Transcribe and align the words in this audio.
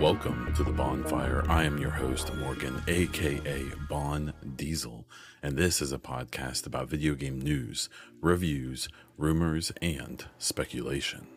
Welcome 0.00 0.52
to 0.56 0.64
the 0.64 0.74
Bonfire. 0.76 1.44
I 1.48 1.62
am 1.62 1.78
your 1.78 1.92
host, 1.92 2.34
Morgan, 2.34 2.82
aka 2.88 3.62
Baun 3.88 4.32
Diesel, 4.56 5.06
and 5.44 5.56
this 5.56 5.80
is 5.80 5.92
a 5.92 5.98
podcast 5.98 6.66
about 6.66 6.88
video 6.88 7.14
game 7.14 7.40
news, 7.40 7.88
reviews, 8.20 8.88
rumors, 9.16 9.70
and 9.80 10.24
speculation. 10.38 11.28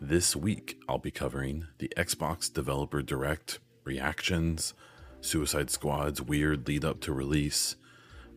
This 0.00 0.36
week, 0.36 0.78
I'll 0.88 0.98
be 0.98 1.10
covering 1.10 1.66
the 1.78 1.92
Xbox 1.96 2.52
Developer 2.52 3.02
Direct 3.02 3.58
reactions, 3.82 4.72
Suicide 5.20 5.68
Squad's 5.68 6.22
weird 6.22 6.68
lead 6.68 6.84
up 6.84 7.00
to 7.00 7.12
release, 7.12 7.74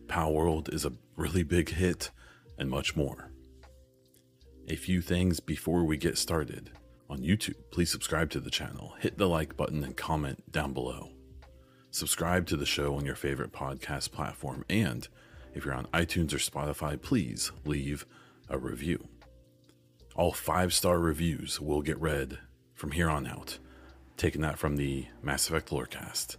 Palworld 0.08 0.74
is 0.74 0.84
a 0.84 0.94
really 1.14 1.44
big 1.44 1.68
hit, 1.70 2.10
and 2.58 2.68
much 2.68 2.96
more. 2.96 3.31
A 4.72 4.76
few 4.76 5.02
things 5.02 5.38
before 5.38 5.84
we 5.84 5.98
get 5.98 6.16
started. 6.16 6.70
On 7.10 7.18
YouTube, 7.18 7.56
please 7.70 7.90
subscribe 7.90 8.30
to 8.30 8.40
the 8.40 8.48
channel, 8.48 8.94
hit 9.00 9.18
the 9.18 9.28
like 9.28 9.54
button, 9.54 9.84
and 9.84 9.94
comment 9.94 10.50
down 10.50 10.72
below. 10.72 11.10
Subscribe 11.90 12.46
to 12.46 12.56
the 12.56 12.64
show 12.64 12.94
on 12.94 13.04
your 13.04 13.14
favorite 13.14 13.52
podcast 13.52 14.12
platform, 14.12 14.64
and 14.70 15.08
if 15.52 15.66
you're 15.66 15.74
on 15.74 15.88
iTunes 15.92 16.32
or 16.32 16.38
Spotify, 16.38 16.98
please 16.98 17.52
leave 17.66 18.06
a 18.48 18.56
review. 18.56 19.08
All 20.16 20.32
five 20.32 20.72
star 20.72 20.98
reviews 20.98 21.60
will 21.60 21.82
get 21.82 22.00
read 22.00 22.38
from 22.74 22.92
here 22.92 23.10
on 23.10 23.26
out, 23.26 23.58
taking 24.16 24.40
that 24.40 24.58
from 24.58 24.76
the 24.76 25.04
Mass 25.22 25.50
Effect 25.50 25.68
Lorecast. 25.68 26.38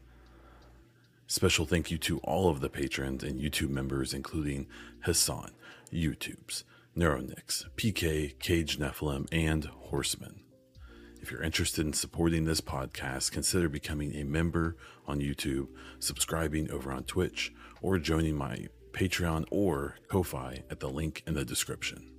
Special 1.28 1.68
thank 1.68 1.92
you 1.92 2.00
to 2.00 2.18
all 2.22 2.50
of 2.50 2.62
the 2.62 2.70
patrons 2.70 3.24
and 3.24 3.40
YouTube 3.40 3.70
members, 3.70 4.12
including 4.12 4.66
Hassan, 5.02 5.52
YouTubes, 5.94 6.64
Neuronix, 6.98 7.66
PK, 7.76 8.38
Cage 8.40 8.78
Nephilim, 8.78 9.28
and 9.32 9.66
Horseman. 9.66 10.44
If 11.22 11.32
you're 11.32 11.42
interested 11.42 11.86
in 11.86 11.94
supporting 11.94 12.46
this 12.46 12.62
podcast, 12.62 13.32
consider 13.32 13.68
becoming 13.68 14.14
a 14.16 14.24
member 14.24 14.78
on 15.08 15.20
YouTube, 15.20 15.68
subscribing 16.00 16.70
over 16.70 16.92
on 16.92 17.06
Twitch, 17.06 17.52
or 17.82 17.98
joining 17.98 18.36
my 18.36 18.68
Patreon 18.92 19.46
or 19.50 19.96
Ko-Fi 20.08 20.64
at 20.70 20.80
the 20.80 20.90
link 20.90 21.24
in 21.26 21.34
the 21.34 21.46
description. 21.46 22.12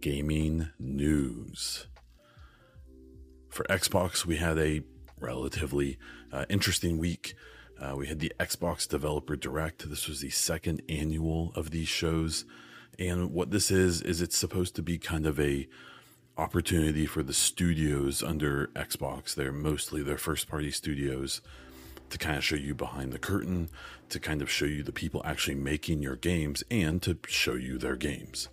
Gaming 0.00 0.68
news. 0.78 1.88
For 3.50 3.64
Xbox, 3.64 4.24
we 4.24 4.36
had 4.36 4.58
a 4.58 4.82
relatively 5.18 5.98
uh, 6.32 6.44
interesting 6.48 6.98
week. 6.98 7.34
Uh, 7.80 7.94
we 7.96 8.06
had 8.06 8.20
the 8.20 8.32
Xbox 8.38 8.86
Developer 8.88 9.34
Direct. 9.36 9.88
This 9.88 10.06
was 10.06 10.20
the 10.20 10.30
second 10.30 10.82
annual 10.88 11.52
of 11.56 11.70
these 11.70 11.88
shows. 11.88 12.44
And 12.98 13.32
what 13.32 13.50
this 13.50 13.70
is, 13.70 14.00
is 14.02 14.20
it's 14.20 14.36
supposed 14.36 14.76
to 14.76 14.82
be 14.82 14.98
kind 14.98 15.26
of 15.26 15.38
a 15.40 15.68
opportunity 16.36 17.06
for 17.06 17.22
the 17.22 17.32
studios 17.32 18.22
under 18.22 18.68
Xbox. 18.74 19.34
They're 19.34 19.52
mostly 19.52 20.02
their 20.02 20.18
first 20.18 20.48
party 20.48 20.70
studios 20.70 21.40
to 22.10 22.18
kind 22.18 22.36
of 22.36 22.44
show 22.44 22.56
you 22.56 22.74
behind 22.74 23.12
the 23.12 23.18
curtain, 23.18 23.68
to 24.08 24.20
kind 24.20 24.42
of 24.42 24.50
show 24.50 24.66
you 24.66 24.82
the 24.82 24.92
people 24.92 25.22
actually 25.24 25.54
making 25.54 26.02
your 26.02 26.16
games, 26.16 26.62
and 26.70 27.00
to 27.02 27.18
show 27.26 27.54
you 27.54 27.78
their 27.78 27.96
games. 27.96 28.48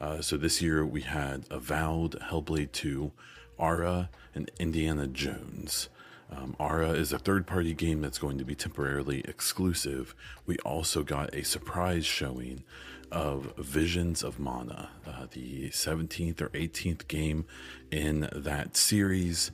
Uh, 0.00 0.20
so 0.20 0.36
this 0.36 0.60
year 0.60 0.84
we 0.84 1.02
had 1.02 1.44
Avowed, 1.50 2.18
Hellblade 2.20 2.72
2, 2.72 3.12
Ara, 3.58 4.10
and 4.34 4.50
Indiana 4.58 5.06
Jones. 5.06 5.88
Um, 6.30 6.56
Ara 6.58 6.90
is 6.90 7.12
a 7.12 7.18
third 7.18 7.46
party 7.46 7.74
game 7.74 8.00
that's 8.00 8.18
going 8.18 8.38
to 8.38 8.44
be 8.44 8.54
temporarily 8.54 9.20
exclusive. 9.26 10.14
We 10.46 10.56
also 10.58 11.02
got 11.02 11.34
a 11.34 11.44
surprise 11.44 12.06
showing 12.06 12.64
of 13.10 13.54
Visions 13.56 14.22
of 14.22 14.38
Mana, 14.38 14.90
uh, 15.06 15.26
the 15.30 15.70
17th 15.70 16.40
or 16.40 16.48
18th 16.50 17.08
game 17.08 17.46
in 17.90 18.28
that 18.32 18.76
series. 18.76 19.50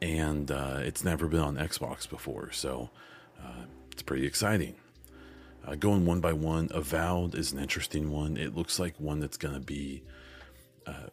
And 0.00 0.50
uh, 0.50 0.78
it's 0.80 1.04
never 1.04 1.28
been 1.28 1.40
on 1.40 1.56
Xbox 1.56 2.08
before, 2.08 2.50
so 2.50 2.90
uh, 3.40 3.64
it's 3.92 4.02
pretty 4.02 4.26
exciting. 4.26 4.74
Uh, 5.64 5.76
going 5.76 6.04
one 6.04 6.20
by 6.20 6.32
one, 6.32 6.68
Avowed 6.72 7.36
is 7.36 7.52
an 7.52 7.60
interesting 7.60 8.10
one. 8.10 8.36
It 8.36 8.56
looks 8.56 8.80
like 8.80 8.98
one 8.98 9.20
that's 9.20 9.36
going 9.36 9.54
to 9.54 9.60
be. 9.60 10.02
Uh, 10.86 11.06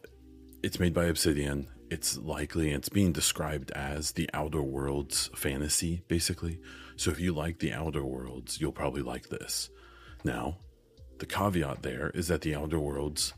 it's 0.62 0.80
made 0.80 0.92
by 0.92 1.04
Obsidian 1.04 1.68
it's 1.90 2.16
likely 2.18 2.70
it's 2.70 2.88
being 2.88 3.12
described 3.12 3.70
as 3.72 4.12
the 4.12 4.30
outer 4.32 4.62
worlds 4.62 5.28
fantasy 5.34 6.02
basically 6.08 6.58
so 6.96 7.10
if 7.10 7.20
you 7.20 7.32
like 7.34 7.58
the 7.58 7.72
outer 7.72 8.04
worlds 8.04 8.60
you'll 8.60 8.72
probably 8.72 9.02
like 9.02 9.28
this 9.28 9.68
now 10.24 10.56
the 11.20 11.26
caveat 11.26 11.82
there 11.82 12.10
is 12.14 12.28
that 12.28 12.42
the 12.42 12.54
outer 12.54 12.78
worlds 12.78 13.32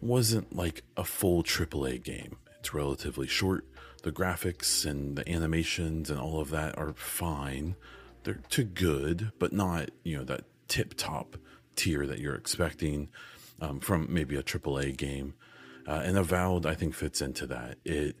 wasn't 0.00 0.54
like 0.54 0.82
a 0.96 1.04
full 1.04 1.42
aaa 1.42 2.02
game 2.02 2.36
it's 2.58 2.74
relatively 2.74 3.26
short 3.26 3.64
the 4.02 4.12
graphics 4.12 4.86
and 4.88 5.16
the 5.16 5.28
animations 5.28 6.10
and 6.10 6.20
all 6.20 6.40
of 6.40 6.50
that 6.50 6.76
are 6.78 6.92
fine 6.92 7.74
they're 8.22 8.40
too 8.48 8.64
good 8.64 9.32
but 9.38 9.52
not 9.52 9.90
you 10.04 10.16
know 10.16 10.24
that 10.24 10.44
tip 10.68 10.94
top 10.94 11.36
tier 11.74 12.06
that 12.06 12.20
you're 12.20 12.34
expecting 12.34 13.08
um, 13.60 13.80
from 13.80 14.06
maybe 14.08 14.36
a 14.36 14.42
aaa 14.42 14.96
game 14.96 15.34
uh, 15.88 16.02
and 16.04 16.18
Avowed, 16.18 16.66
I 16.66 16.74
think, 16.74 16.94
fits 16.94 17.22
into 17.22 17.46
that. 17.46 17.78
It, 17.82 18.16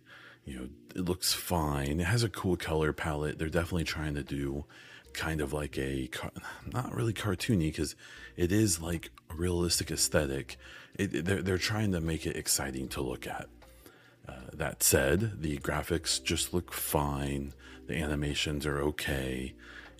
you 0.46 0.58
know, 0.58 0.68
it 0.96 1.04
looks 1.04 1.34
fine. 1.34 2.00
It 2.00 2.06
has 2.06 2.22
a 2.22 2.30
cool 2.30 2.56
color 2.56 2.94
palette. 2.94 3.38
They're 3.38 3.50
definitely 3.50 3.84
trying 3.84 4.14
to 4.14 4.22
do 4.22 4.64
kind 5.18 5.40
of 5.40 5.52
like 5.52 5.76
a, 5.76 6.08
not 6.72 6.94
really 6.94 7.12
cartoony 7.12 7.72
because 7.72 7.96
it 8.36 8.52
is 8.52 8.80
like 8.80 9.10
a 9.30 9.34
realistic 9.34 9.90
aesthetic. 9.90 10.56
It, 10.94 11.24
they're, 11.24 11.42
they're 11.42 11.58
trying 11.58 11.90
to 11.92 12.00
make 12.00 12.24
it 12.24 12.36
exciting 12.36 12.88
to 12.90 13.02
look 13.02 13.26
at. 13.26 13.48
Uh, 14.28 14.34
that 14.52 14.82
said, 14.82 15.42
the 15.42 15.58
graphics 15.58 16.22
just 16.22 16.54
look 16.54 16.72
fine. 16.72 17.52
The 17.88 17.96
animations 17.96 18.64
are 18.64 18.78
okay. 18.80 19.54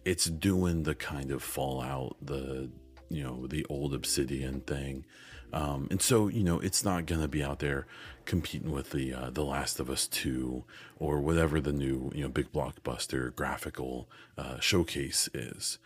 It's 0.04 0.26
doing 0.26 0.84
the 0.84 0.94
kind 0.94 1.32
of 1.32 1.42
Fallout, 1.42 2.16
the 2.22 2.70
you 3.10 3.24
know 3.24 3.46
the 3.46 3.64
old 3.68 3.94
Obsidian 3.94 4.60
thing, 4.60 5.04
um, 5.52 5.88
and 5.90 6.00
so, 6.02 6.28
you 6.28 6.42
know, 6.42 6.58
it's 6.60 6.84
not 6.84 7.06
going 7.06 7.20
to 7.20 7.28
be 7.28 7.42
out 7.42 7.58
there 7.58 7.86
competing 8.24 8.70
with 8.70 8.90
the 8.90 9.14
uh, 9.14 9.30
the 9.30 9.44
Last 9.44 9.80
of 9.80 9.88
Us 9.88 10.06
Two 10.06 10.64
or 10.98 11.20
whatever 11.20 11.60
the 11.60 11.72
new 11.72 12.12
you 12.14 12.22
know 12.22 12.28
big 12.28 12.52
blockbuster 12.52 13.34
graphical 13.34 14.08
uh, 14.36 14.60
showcase 14.60 15.28
is. 15.32 15.78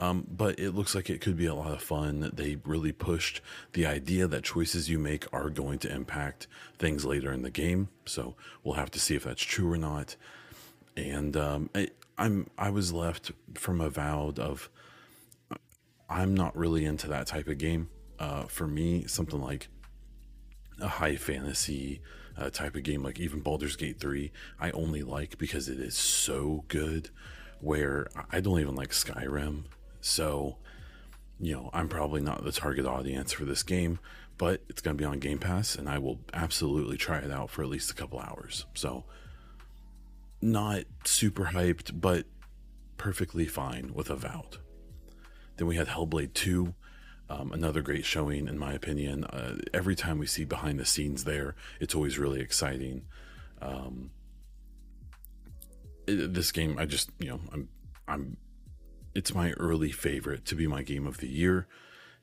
Um, 0.00 0.28
but 0.30 0.60
it 0.60 0.76
looks 0.76 0.94
like 0.94 1.10
it 1.10 1.20
could 1.20 1.36
be 1.36 1.46
a 1.46 1.54
lot 1.56 1.72
of 1.72 1.82
fun. 1.82 2.30
They 2.32 2.58
really 2.64 2.92
pushed 2.92 3.40
the 3.72 3.84
idea 3.84 4.28
that 4.28 4.44
choices 4.44 4.88
you 4.88 4.96
make 4.96 5.26
are 5.32 5.50
going 5.50 5.80
to 5.80 5.92
impact 5.92 6.46
things 6.78 7.04
later 7.04 7.32
in 7.32 7.42
the 7.42 7.50
game. 7.50 7.88
So 8.04 8.36
we'll 8.62 8.76
have 8.76 8.92
to 8.92 9.00
see 9.00 9.16
if 9.16 9.24
that's 9.24 9.42
true 9.42 9.72
or 9.72 9.76
not. 9.76 10.14
And 10.96 11.36
um, 11.36 11.70
I, 11.74 11.88
I'm 12.16 12.48
I 12.56 12.70
was 12.70 12.92
left 12.92 13.32
from 13.54 13.80
avowed 13.80 14.38
of 14.38 14.70
I'm 16.08 16.32
not 16.32 16.56
really 16.56 16.84
into 16.84 17.08
that 17.08 17.26
type 17.26 17.48
of 17.48 17.58
game 17.58 17.88
uh, 18.18 18.44
for 18.44 18.66
me, 18.66 19.06
something 19.06 19.40
like 19.40 19.68
a 20.80 20.88
high 20.88 21.16
fantasy 21.16 22.00
uh, 22.36 22.50
type 22.50 22.76
of 22.76 22.82
game, 22.82 23.02
like 23.02 23.18
even 23.18 23.40
Baldur's 23.40 23.76
Gate 23.76 23.98
3, 23.98 24.30
I 24.60 24.70
only 24.70 25.02
like 25.02 25.38
because 25.38 25.68
it 25.68 25.78
is 25.80 25.96
so 25.96 26.64
good. 26.68 27.10
Where 27.60 28.06
I 28.30 28.40
don't 28.40 28.60
even 28.60 28.76
like 28.76 28.90
Skyrim. 28.90 29.64
So, 30.00 30.58
you 31.40 31.54
know, 31.54 31.70
I'm 31.72 31.88
probably 31.88 32.20
not 32.20 32.44
the 32.44 32.52
target 32.52 32.86
audience 32.86 33.32
for 33.32 33.44
this 33.44 33.64
game, 33.64 33.98
but 34.36 34.62
it's 34.68 34.80
going 34.80 34.96
to 34.96 35.00
be 35.00 35.04
on 35.04 35.18
Game 35.18 35.40
Pass 35.40 35.74
and 35.74 35.88
I 35.88 35.98
will 35.98 36.20
absolutely 36.32 36.96
try 36.96 37.18
it 37.18 37.32
out 37.32 37.50
for 37.50 37.62
at 37.62 37.68
least 37.68 37.90
a 37.90 37.94
couple 37.94 38.20
hours. 38.20 38.64
So, 38.74 39.04
not 40.40 40.84
super 41.04 41.46
hyped, 41.46 42.00
but 42.00 42.26
perfectly 42.96 43.46
fine 43.46 43.92
with 43.92 44.08
Avowed. 44.08 44.58
Then 45.56 45.66
we 45.66 45.76
had 45.76 45.88
Hellblade 45.88 46.34
2. 46.34 46.74
Um, 47.30 47.52
another 47.52 47.82
great 47.82 48.04
showing, 48.04 48.48
in 48.48 48.58
my 48.58 48.72
opinion. 48.72 49.24
Uh, 49.24 49.56
every 49.74 49.94
time 49.94 50.18
we 50.18 50.26
see 50.26 50.44
behind 50.44 50.78
the 50.78 50.86
scenes 50.86 51.24
there, 51.24 51.54
it's 51.78 51.94
always 51.94 52.18
really 52.18 52.40
exciting. 52.40 53.02
Um, 53.60 54.10
it, 56.06 56.32
this 56.32 56.52
game, 56.52 56.78
I 56.78 56.86
just, 56.86 57.10
you 57.18 57.28
know, 57.28 57.40
I'm, 57.52 57.68
I'm, 58.06 58.36
it's 59.14 59.34
my 59.34 59.52
early 59.52 59.92
favorite 59.92 60.46
to 60.46 60.54
be 60.54 60.66
my 60.66 60.82
game 60.82 61.06
of 61.06 61.18
the 61.18 61.28
year, 61.28 61.66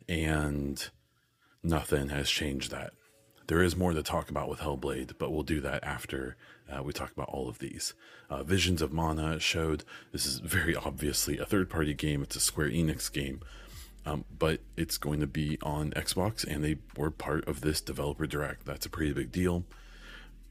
and 0.10 0.90
nothing 1.62 2.10
has 2.10 2.30
changed 2.30 2.72
that. 2.72 2.94
There 3.48 3.62
is 3.62 3.76
more 3.76 3.94
to 3.94 4.02
talk 4.02 4.32
about 4.32 4.50
with 4.50 4.62
Hellblade, 4.62 5.20
but 5.20 5.32
we'll 5.32 5.44
do 5.44 5.62
that 5.62 5.84
after 5.84 6.36
uh, 6.68 6.82
we 6.82 6.94
talk 6.94 7.12
about 7.12 7.30
all 7.30 7.48
of 7.48 7.60
these. 7.60 7.94
Uh, 8.28 8.42
Visions 8.42 8.82
of 8.82 8.92
Mana 8.92 9.40
showed 9.40 9.84
this 10.12 10.26
is 10.26 10.40
very 10.40 10.76
obviously 10.76 11.38
a 11.38 11.46
third 11.46 11.70
party 11.70 11.94
game, 11.94 12.24
it's 12.24 12.36
a 12.36 12.40
Square 12.40 12.70
Enix 12.70 13.12
game 13.12 13.42
um, 14.06 14.26
but 14.38 14.62
it's 14.78 14.98
going 14.98 15.20
to 15.20 15.28
be 15.28 15.58
on 15.64 15.92
Xbox, 15.92 16.46
and 16.46 16.64
they 16.64 16.78
were 16.96 17.12
part 17.12 17.48
of 17.48 17.62
this 17.62 17.82
developer 17.82 18.28
direct. 18.28 18.66
That's 18.66 18.86
a 18.86 18.90
pretty 18.90 19.14
big 19.14 19.32
deal. 19.32 19.66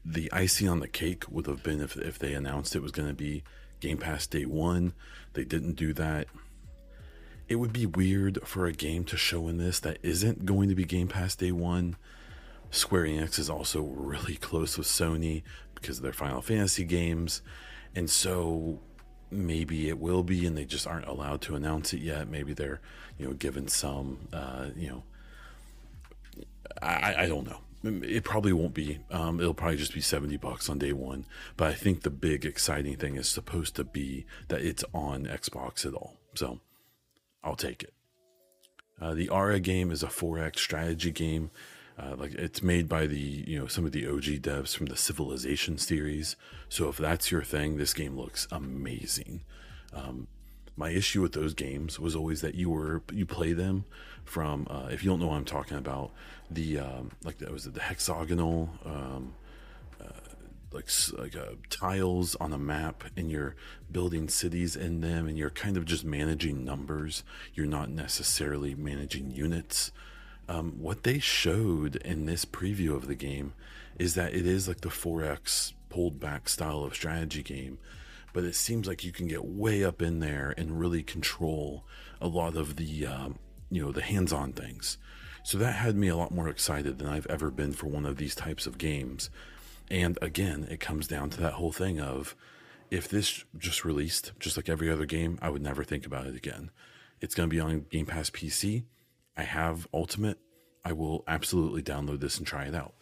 The 0.03 0.31
icing 0.31 0.67
on 0.67 0.79
the 0.79 0.87
cake 0.87 1.23
would 1.29 1.47
have 1.47 1.63
been 1.63 1.81
if, 1.81 1.95
if 1.97 2.19
they 2.19 2.33
announced 2.33 2.75
it 2.75 2.81
was 2.83 2.91
going 2.91 3.07
to 3.07 3.15
be 3.15 3.43
Game 3.79 3.97
Pass 3.97 4.27
day 4.27 4.45
one. 4.45 4.93
They 5.33 5.43
didn't 5.43 5.75
do 5.75 5.93
that. 5.93 6.27
It 7.47 7.55
would 7.55 7.73
be 7.73 7.85
weird 7.85 8.39
for 8.43 8.65
a 8.65 8.73
game 8.73 9.03
to 9.05 9.17
show 9.17 9.47
in 9.47 9.57
this 9.57 9.79
that 9.79 9.99
isn't 10.03 10.45
going 10.45 10.69
to 10.69 10.75
be 10.75 10.83
Game 10.83 11.07
Pass 11.07 11.35
day 11.35 11.51
one, 11.51 11.95
Square 12.71 13.05
Enix 13.05 13.39
is 13.39 13.49
also 13.49 13.81
really 13.81 14.35
close 14.41 14.77
with 14.77 14.87
Sony 14.87 15.43
because 15.73 15.97
of 15.97 16.03
their 16.03 16.13
Final 16.13 16.41
Fantasy 16.41 16.83
games. 16.83 17.41
And 17.95 18.09
so 18.09 18.79
maybe 19.31 19.89
it 19.89 19.99
will 19.99 20.23
be, 20.23 20.45
and 20.45 20.57
they 20.57 20.65
just 20.65 20.87
aren't 20.87 21.07
allowed 21.07 21.41
to 21.41 21.55
announce 21.55 21.93
it 21.93 22.01
yet. 22.01 22.27
Maybe 22.27 22.53
they're, 22.53 22.81
you 23.17 23.27
know, 23.27 23.33
given 23.33 23.67
some, 23.67 24.27
uh, 24.33 24.67
you 24.75 24.89
know, 24.89 25.03
I, 26.81 27.15
I 27.19 27.27
don't 27.27 27.47
know. 27.47 27.59
It 27.83 28.23
probably 28.23 28.51
won't 28.51 28.73
be. 28.73 28.99
Um, 29.11 29.39
it'll 29.39 29.53
probably 29.53 29.77
just 29.77 29.93
be 29.93 30.01
70 30.01 30.37
bucks 30.37 30.69
on 30.69 30.79
day 30.79 30.91
one. 30.91 31.25
But 31.55 31.67
I 31.67 31.73
think 31.73 32.01
the 32.01 32.09
big 32.09 32.43
exciting 32.43 32.95
thing 32.97 33.15
is 33.15 33.29
supposed 33.29 33.75
to 33.75 33.83
be 33.83 34.25
that 34.47 34.61
it's 34.61 34.83
on 34.91 35.25
Xbox 35.25 35.85
at 35.85 35.93
all. 35.93 36.15
So 36.33 36.61
I'll 37.43 37.55
take 37.55 37.83
it. 37.83 37.93
Uh, 38.99 39.13
the 39.13 39.29
Ara 39.31 39.59
game 39.59 39.91
is 39.91 40.01
a 40.01 40.07
4X 40.07 40.57
strategy 40.57 41.11
game. 41.11 41.51
Uh, 41.97 42.13
like 42.17 42.33
it's 42.33 42.61
made 42.61 42.89
by 42.89 43.07
the 43.07 43.17
you 43.17 43.57
know 43.57 43.67
some 43.67 43.85
of 43.85 43.93
the 43.93 44.05
OG 44.05 44.41
devs 44.41 44.75
from 44.75 44.87
the 44.87 44.97
Civilization 44.97 45.77
series. 45.77 46.35
So 46.67 46.89
if 46.89 46.97
that's 46.97 47.31
your 47.31 47.43
thing, 47.43 47.77
this 47.77 47.93
game 47.93 48.17
looks 48.17 48.47
amazing. 48.51 49.41
Um, 49.93 50.27
my 50.77 50.89
issue 50.89 51.21
with 51.21 51.31
those 51.33 51.53
games 51.53 51.99
was 51.99 52.15
always 52.15 52.41
that 52.41 52.55
you 52.55 52.69
were 52.69 53.01
you 53.11 53.25
play 53.25 53.53
them 53.53 53.85
from 54.23 54.67
uh, 54.69 54.87
if 54.91 55.03
you 55.03 55.09
don't 55.09 55.19
know 55.19 55.27
what 55.27 55.37
I'm 55.37 55.45
talking 55.45 55.77
about 55.77 56.11
the 56.49 56.79
um, 56.79 57.11
like 57.23 57.37
that 57.39 57.51
was 57.51 57.63
the 57.63 57.79
hexagonal 57.79 58.69
um, 58.85 59.33
uh, 60.01 60.07
like 60.71 60.89
like 61.17 61.35
uh, 61.35 61.53
tiles 61.69 62.35
on 62.35 62.51
a 62.51 62.57
map 62.57 63.05
and 63.15 63.31
you're 63.31 63.55
building 63.91 64.27
cities 64.27 64.75
in 64.75 65.01
them 65.01 65.27
and 65.27 65.37
you're 65.37 65.49
kind 65.49 65.77
of 65.77 65.85
just 65.85 66.03
managing 66.03 66.65
numbers 66.65 67.23
you're 67.53 67.65
not 67.65 67.89
necessarily 67.89 68.75
managing 68.75 69.31
units 69.31 69.91
um, 70.47 70.73
what 70.79 71.03
they 71.03 71.19
showed 71.19 71.95
in 71.97 72.25
this 72.25 72.45
preview 72.45 72.95
of 72.95 73.07
the 73.07 73.15
game 73.15 73.53
is 73.97 74.15
that 74.15 74.33
it 74.33 74.45
is 74.45 74.67
like 74.67 74.81
the 74.81 74.89
4x 74.89 75.73
pulled 75.89 76.19
back 76.19 76.49
style 76.49 76.83
of 76.83 76.93
strategy 76.93 77.41
game 77.41 77.77
but 78.35 78.43
it 78.43 78.53
seems 78.53 78.85
like 78.85 79.05
you 79.05 79.13
can 79.13 79.29
get 79.29 79.45
way 79.45 79.81
up 79.81 80.01
in 80.01 80.19
there 80.19 80.53
and 80.57 80.77
really 80.77 81.01
control 81.01 81.85
a 82.19 82.27
lot 82.27 82.57
of 82.57 82.75
the 82.75 83.07
um, 83.07 83.39
you 83.71 83.81
know 83.81 83.93
the 83.93 84.01
hands-on 84.01 84.51
things. 84.51 84.97
So 85.45 85.57
that 85.57 85.75
had 85.75 85.95
me 85.95 86.09
a 86.09 86.17
lot 86.17 86.33
more 86.33 86.49
excited 86.49 86.99
than 86.99 87.07
i've 87.07 87.27
ever 87.27 87.49
been 87.49 87.71
for 87.71 87.87
one 87.87 88.05
of 88.05 88.17
these 88.17 88.35
types 88.35 88.67
of 88.67 88.77
games. 88.77 89.29
And 89.89 90.19
again 90.21 90.67
it 90.69 90.81
comes 90.81 91.07
down 91.07 91.29
to 91.29 91.41
that 91.41 91.53
whole 91.53 91.71
thing 91.71 92.01
of 92.01 92.35
if 92.91 93.07
this 93.07 93.45
just 93.57 93.85
released 93.85 94.33
just 94.37 94.57
like 94.57 94.67
every 94.67 94.91
other 94.91 95.05
game 95.05 95.39
i 95.41 95.49
would 95.49 95.61
never 95.61 95.85
think 95.85 96.05
about 96.05 96.27
it 96.27 96.35
again. 96.35 96.71
It's 97.21 97.35
going 97.35 97.49
to 97.49 97.55
be 97.55 97.61
on 97.61 97.85
game 97.89 98.05
pass 98.05 98.29
pc 98.29 98.83
I 99.37 99.43
have 99.43 99.87
Ultimate. 99.93 100.39
I 100.83 100.93
will 100.93 101.23
absolutely 101.27 101.81
download 101.81 102.19
this 102.19 102.37
and 102.37 102.45
try 102.45 102.65
it 102.65 102.75
out. 102.75 102.93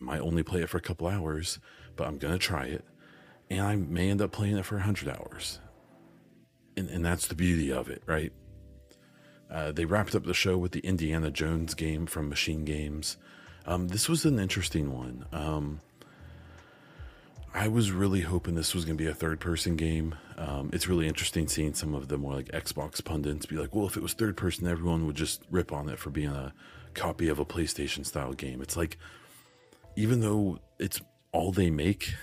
I 0.00 0.04
might 0.04 0.20
only 0.20 0.42
play 0.42 0.62
it 0.62 0.68
for 0.68 0.76
a 0.76 0.82
couple 0.82 1.06
hours, 1.08 1.58
but 1.96 2.06
I'm 2.06 2.18
going 2.18 2.34
to 2.34 2.38
try 2.38 2.66
it. 2.66 2.84
And 3.50 3.60
I 3.60 3.76
may 3.76 4.10
end 4.10 4.22
up 4.22 4.32
playing 4.32 4.58
it 4.58 4.64
for 4.64 4.76
100 4.76 5.08
hours. 5.08 5.58
And, 6.76 6.88
and 6.88 7.04
that's 7.04 7.26
the 7.26 7.34
beauty 7.34 7.72
of 7.72 7.88
it, 7.88 8.02
right? 8.06 8.32
Uh, 9.50 9.72
they 9.72 9.84
wrapped 9.84 10.14
up 10.14 10.24
the 10.24 10.34
show 10.34 10.56
with 10.56 10.72
the 10.72 10.80
Indiana 10.80 11.30
Jones 11.30 11.74
game 11.74 12.06
from 12.06 12.28
Machine 12.28 12.64
Games. 12.64 13.18
Um, 13.66 13.88
this 13.88 14.08
was 14.08 14.24
an 14.24 14.38
interesting 14.38 14.92
one. 14.92 15.26
Um, 15.32 15.80
I 17.54 17.68
was 17.68 17.92
really 17.92 18.22
hoping 18.22 18.54
this 18.54 18.74
was 18.74 18.84
going 18.84 18.96
to 18.96 19.04
be 19.04 19.10
a 19.10 19.14
third 19.14 19.38
person 19.38 19.76
game. 19.76 20.14
Um, 20.38 20.70
it's 20.72 20.88
really 20.88 21.06
interesting 21.06 21.48
seeing 21.48 21.74
some 21.74 21.94
of 21.94 22.08
the 22.08 22.16
more 22.16 22.34
like 22.34 22.46
Xbox 22.46 23.04
pundits 23.04 23.44
be 23.44 23.56
like, 23.56 23.74
well, 23.74 23.86
if 23.86 23.96
it 23.96 24.02
was 24.02 24.14
third 24.14 24.36
person, 24.36 24.66
everyone 24.66 25.06
would 25.06 25.16
just 25.16 25.42
rip 25.50 25.70
on 25.70 25.88
it 25.90 25.98
for 25.98 26.08
being 26.10 26.30
a 26.30 26.54
copy 26.94 27.28
of 27.28 27.38
a 27.38 27.44
PlayStation 27.44 28.06
style 28.06 28.32
game. 28.32 28.62
It's 28.62 28.76
like, 28.76 28.96
even 29.96 30.20
though 30.20 30.60
it's 30.78 31.02
all 31.32 31.52
they 31.52 31.70
make, 31.70 32.14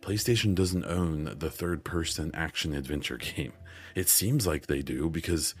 PlayStation 0.00 0.54
doesn't 0.54 0.84
own 0.84 1.36
the 1.38 1.50
third 1.50 1.84
person 1.84 2.32
action 2.34 2.74
adventure 2.74 3.16
game. 3.36 3.52
It 3.94 4.08
seems 4.08 4.48
like 4.48 4.66
they 4.66 4.82
do 4.82 5.08
because 5.08 5.54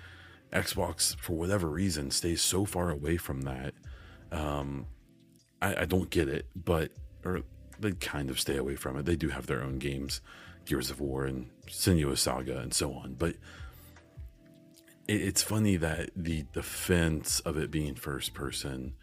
Xbox, 0.52 1.16
for 1.20 1.36
whatever 1.36 1.68
reason, 1.68 2.10
stays 2.10 2.42
so 2.42 2.64
far 2.64 2.90
away 2.90 3.16
from 3.18 3.42
that. 3.42 3.74
Um, 4.32 4.86
I, 5.62 5.82
I 5.82 5.84
don't 5.84 6.10
get 6.10 6.28
it, 6.28 6.46
but, 6.56 6.90
or 7.24 7.42
they 7.78 7.92
kind 7.92 8.30
of 8.30 8.40
stay 8.40 8.56
away 8.56 8.76
from 8.76 8.96
it. 8.96 9.04
They 9.04 9.16
do 9.16 9.28
have 9.28 9.46
their 9.46 9.62
own 9.62 9.78
games, 9.78 10.20
Gears 10.64 10.90
of 10.90 11.00
War 11.00 11.24
and 11.24 11.50
Senua's 11.68 12.20
Saga 12.20 12.58
and 12.58 12.72
so 12.72 12.92
on. 12.94 13.14
But 13.14 13.36
it, 15.06 15.20
it's 15.20 15.42
funny 15.42 15.76
that 15.76 16.10
the 16.16 16.44
defense 16.52 17.40
of 17.40 17.56
it 17.56 17.70
being 17.70 17.94
first 17.94 18.34
person, 18.34 18.94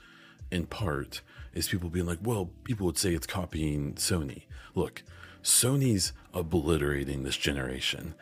in 0.51 0.65
part, 0.65 1.21
is 1.53 1.67
people 1.67 1.89
being 1.89 2.05
like, 2.05 2.19
well, 2.21 2.49
people 2.63 2.85
would 2.85 2.97
say 2.97 3.13
it's 3.13 3.27
copying 3.27 3.93
Sony. 3.93 4.43
Look, 4.75 5.03
Sony's 5.43 6.13
obliterating 6.33 7.23
this 7.23 7.37
generation. 7.37 8.15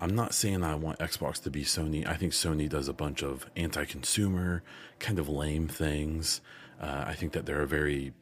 I'm 0.00 0.14
not 0.14 0.34
saying 0.34 0.64
I 0.64 0.74
want 0.74 0.98
Xbox 0.98 1.42
to 1.44 1.50
be 1.50 1.62
Sony. 1.62 2.06
I 2.06 2.14
think 2.14 2.32
Sony 2.32 2.68
does 2.68 2.88
a 2.88 2.92
bunch 2.92 3.22
of 3.22 3.48
anti 3.56 3.84
consumer, 3.84 4.62
kind 4.98 5.18
of 5.18 5.28
lame 5.28 5.68
things. 5.68 6.40
Uh, 6.80 7.04
I 7.06 7.14
think 7.14 7.32
that 7.32 7.46
they're 7.46 7.62
a 7.62 7.66
very 7.66 8.12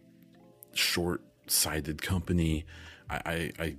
short 0.75 1.23
sided 1.47 2.03
company. 2.03 2.65
I, 3.11 3.21
I, 3.27 3.53
I 3.59 3.77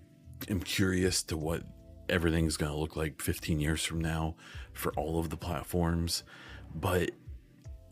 am 0.49 0.59
curious 0.59 1.23
to 1.23 1.37
what 1.37 1.63
everything's 2.09 2.57
going 2.57 2.71
to 2.71 2.77
look 2.77 2.95
like 2.95 3.21
15 3.21 3.59
years 3.59 3.83
from 3.83 4.01
now 4.01 4.35
for 4.73 4.91
all 4.93 5.19
of 5.19 5.29
the 5.29 5.37
platforms. 5.37 6.23
But 6.73 7.11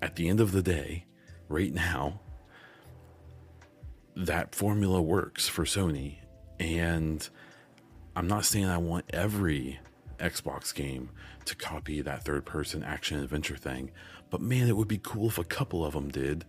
at 0.02 0.16
the 0.16 0.30
end 0.30 0.40
of 0.40 0.52
the 0.52 0.62
day, 0.62 1.06
right 1.48 1.74
now, 1.74 2.22
that 4.16 4.54
formula 4.54 5.02
works 5.02 5.48
for 5.48 5.64
Sony. 5.64 6.18
And 6.60 7.28
I'm 8.16 8.28
not 8.28 8.46
saying 8.46 8.66
I 8.66 8.78
want 8.78 9.06
every 9.12 9.80
Xbox 10.20 10.74
game 10.74 11.10
to 11.46 11.56
copy 11.56 12.02
that 12.02 12.24
third 12.24 12.46
person 12.46 12.84
action 12.84 13.20
adventure 13.20 13.58
thing, 13.58 13.92
but 14.30 14.42
man, 14.42 14.68
it 14.68 14.78
would 14.78 14.88
be 14.88 15.00
cool 15.02 15.28
if 15.28 15.38
a 15.38 15.44
couple 15.44 15.84
of 15.84 15.94
them 15.94 16.10
did 16.10 16.46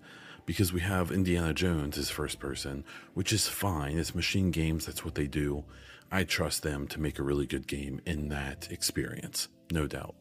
because 0.46 0.72
we 0.72 0.80
have 0.80 1.10
Indiana 1.10 1.54
Jones 1.54 1.98
as 1.98 2.10
first 2.10 2.38
person, 2.38 2.84
which 3.14 3.32
is 3.32 3.48
fine. 3.48 3.98
It's 3.98 4.14
machine 4.14 4.50
games, 4.50 4.86
that's 4.86 5.04
what 5.04 5.14
they 5.14 5.26
do. 5.26 5.64
I 6.10 6.24
trust 6.24 6.62
them 6.62 6.86
to 6.88 7.00
make 7.00 7.18
a 7.18 7.22
really 7.22 7.46
good 7.46 7.66
game 7.66 8.00
in 8.04 8.28
that 8.28 8.70
experience, 8.70 9.48
no 9.70 9.86
doubt. 9.86 10.14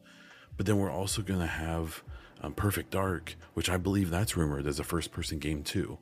But 0.56 0.66
then 0.66 0.78
we're 0.78 0.90
also 0.90 1.22
going 1.22 1.40
to 1.40 1.46
have 1.46 2.02
um, 2.40 2.54
Perfect 2.54 2.90
Dark, 2.90 3.36
which 3.54 3.68
I 3.68 3.76
believe 3.76 4.10
that's 4.10 4.36
rumored 4.36 4.66
as 4.66 4.80
a 4.80 4.84
first 4.84 5.12
person 5.12 5.38
game 5.38 5.62
too. 5.62 5.98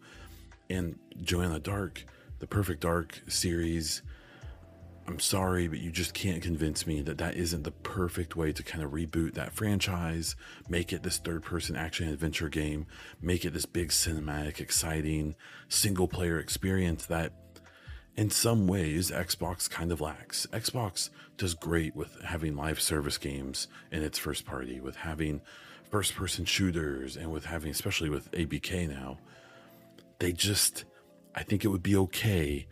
And 0.68 0.98
Joanna 1.22 1.58
Dark, 1.58 2.04
the 2.38 2.46
Perfect 2.46 2.80
Dark 2.80 3.20
series 3.28 4.02
I'm 5.10 5.18
sorry, 5.18 5.66
but 5.66 5.80
you 5.80 5.90
just 5.90 6.14
can't 6.14 6.40
convince 6.40 6.86
me 6.86 7.02
that 7.02 7.18
that 7.18 7.34
isn't 7.34 7.64
the 7.64 7.72
perfect 7.72 8.36
way 8.36 8.52
to 8.52 8.62
kind 8.62 8.84
of 8.84 8.92
reboot 8.92 9.34
that 9.34 9.52
franchise, 9.52 10.36
make 10.68 10.92
it 10.92 11.02
this 11.02 11.18
third 11.18 11.42
person 11.42 11.74
action 11.74 12.08
adventure 12.08 12.48
game, 12.48 12.86
make 13.20 13.44
it 13.44 13.52
this 13.52 13.66
big 13.66 13.88
cinematic, 13.88 14.60
exciting 14.60 15.34
single 15.68 16.06
player 16.06 16.38
experience 16.38 17.06
that 17.06 17.32
in 18.16 18.30
some 18.30 18.68
ways 18.68 19.10
Xbox 19.10 19.68
kind 19.68 19.90
of 19.90 20.00
lacks. 20.00 20.46
Xbox 20.52 21.10
does 21.36 21.54
great 21.54 21.96
with 21.96 22.16
having 22.22 22.54
live 22.54 22.80
service 22.80 23.18
games 23.18 23.66
in 23.90 24.04
its 24.04 24.16
first 24.16 24.46
party, 24.46 24.78
with 24.78 24.94
having 24.94 25.40
first 25.90 26.14
person 26.14 26.44
shooters, 26.44 27.16
and 27.16 27.32
with 27.32 27.46
having, 27.46 27.72
especially 27.72 28.10
with 28.10 28.30
ABK 28.30 28.88
now. 28.88 29.18
They 30.20 30.32
just, 30.32 30.84
I 31.34 31.42
think 31.42 31.64
it 31.64 31.68
would 31.68 31.82
be 31.82 31.96
okay 31.96 32.68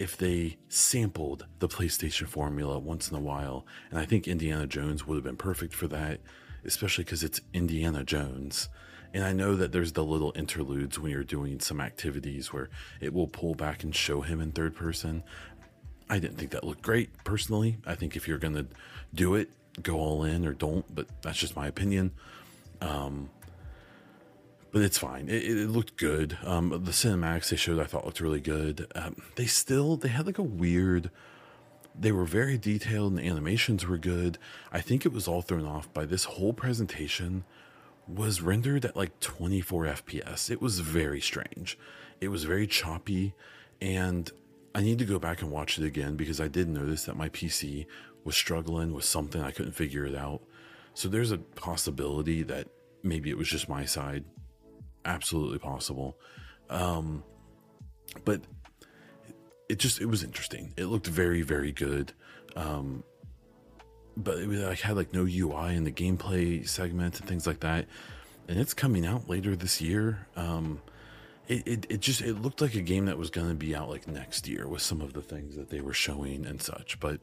if 0.00 0.16
they 0.16 0.56
sampled 0.70 1.46
the 1.58 1.68
PlayStation 1.68 2.26
formula 2.26 2.78
once 2.78 3.10
in 3.10 3.16
a 3.16 3.20
while. 3.20 3.66
And 3.90 4.00
I 4.00 4.06
think 4.06 4.26
Indiana 4.26 4.66
Jones 4.66 5.06
would 5.06 5.14
have 5.14 5.24
been 5.24 5.36
perfect 5.36 5.74
for 5.74 5.86
that, 5.88 6.20
especially 6.64 7.04
because 7.04 7.22
it's 7.22 7.42
Indiana 7.52 8.02
Jones. 8.02 8.70
And 9.12 9.22
I 9.22 9.32
know 9.32 9.54
that 9.56 9.72
there's 9.72 9.92
the 9.92 10.02
little 10.02 10.32
interludes 10.34 10.98
when 10.98 11.12
you're 11.12 11.22
doing 11.22 11.60
some 11.60 11.82
activities 11.82 12.50
where 12.50 12.70
it 13.02 13.12
will 13.12 13.26
pull 13.26 13.54
back 13.54 13.84
and 13.84 13.94
show 13.94 14.22
him 14.22 14.40
in 14.40 14.52
third 14.52 14.74
person. 14.74 15.22
I 16.08 16.18
didn't 16.18 16.38
think 16.38 16.52
that 16.52 16.64
looked 16.64 16.82
great 16.82 17.10
personally. 17.24 17.76
I 17.86 17.94
think 17.94 18.16
if 18.16 18.26
you're 18.26 18.38
going 18.38 18.54
to 18.54 18.66
do 19.14 19.34
it, 19.34 19.50
go 19.82 19.96
all 19.96 20.24
in 20.24 20.46
or 20.46 20.54
don't, 20.54 20.86
but 20.94 21.08
that's 21.20 21.38
just 21.38 21.56
my 21.56 21.66
opinion. 21.66 22.12
Um, 22.80 23.28
but 24.72 24.82
it's 24.82 24.98
fine. 24.98 25.28
It, 25.28 25.44
it 25.44 25.68
looked 25.68 25.96
good. 25.96 26.38
Um, 26.44 26.70
the 26.70 26.92
cinematics 26.92 27.50
they 27.50 27.56
showed 27.56 27.80
I 27.80 27.84
thought 27.84 28.04
looked 28.04 28.20
really 28.20 28.40
good. 28.40 28.86
Um, 28.94 29.16
they 29.36 29.46
still 29.46 29.96
they 29.96 30.08
had 30.08 30.26
like 30.26 30.38
a 30.38 30.42
weird. 30.42 31.10
They 31.98 32.12
were 32.12 32.24
very 32.24 32.56
detailed 32.56 33.12
and 33.12 33.18
the 33.18 33.28
animations 33.28 33.86
were 33.86 33.98
good. 33.98 34.38
I 34.72 34.80
think 34.80 35.04
it 35.04 35.12
was 35.12 35.26
all 35.26 35.42
thrown 35.42 35.66
off 35.66 35.92
by 35.92 36.06
this 36.06 36.24
whole 36.24 36.52
presentation 36.52 37.44
was 38.06 38.40
rendered 38.40 38.84
at 38.84 38.96
like 38.96 39.18
24 39.20 39.86
FPS. 39.86 40.50
It 40.50 40.62
was 40.62 40.80
very 40.80 41.20
strange. 41.20 41.76
It 42.20 42.28
was 42.28 42.44
very 42.44 42.66
choppy 42.66 43.34
and 43.80 44.30
I 44.74 44.82
need 44.82 44.98
to 45.00 45.04
go 45.04 45.18
back 45.18 45.42
and 45.42 45.50
watch 45.50 45.78
it 45.78 45.84
again 45.84 46.16
because 46.16 46.40
I 46.40 46.48
did 46.48 46.68
notice 46.68 47.04
that 47.04 47.16
my 47.16 47.28
PC 47.28 47.86
was 48.24 48.36
struggling 48.36 48.94
with 48.94 49.04
something 49.04 49.42
I 49.42 49.50
couldn't 49.50 49.72
figure 49.72 50.06
it 50.06 50.14
out. 50.14 50.42
So 50.94 51.08
there's 51.08 51.32
a 51.32 51.38
possibility 51.38 52.42
that 52.44 52.68
maybe 53.02 53.30
it 53.30 53.38
was 53.38 53.48
just 53.48 53.68
my 53.68 53.84
side 53.84 54.24
absolutely 55.04 55.58
possible. 55.58 56.16
Um, 56.68 57.22
but 58.24 58.42
it 59.68 59.78
just 59.78 60.00
it 60.00 60.06
was 60.06 60.22
interesting. 60.22 60.72
It 60.76 60.86
looked 60.86 61.06
very 61.06 61.42
very 61.42 61.72
good. 61.72 62.12
Um, 62.56 63.04
but 64.16 64.38
it 64.38 64.48
was 64.48 64.60
like 64.60 64.80
had 64.80 64.96
like 64.96 65.12
no 65.12 65.22
UI 65.22 65.74
in 65.74 65.84
the 65.84 65.92
gameplay 65.92 66.68
segment 66.68 67.18
and 67.20 67.28
things 67.28 67.46
like 67.46 67.60
that. 67.60 67.86
And 68.48 68.58
it's 68.58 68.74
coming 68.74 69.06
out 69.06 69.28
later 69.28 69.54
this 69.54 69.80
year. 69.80 70.26
Um, 70.36 70.82
it, 71.48 71.66
it, 71.66 71.86
it 71.88 72.00
just 72.00 72.20
it 72.20 72.34
looked 72.34 72.60
like 72.60 72.74
a 72.74 72.80
game 72.80 73.06
that 73.06 73.18
was 73.18 73.30
going 73.30 73.48
to 73.48 73.54
be 73.54 73.74
out 73.74 73.88
like 73.88 74.06
next 74.06 74.48
year 74.48 74.68
with 74.68 74.82
some 74.82 75.00
of 75.00 75.12
the 75.12 75.22
things 75.22 75.56
that 75.56 75.68
they 75.70 75.80
were 75.80 75.92
showing 75.92 76.46
and 76.46 76.60
such, 76.60 76.98
but 77.00 77.20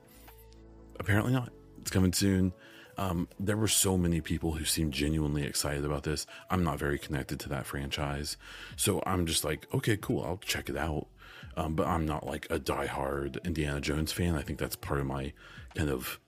apparently 0.99 1.33
not. 1.33 1.51
It's 1.81 1.91
coming 1.91 2.13
soon. 2.13 2.53
Um, 2.97 3.27
there 3.39 3.57
were 3.57 3.67
so 3.67 3.97
many 3.97 4.21
people 4.21 4.53
who 4.53 4.65
seemed 4.65 4.93
genuinely 4.93 5.43
excited 5.43 5.85
about 5.85 6.03
this. 6.03 6.25
I'm 6.49 6.63
not 6.63 6.79
very 6.79 6.97
connected 6.97 7.39
to 7.41 7.49
that 7.49 7.65
franchise, 7.65 8.37
so 8.75 9.03
I'm 9.05 9.25
just 9.25 9.43
like, 9.43 9.67
okay, 9.73 9.97
cool, 9.97 10.23
I'll 10.23 10.37
check 10.37 10.69
it 10.69 10.77
out. 10.77 11.07
Um, 11.55 11.75
but 11.75 11.87
I'm 11.87 12.05
not 12.05 12.25
like 12.25 12.47
a 12.49 12.59
diehard 12.59 13.43
Indiana 13.43 13.81
Jones 13.81 14.11
fan. 14.11 14.35
I 14.35 14.41
think 14.41 14.59
that's 14.59 14.75
part 14.75 14.99
of 14.99 15.07
my 15.07 15.33
kind 15.75 15.89
of 15.89 16.19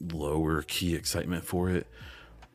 lower 0.00 0.62
key 0.62 0.94
excitement 0.94 1.44
for 1.44 1.70
it. 1.70 1.86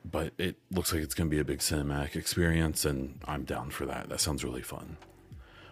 But 0.04 0.34
it 0.38 0.56
looks 0.72 0.94
like 0.94 1.04
it's 1.04 1.14
going 1.14 1.30
to 1.30 1.36
be 1.36 1.40
a 1.40 1.46
big 1.46 1.60
cinematic 1.60 2.16
experience, 2.16 2.86
and 2.86 3.20
I'm 3.26 3.44
down 3.44 3.70
for 3.70 3.86
that. 3.86 4.10
That 4.10 4.20
sounds 4.20 4.44
really 4.44 4.62
fun. 4.64 4.98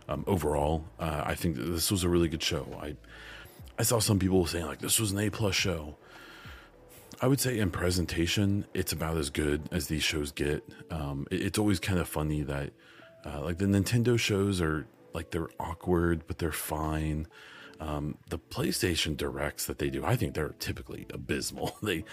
Um, 0.07 0.23
overall, 0.27 0.85
uh, 0.99 1.23
I 1.25 1.35
think 1.35 1.55
this 1.55 1.91
was 1.91 2.03
a 2.03 2.09
really 2.09 2.27
good 2.27 2.43
show. 2.43 2.67
I 2.81 2.95
I 3.77 3.83
saw 3.83 3.99
some 3.99 4.19
people 4.19 4.45
saying 4.45 4.65
like 4.65 4.79
this 4.79 4.99
was 4.99 5.11
an 5.13 5.19
A 5.19 5.29
plus 5.29 5.55
show. 5.55 5.95
I 7.21 7.27
would 7.27 7.39
say 7.39 7.59
in 7.59 7.69
presentation, 7.69 8.65
it's 8.73 8.93
about 8.93 9.17
as 9.17 9.29
good 9.29 9.67
as 9.71 9.87
these 9.87 10.03
shows 10.03 10.31
get. 10.31 10.63
Um, 10.89 11.27
it, 11.29 11.41
it's 11.41 11.59
always 11.59 11.79
kind 11.79 11.99
of 11.99 12.07
funny 12.07 12.43
that 12.43 12.71
uh, 13.25 13.41
like 13.41 13.57
the 13.57 13.65
Nintendo 13.65 14.17
shows 14.17 14.61
are 14.61 14.87
like 15.13 15.31
they're 15.31 15.49
awkward, 15.59 16.23
but 16.27 16.37
they're 16.37 16.51
fine. 16.51 17.27
Um, 17.79 18.17
the 18.29 18.39
PlayStation 18.39 19.17
directs 19.17 19.65
that 19.65 19.79
they 19.79 19.89
do, 19.89 20.05
I 20.05 20.15
think 20.15 20.33
they're 20.33 20.55
typically 20.59 21.05
abysmal. 21.13 21.77
They 21.83 22.05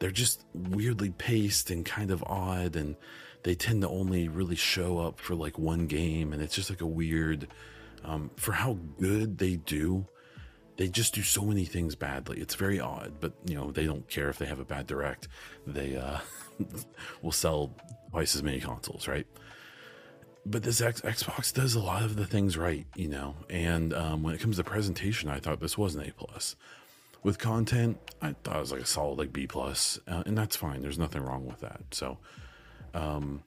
they're 0.00 0.10
just 0.10 0.44
weirdly 0.52 1.10
paced 1.10 1.70
and 1.70 1.86
kind 1.86 2.10
of 2.10 2.22
odd, 2.24 2.76
and 2.76 2.96
they 3.44 3.54
tend 3.54 3.82
to 3.82 3.88
only 3.88 4.28
really 4.28 4.56
show 4.56 4.98
up 4.98 5.18
for 5.18 5.34
like 5.34 5.58
one 5.58 5.86
game, 5.86 6.32
and 6.32 6.42
it's 6.42 6.54
just 6.54 6.70
like 6.70 6.80
a 6.80 6.86
weird. 6.86 7.48
Um, 8.04 8.30
for 8.36 8.52
how 8.52 8.76
good 9.00 9.38
they 9.38 9.56
do, 9.56 10.06
they 10.76 10.88
just 10.88 11.14
do 11.14 11.22
so 11.22 11.42
many 11.42 11.64
things 11.64 11.94
badly. 11.94 12.40
It's 12.40 12.54
very 12.54 12.80
odd, 12.80 13.14
but 13.20 13.32
you 13.46 13.54
know 13.54 13.70
they 13.70 13.86
don't 13.86 14.08
care 14.08 14.28
if 14.28 14.38
they 14.38 14.46
have 14.46 14.58
a 14.58 14.64
bad 14.64 14.86
direct. 14.86 15.28
They 15.66 15.96
uh, 15.96 16.18
will 17.22 17.32
sell 17.32 17.70
twice 18.10 18.34
as 18.34 18.42
many 18.42 18.60
consoles, 18.60 19.06
right? 19.06 19.26
But 20.46 20.62
this 20.62 20.80
X- 20.80 21.00
Xbox 21.00 21.54
does 21.54 21.74
a 21.74 21.80
lot 21.80 22.02
of 22.02 22.16
the 22.16 22.26
things 22.26 22.56
right, 22.56 22.86
you 22.94 23.08
know. 23.08 23.34
And 23.48 23.94
um, 23.94 24.22
when 24.22 24.34
it 24.34 24.40
comes 24.40 24.56
to 24.56 24.64
presentation, 24.64 25.30
I 25.30 25.38
thought 25.38 25.60
this 25.60 25.78
was 25.78 25.94
an 25.94 26.02
A 26.02 26.12
plus. 26.12 26.56
With 27.22 27.38
content, 27.38 27.98
I 28.20 28.34
thought 28.44 28.56
it 28.56 28.60
was 28.60 28.72
like 28.72 28.82
a 28.82 28.86
solid 28.86 29.18
like 29.18 29.32
B 29.32 29.46
plus, 29.46 29.98
uh, 30.06 30.24
and 30.26 30.36
that's 30.36 30.56
fine. 30.56 30.82
There's 30.82 30.98
nothing 30.98 31.22
wrong 31.22 31.46
with 31.46 31.60
that. 31.60 31.80
So, 31.92 32.18
um, 32.92 33.42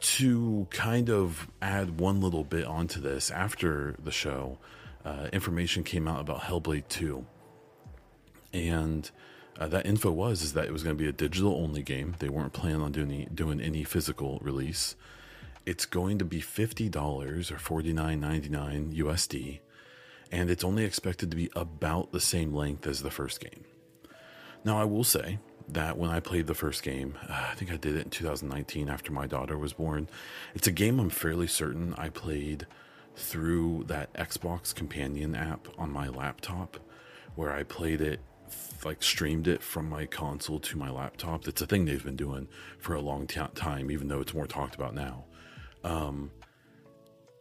to 0.00 0.66
kind 0.70 1.08
of 1.08 1.48
add 1.62 1.98
one 1.98 2.20
little 2.20 2.44
bit 2.44 2.66
onto 2.66 3.00
this 3.00 3.30
after 3.30 3.96
the 4.02 4.10
show 4.10 4.58
uh, 5.04 5.28
information 5.32 5.84
came 5.84 6.08
out 6.08 6.20
about 6.20 6.42
Hellblade 6.42 6.88
2. 6.88 7.24
And 8.52 9.10
uh, 9.58 9.68
that 9.68 9.86
info 9.86 10.10
was 10.10 10.42
is 10.42 10.52
that 10.54 10.66
it 10.66 10.72
was 10.72 10.82
going 10.82 10.96
to 10.96 11.02
be 11.02 11.08
a 11.08 11.12
digital 11.12 11.54
only 11.54 11.82
game. 11.82 12.16
They 12.18 12.28
weren't 12.28 12.52
planning 12.52 12.80
on 12.80 12.92
doing 12.92 13.10
any, 13.10 13.26
doing 13.26 13.60
any 13.60 13.84
physical 13.84 14.38
release. 14.42 14.96
It's 15.66 15.86
going 15.86 16.18
to 16.18 16.24
be 16.24 16.40
$50 16.40 16.94
or 16.96 17.82
$49.99 17.82 18.94
USD. 18.96 19.60
And 20.32 20.50
it's 20.50 20.64
only 20.64 20.84
expected 20.84 21.30
to 21.30 21.36
be 21.36 21.50
about 21.54 22.12
the 22.12 22.20
same 22.20 22.52
length 22.52 22.86
as 22.86 23.02
the 23.02 23.10
first 23.10 23.40
game. 23.40 23.64
Now, 24.64 24.78
I 24.78 24.84
will 24.84 25.04
say 25.04 25.38
that 25.68 25.96
when 25.96 26.10
I 26.10 26.20
played 26.20 26.46
the 26.46 26.54
first 26.54 26.82
game, 26.82 27.16
uh, 27.28 27.48
I 27.50 27.54
think 27.54 27.70
I 27.70 27.76
did 27.76 27.96
it 27.96 28.04
in 28.04 28.10
2019 28.10 28.88
after 28.88 29.12
my 29.12 29.26
daughter 29.26 29.56
was 29.58 29.72
born. 29.72 30.08
It's 30.54 30.66
a 30.66 30.72
game 30.72 30.98
I'm 30.98 31.10
fairly 31.10 31.46
certain 31.46 31.94
I 31.96 32.08
played 32.08 32.66
through 33.16 33.84
that 33.86 34.12
Xbox 34.14 34.74
companion 34.74 35.34
app 35.34 35.68
on 35.78 35.90
my 35.90 36.08
laptop 36.08 36.78
where 37.34 37.52
I 37.52 37.62
played 37.62 38.00
it 38.00 38.20
like 38.84 39.02
streamed 39.02 39.48
it 39.48 39.62
from 39.62 39.88
my 39.88 40.06
console 40.06 40.60
to 40.60 40.76
my 40.76 40.90
laptop. 40.90 41.48
It's 41.48 41.62
a 41.62 41.66
thing 41.66 41.84
they've 41.84 42.04
been 42.04 42.16
doing 42.16 42.48
for 42.78 42.94
a 42.94 43.00
long 43.00 43.26
t- 43.26 43.40
time, 43.54 43.90
even 43.90 44.08
though 44.08 44.20
it's 44.20 44.34
more 44.34 44.46
talked 44.46 44.74
about 44.74 44.94
now. 44.94 45.24
Um, 45.82 46.30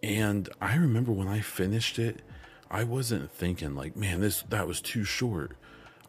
and 0.01 0.50
I 0.62 0.75
remember 0.75 1.12
when 1.12 1.27
I 1.27 1.42
finished 1.42 2.00
it, 2.00 2.22
I 2.70 2.84
wasn't 2.84 3.32
thinking 3.32 3.75
like, 3.75 3.96
man, 3.96 4.22
this 4.22 4.44
that 4.50 4.68
was 4.68 4.82
too 4.82 5.03
short. 5.03 5.58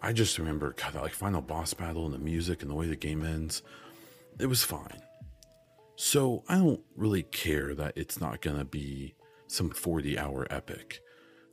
I 0.02 0.12
just 0.12 0.38
remember 0.38 0.74
God, 0.74 0.94
like 0.94 1.12
final 1.12 1.40
boss 1.40 1.74
battle 1.74 2.04
and 2.04 2.14
the 2.14 2.18
music 2.18 2.62
and 2.62 2.70
the 2.70 2.74
way 2.74 2.86
the 2.86 2.96
game 2.96 3.24
ends. 3.24 3.62
It 4.38 4.46
was 4.46 4.64
fine. 4.64 5.02
So 5.96 6.42
I 6.48 6.56
don't 6.56 6.80
really 6.96 7.22
care 7.22 7.74
that 7.74 7.96
it's 7.96 8.20
not 8.20 8.40
gonna 8.40 8.64
be 8.64 9.14
some 9.46 9.70
40 9.70 10.18
hour 10.18 10.46
epic. 10.50 11.00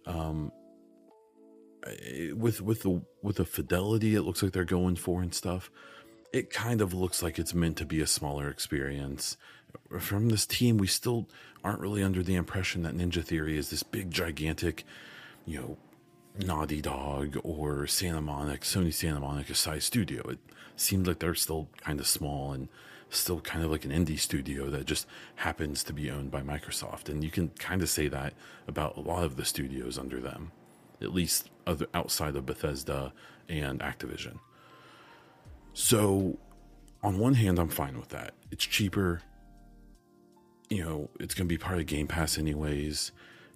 Um, 0.05 0.51
with 2.36 2.62
with 2.62 2.83
the 2.83 3.01
with 3.24 3.38
the 3.38 3.45
fidelity 3.45 4.15
it 4.15 4.21
looks 4.21 4.43
like 4.43 4.51
they're 4.51 4.65
going 4.65 4.95
for 4.95 5.21
and 5.21 5.33
stuff, 5.33 5.71
it 6.31 6.50
kind 6.50 6.81
of 6.81 6.93
looks 6.93 7.21
like 7.21 7.39
it's 7.39 7.53
meant 7.53 7.77
to 7.77 7.86
be 7.86 8.01
a 8.01 8.07
smaller 8.07 8.50
experience. 8.50 9.38
From 10.00 10.29
this 10.29 10.45
team, 10.45 10.77
we 10.77 10.88
still 10.88 11.27
aren't 11.63 11.79
really 11.79 12.03
under 12.03 12.24
the 12.24 12.36
impression 12.36 12.83
that 12.83 12.95
Ninja 12.95 13.24
Theory 13.24 13.57
is 13.57 13.69
this 13.69 13.83
big, 13.83 14.12
gigantic, 14.12 14.83
you 15.45 15.60
know, 15.60 15.77
Naughty 16.45 16.81
Dog 16.81 17.38
or 17.43 17.88
Santa 17.88 18.21
Monica, 18.21 18.65
Sony 18.65 18.93
Santa 18.93 19.19
Monica 19.19 19.55
size 19.55 19.86
studio. 19.86 20.27
It 20.29 20.39
seems 20.75 21.07
like 21.07 21.19
they're 21.19 21.36
still 21.36 21.69
kind 21.81 22.00
of 22.00 22.07
small 22.07 22.53
and 22.53 22.67
still 23.12 23.41
kind 23.41 23.63
of 23.63 23.72
like 23.72 23.86
an 23.86 23.91
indie 23.91 24.20
studio 24.20 24.70
that 24.70 24.86
just 24.86 25.06
happens 25.36 25.84
to 25.84 25.94
be 25.94 26.10
owned 26.10 26.32
by 26.32 26.41
Microsoft. 26.41 27.10
And 27.10 27.24
you 27.24 27.30
can 27.30 27.50
kind 27.50 27.82
of 27.82 27.89
say 27.89 28.08
that 28.08 28.34
about 28.68 28.98
a 28.98 29.01
lot 29.01 29.24
of 29.24 29.36
the 29.36 29.46
studios 29.46 29.98
under 29.98 30.20
them, 30.20 30.51
at 31.01 31.13
least 31.13 31.50
other, 31.68 31.88
outside 31.94 32.36
of 32.36 32.46
Bethesda 32.46 33.13
and 33.50 33.80
Activision. 33.82 34.39
So, 35.74 36.38
on 37.03 37.18
one 37.18 37.34
hand, 37.34 37.60
I'm 37.60 37.70
fine 37.70 37.98
with 37.98 38.10
that. 38.10 38.34
It's 38.51 38.65
cheaper. 38.65 39.22
You 40.70 40.84
know, 40.84 41.10
it's 41.20 41.34
going 41.34 41.48
to 41.48 41.53
be 41.53 41.58
part 41.58 41.80
of 41.80 41.86
Game 41.86 42.08
Pass, 42.08 42.38
anyways. 42.38 43.12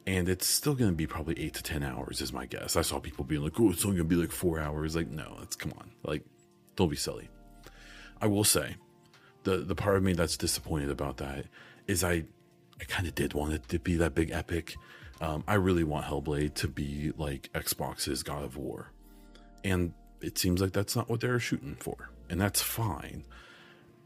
And 0.08 0.30
it's 0.30 0.46
still 0.46 0.76
going 0.76 0.92
to 0.92 0.96
be 0.96 1.08
probably 1.08 1.40
eight 1.40 1.54
to 1.56 1.64
10 1.64 1.82
hours, 1.82 2.22
is 2.22 2.32
my 2.32 2.46
guess. 2.46 2.76
I 2.76 2.82
saw 2.82 3.00
people 3.00 3.26
being 3.26 3.42
like, 3.42 3.60
oh, 3.60 3.72
it's 3.72 3.84
only 3.86 3.98
going 3.98 4.10
to 4.10 4.16
be 4.16 4.22
like 4.22 4.32
four 4.32 4.60
hours. 4.60 4.96
Like, 4.96 5.10
no, 5.10 5.38
it's 5.42 5.56
come 5.56 5.74
on. 5.78 5.92
Like, 6.04 6.24
don't 6.76 6.90
be 6.90 6.96
silly. 6.96 7.30
I 8.22 8.28
will 8.28 8.44
say, 8.44 8.76
the 9.46 9.58
the 9.58 9.76
part 9.76 9.96
of 9.96 10.04
me 10.04 10.14
that's 10.14 10.36
disappointed 10.36 10.90
about 10.90 11.18
that 11.18 11.46
is 11.88 12.04
I 12.04 12.26
I 12.80 12.84
kind 12.88 13.08
of 13.08 13.16
did 13.16 13.34
want 13.34 13.54
it 13.54 13.70
to 13.70 13.80
be 13.80 13.96
that 13.96 14.14
big 14.14 14.32
epic. 14.32 14.76
Um, 15.22 15.46
I 15.48 15.54
really 15.54 15.86
want 15.86 16.06
Hellblade 16.06 16.56
to 16.56 16.68
be 16.68 17.14
like 17.18 17.50
Xbox's 17.54 18.22
God 18.22 18.44
of 18.44 18.58
War, 18.58 18.92
and 19.64 19.94
it 20.20 20.38
seems 20.38 20.62
like 20.62 20.74
that's 20.74 20.96
not 20.96 21.10
what 21.10 21.22
they're 21.22 21.40
shooting 21.40 21.78
for, 21.80 22.10
and 22.30 22.42
that's 22.42 22.62
fine. 22.62 23.24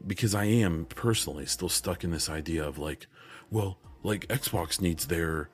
Because 0.06 0.34
I 0.34 0.44
am 0.44 0.86
personally 0.86 1.46
still 1.46 1.68
stuck 1.68 2.04
in 2.04 2.10
this 2.10 2.30
idea 2.30 2.64
of 2.64 2.78
like, 2.78 3.06
well, 3.50 3.78
like 4.02 4.28
Xbox 4.28 4.80
needs 4.80 5.06
their 5.08 5.50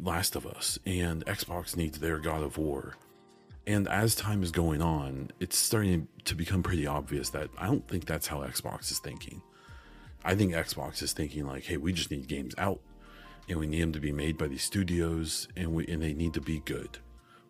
Last 0.00 0.36
of 0.36 0.46
Us 0.46 0.78
and 0.86 1.24
Xbox 1.26 1.76
needs 1.76 1.98
their 1.98 2.18
God 2.18 2.42
of 2.42 2.56
War, 2.56 2.94
and 3.66 3.88
as 3.88 4.14
time 4.14 4.42
is 4.42 4.50
going 4.50 4.82
on, 4.82 5.30
it's 5.40 5.56
starting 5.56 6.08
to 6.24 6.34
become 6.34 6.62
pretty 6.62 6.86
obvious 6.86 7.30
that 7.30 7.48
I 7.58 7.66
don't 7.66 7.86
think 7.88 8.06
that's 8.06 8.26
how 8.26 8.38
Xbox 8.38 8.90
is 8.90 8.98
thinking. 8.98 9.42
I 10.24 10.34
think 10.34 10.52
Xbox 10.52 11.02
is 11.02 11.12
thinking 11.12 11.46
like, 11.46 11.64
hey, 11.64 11.76
we 11.76 11.92
just 11.92 12.10
need 12.10 12.28
games 12.28 12.54
out, 12.58 12.80
and 13.48 13.58
we 13.58 13.66
need 13.66 13.82
them 13.82 13.92
to 13.92 14.00
be 14.00 14.12
made 14.12 14.38
by 14.38 14.48
these 14.48 14.62
studios, 14.62 15.48
and 15.56 15.74
we 15.74 15.86
and 15.86 16.02
they 16.02 16.14
need 16.14 16.34
to 16.34 16.40
be 16.40 16.60
good. 16.60 16.98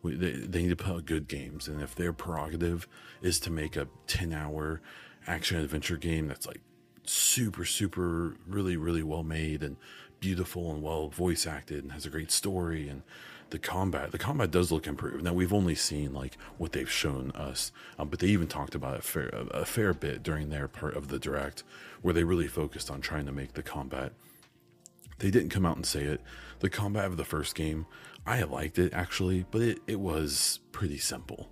We, 0.03 0.17
they, 0.17 0.33
they 0.33 0.63
need 0.63 0.71
to 0.71 0.77
put 0.77 0.95
out 0.95 1.07
good 1.07 1.29
games, 1.29 1.69
and 1.69 1.81
if 1.81 1.95
their 1.95 2.13
prerogative 2.13 2.87
is 3.23 3.41
to 3.41 3.51
make 3.51 3.77
a 3.77 3.89
ten-hour 4.07 4.81
action 5.27 5.59
adventure 5.59 5.97
game 5.97 6.29
that's 6.29 6.47
like 6.47 6.61
super, 7.05 7.65
super, 7.65 8.37
really, 8.47 8.77
really 8.77 9.03
well 9.03 9.23
made 9.23 9.63
and 9.63 9.77
beautiful 10.21 10.73
and 10.73 10.83
well 10.83 11.09
voice 11.09 11.47
acted 11.47 11.83
and 11.83 11.93
has 11.93 12.07
a 12.07 12.11
great 12.11 12.31
story 12.31 12.89
and 12.89 13.03
the 13.51 13.59
combat 13.59 14.13
the 14.13 14.19
combat 14.19 14.51
does 14.51 14.73
look 14.73 14.87
improved. 14.87 15.25
Now 15.25 15.33
we've 15.33 15.53
only 15.53 15.75
seen 15.75 16.13
like 16.13 16.37
what 16.59 16.73
they've 16.73 16.91
shown 16.91 17.31
us 17.33 17.73
um, 17.99 18.09
but 18.09 18.19
they 18.19 18.29
even 18.29 18.49
talked 18.49 18.75
about 18.75 18.97
it 18.97 19.05
fair, 19.05 19.29
a 19.51 19.65
fair 19.65 19.93
bit 19.95 20.23
during 20.23 20.51
their 20.51 20.69
part 20.69 20.97
of 20.97 21.09
the 21.09 21.19
direct 21.19 21.63
where 22.03 22.15
they 22.15 22.25
really 22.25 22.49
focused 22.49 22.91
on 22.91 23.01
trying 23.01 23.27
to 23.27 23.33
make 23.33 23.55
the 23.55 23.63
combat. 23.63 24.13
They 25.19 25.31
didn't 25.31 25.51
come 25.51 25.65
out 25.65 25.77
and 25.77 25.87
say 25.87 26.03
it. 26.03 26.21
The 26.61 26.71
combat 26.71 27.07
of 27.07 27.17
the 27.17 27.25
first 27.25 27.55
game 27.55 27.87
i 28.27 28.43
liked 28.43 28.79
it 28.79 28.95
actually 28.95 29.45
but 29.51 29.61
it, 29.61 29.79
it 29.87 30.01
was 30.01 30.61
pretty 30.73 30.99
simple. 30.99 31.51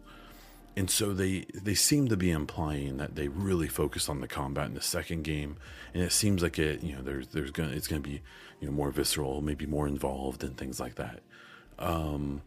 And 0.75 0.91
so 0.91 1.13
they 1.13 1.45
they 1.53 1.75
seem 1.75 2.09
to 2.09 2.17
be 2.17 2.31
implying 2.31 2.97
that 2.97 3.15
they 3.15 3.29
really 3.29 3.69
focused 3.69 4.09
on 4.09 4.21
the 4.21 4.29
combat 4.29 4.67
in 4.67 4.75
the 4.75 4.81
second 4.81 5.23
game 5.23 5.57
and 5.93 6.03
it 6.03 6.13
seems 6.13 6.43
like 6.43 6.59
it 6.59 6.83
you 6.83 6.97
know 6.97 7.03
there's 7.03 7.29
there's 7.29 7.51
gonna 7.51 7.73
it's 7.73 7.87
gonna 7.89 8.01
be 8.01 8.23
you 8.61 8.69
know 8.69 8.73
more 8.73 8.91
visceral 8.91 9.43
maybe 9.43 9.67
more 9.67 9.87
involved 9.87 10.43
and 10.43 10.57
things 10.57 10.81
like 10.81 10.95
that 10.95 11.21
um 11.83 12.43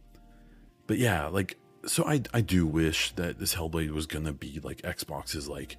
but 0.87 0.97
yeah 0.97 1.27
like 1.27 1.57
so 1.85 2.03
i 2.05 2.21
i 2.33 2.41
do 2.41 2.65
wish 2.65 3.11
that 3.13 3.39
this 3.39 3.55
hellblade 3.55 3.91
was 3.91 4.05
gonna 4.05 4.33
be 4.33 4.59
like 4.63 4.81
xbox's 4.81 5.47
like 5.47 5.77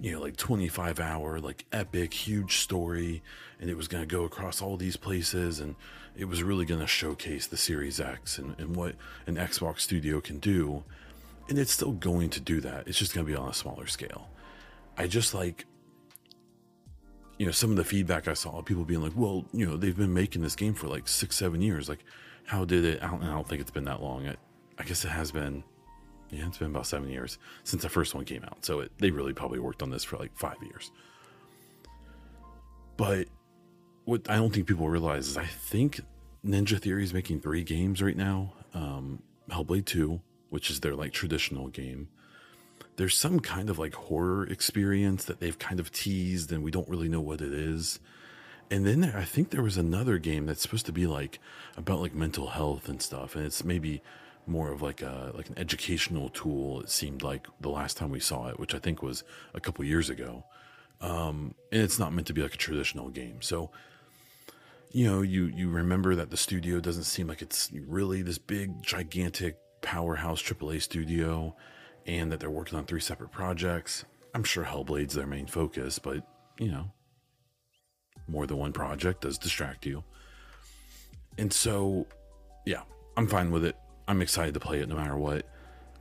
you 0.00 0.12
know 0.12 0.20
like 0.20 0.36
25 0.36 1.00
hour 1.00 1.40
like 1.40 1.66
epic 1.72 2.14
huge 2.14 2.58
story 2.58 3.22
and 3.60 3.68
it 3.68 3.76
was 3.76 3.88
gonna 3.88 4.06
go 4.06 4.24
across 4.24 4.62
all 4.62 4.76
these 4.76 4.96
places 4.96 5.60
and 5.60 5.74
it 6.16 6.26
was 6.26 6.42
really 6.42 6.64
gonna 6.64 6.86
showcase 6.86 7.46
the 7.46 7.56
series 7.56 8.00
x 8.00 8.38
and, 8.38 8.58
and 8.58 8.76
what 8.76 8.94
an 9.26 9.36
xbox 9.36 9.80
studio 9.80 10.20
can 10.20 10.38
do 10.38 10.82
and 11.48 11.58
it's 11.58 11.72
still 11.72 11.92
going 11.92 12.30
to 12.30 12.40
do 12.40 12.60
that. 12.60 12.88
It's 12.88 12.98
just 12.98 13.12
to 13.12 13.22
be 13.24 13.34
on 13.34 13.48
a 13.48 13.54
smaller 13.54 13.86
scale. 13.86 14.28
I 14.96 15.06
just 15.06 15.34
like, 15.34 15.66
you 17.38 17.46
know, 17.46 17.52
some 17.52 17.70
of 17.70 17.76
the 17.76 17.84
feedback 17.84 18.28
I 18.28 18.34
saw, 18.34 18.62
people 18.62 18.84
being 18.84 19.02
like, 19.02 19.12
well, 19.16 19.44
you 19.52 19.66
know, 19.66 19.76
they've 19.76 19.96
been 19.96 20.14
making 20.14 20.42
this 20.42 20.54
game 20.54 20.74
for 20.74 20.86
like 20.86 21.08
six, 21.08 21.36
seven 21.36 21.60
years. 21.60 21.88
Like, 21.88 22.04
how 22.44 22.64
did 22.64 22.84
it? 22.84 23.02
I 23.02 23.08
don't, 23.08 23.22
I 23.22 23.32
don't 23.32 23.48
think 23.48 23.60
it's 23.60 23.70
been 23.70 23.84
that 23.84 24.02
long. 24.02 24.28
I, 24.28 24.36
I, 24.78 24.84
guess 24.84 25.04
it 25.04 25.08
has 25.08 25.32
been. 25.32 25.64
Yeah, 26.30 26.46
it's 26.46 26.58
been 26.58 26.70
about 26.70 26.86
seven 26.86 27.10
years 27.10 27.38
since 27.64 27.82
the 27.82 27.88
first 27.88 28.14
one 28.14 28.24
came 28.24 28.42
out. 28.44 28.64
So 28.64 28.80
it, 28.80 28.92
they 28.98 29.10
really 29.10 29.32
probably 29.34 29.58
worked 29.58 29.82
on 29.82 29.90
this 29.90 30.04
for 30.04 30.16
like 30.16 30.36
five 30.36 30.56
years. 30.62 30.90
But 32.96 33.28
what 34.04 34.28
I 34.30 34.36
don't 34.36 34.52
think 34.52 34.66
people 34.66 34.88
realize 34.88 35.28
is 35.28 35.36
I 35.36 35.44
think 35.44 36.00
Ninja 36.44 36.78
Theory 36.78 37.04
is 37.04 37.12
making 37.14 37.40
three 37.40 37.62
games 37.62 38.02
right 38.02 38.16
now. 38.16 38.52
Um, 38.74 39.22
Hellblade 39.50 39.84
2, 39.84 40.20
which 40.50 40.70
is 40.70 40.80
their 40.80 40.94
like 40.94 41.12
traditional 41.12 41.68
game. 41.68 42.08
There's 42.96 43.16
some 43.16 43.40
kind 43.40 43.70
of 43.70 43.78
like 43.78 43.94
horror 43.94 44.46
experience 44.46 45.24
that 45.24 45.40
they've 45.40 45.58
kind 45.58 45.80
of 45.80 45.90
teased 45.92 46.52
and 46.52 46.62
we 46.62 46.70
don't 46.70 46.88
really 46.88 47.08
know 47.08 47.20
what 47.20 47.40
it 47.40 47.52
is. 47.52 48.00
And 48.70 48.86
then 48.86 49.00
there, 49.00 49.16
I 49.16 49.24
think 49.24 49.50
there 49.50 49.62
was 49.62 49.76
another 49.76 50.18
game 50.18 50.46
that's 50.46 50.62
supposed 50.62 50.86
to 50.86 50.92
be 50.92 51.06
like 51.06 51.38
about 51.76 52.00
like 52.00 52.14
mental 52.14 52.48
health 52.48 52.88
and 52.88 53.02
stuff 53.02 53.36
and 53.36 53.44
it's 53.44 53.64
maybe 53.64 54.02
more 54.46 54.72
of 54.72 54.82
like 54.82 55.02
a 55.02 55.32
like 55.34 55.48
an 55.48 55.58
educational 55.58 56.28
tool 56.30 56.80
it 56.80 56.90
seemed 56.90 57.22
like 57.22 57.46
the 57.60 57.68
last 57.68 57.96
time 57.96 58.10
we 58.10 58.20
saw 58.20 58.48
it, 58.48 58.58
which 58.58 58.74
I 58.74 58.78
think 58.78 59.02
was 59.02 59.24
a 59.54 59.60
couple 59.60 59.84
years 59.84 60.10
ago. 60.10 60.44
Um, 61.00 61.54
and 61.70 61.82
it's 61.82 61.98
not 61.98 62.12
meant 62.12 62.28
to 62.28 62.32
be 62.32 62.42
like 62.42 62.54
a 62.54 62.58
traditional 62.58 63.08
game. 63.08 63.42
So 63.42 63.70
you 64.92 65.06
know, 65.06 65.22
you 65.22 65.46
you 65.46 65.70
remember 65.70 66.14
that 66.14 66.30
the 66.30 66.36
studio 66.36 66.80
doesn't 66.80 67.04
seem 67.04 67.26
like 67.26 67.42
it's 67.42 67.70
really 67.72 68.22
this 68.22 68.38
big 68.38 68.82
gigantic 68.82 69.56
powerhouse 69.80 70.42
AAA 70.42 70.82
studio 70.82 71.56
and 72.06 72.30
that 72.30 72.40
they're 72.40 72.50
working 72.50 72.78
on 72.78 72.84
three 72.84 73.00
separate 73.00 73.32
projects. 73.32 74.04
I'm 74.34 74.44
sure 74.44 74.64
Hellblade's 74.64 75.14
their 75.14 75.26
main 75.26 75.46
focus, 75.46 75.98
but 75.98 76.26
you 76.58 76.70
know, 76.70 76.90
more 78.28 78.46
than 78.46 78.58
one 78.58 78.72
project 78.72 79.22
does 79.22 79.38
distract 79.38 79.86
you. 79.86 80.04
And 81.38 81.52
so, 81.52 82.06
yeah, 82.66 82.82
I'm 83.16 83.26
fine 83.26 83.50
with 83.50 83.64
it. 83.64 83.76
I'm 84.06 84.20
excited 84.22 84.54
to 84.54 84.60
play 84.60 84.80
it 84.80 84.88
no 84.88 84.96
matter 84.96 85.16
what. 85.16 85.46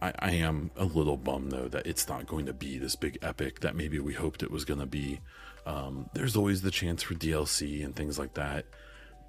I, 0.02 0.14
I 0.18 0.32
am 0.32 0.72
a 0.76 0.86
little 0.86 1.18
bummed 1.18 1.52
though 1.52 1.68
that 1.68 1.86
it's 1.86 2.08
not 2.08 2.28
going 2.28 2.48
to 2.48 2.54
be 2.54 2.78
this 2.78 2.96
big 2.96 3.18
epic 3.22 3.60
that 3.62 3.76
maybe 3.76 4.00
we 4.00 4.14
hoped 4.14 4.44
it 4.44 4.52
was 4.52 4.66
going 4.66 4.80
to 4.80 4.86
be. 4.86 5.20
Um, 5.66 6.10
there's 6.14 6.36
always 6.36 6.62
the 6.64 6.72
chance 6.72 7.04
for 7.04 7.14
DLC 7.14 7.86
and 7.86 7.96
things 7.96 8.18
like 8.18 8.34
that. 8.34 8.66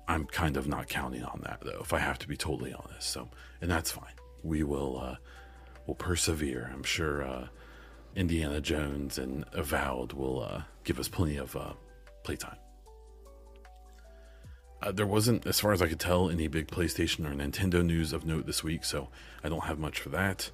I'm 0.09 0.25
kind 0.25 0.57
of 0.57 0.67
not 0.67 0.89
counting 0.89 1.23
on 1.25 1.43
that 1.45 1.61
though, 1.63 1.81
if 1.83 1.93
I 1.93 1.99
have 1.99 2.19
to 2.21 2.29
be 2.29 2.37
totally 2.37 2.73
honest. 2.73 3.11
So, 3.11 3.29
and 3.61 3.71
that's 3.71 3.91
fine 3.91 4.15
we 4.43 4.63
will 4.63 4.99
uh, 5.01 5.17
will 5.87 5.95
persevere. 5.95 6.71
I'm 6.73 6.83
sure 6.83 7.25
uh, 7.25 7.47
Indiana 8.15 8.61
Jones 8.61 9.19
and 9.19 9.45
Avowed 9.53 10.13
will 10.13 10.43
uh, 10.43 10.63
give 10.85 10.99
us 10.99 11.09
plenty 11.09 11.37
of 11.37 11.55
uh, 11.57 11.73
playtime. 12.25 12.57
Uh, 14.83 14.91
there 14.91 15.07
wasn't, 15.07 15.47
as 15.47 15.61
far 15.61 15.73
as 15.73 15.81
I 15.81 15.87
could 15.87 16.01
tell, 16.01 16.29
any 16.29 16.49
big 16.49 16.67
PlayStation 16.67 17.25
or 17.25 17.35
Nintendo 17.35 17.85
news 17.85 18.13
of 18.13 18.27
note 18.27 18.47
this 18.47 18.65
week, 18.65 18.85
so 18.85 19.09
I 19.45 19.49
don't 19.49 19.65
have 19.65 19.79
much 19.79 20.01
for 20.01 20.09
that. 20.09 20.51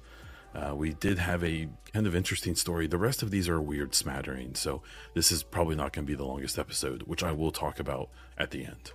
Uh, 0.53 0.75
we 0.75 0.93
did 0.93 1.17
have 1.17 1.43
a 1.43 1.67
kind 1.93 2.05
of 2.05 2.15
interesting 2.15 2.55
story. 2.55 2.85
The 2.85 2.97
rest 2.97 3.23
of 3.23 3.31
these 3.31 3.49
are 3.49 3.59
weird 3.59 3.95
smattering, 3.95 4.53
so 4.53 4.83
this 5.15 5.31
is 5.31 5.41
probably 5.41 5.75
not 5.75 5.93
going 5.93 6.05
to 6.05 6.11
be 6.11 6.15
the 6.15 6.25
longest 6.25 6.59
episode, 6.59 7.03
which 7.03 7.23
I 7.23 7.31
will 7.31 7.51
talk 7.51 7.79
about 7.79 8.09
at 8.37 8.51
the 8.51 8.65
end. 8.65 8.91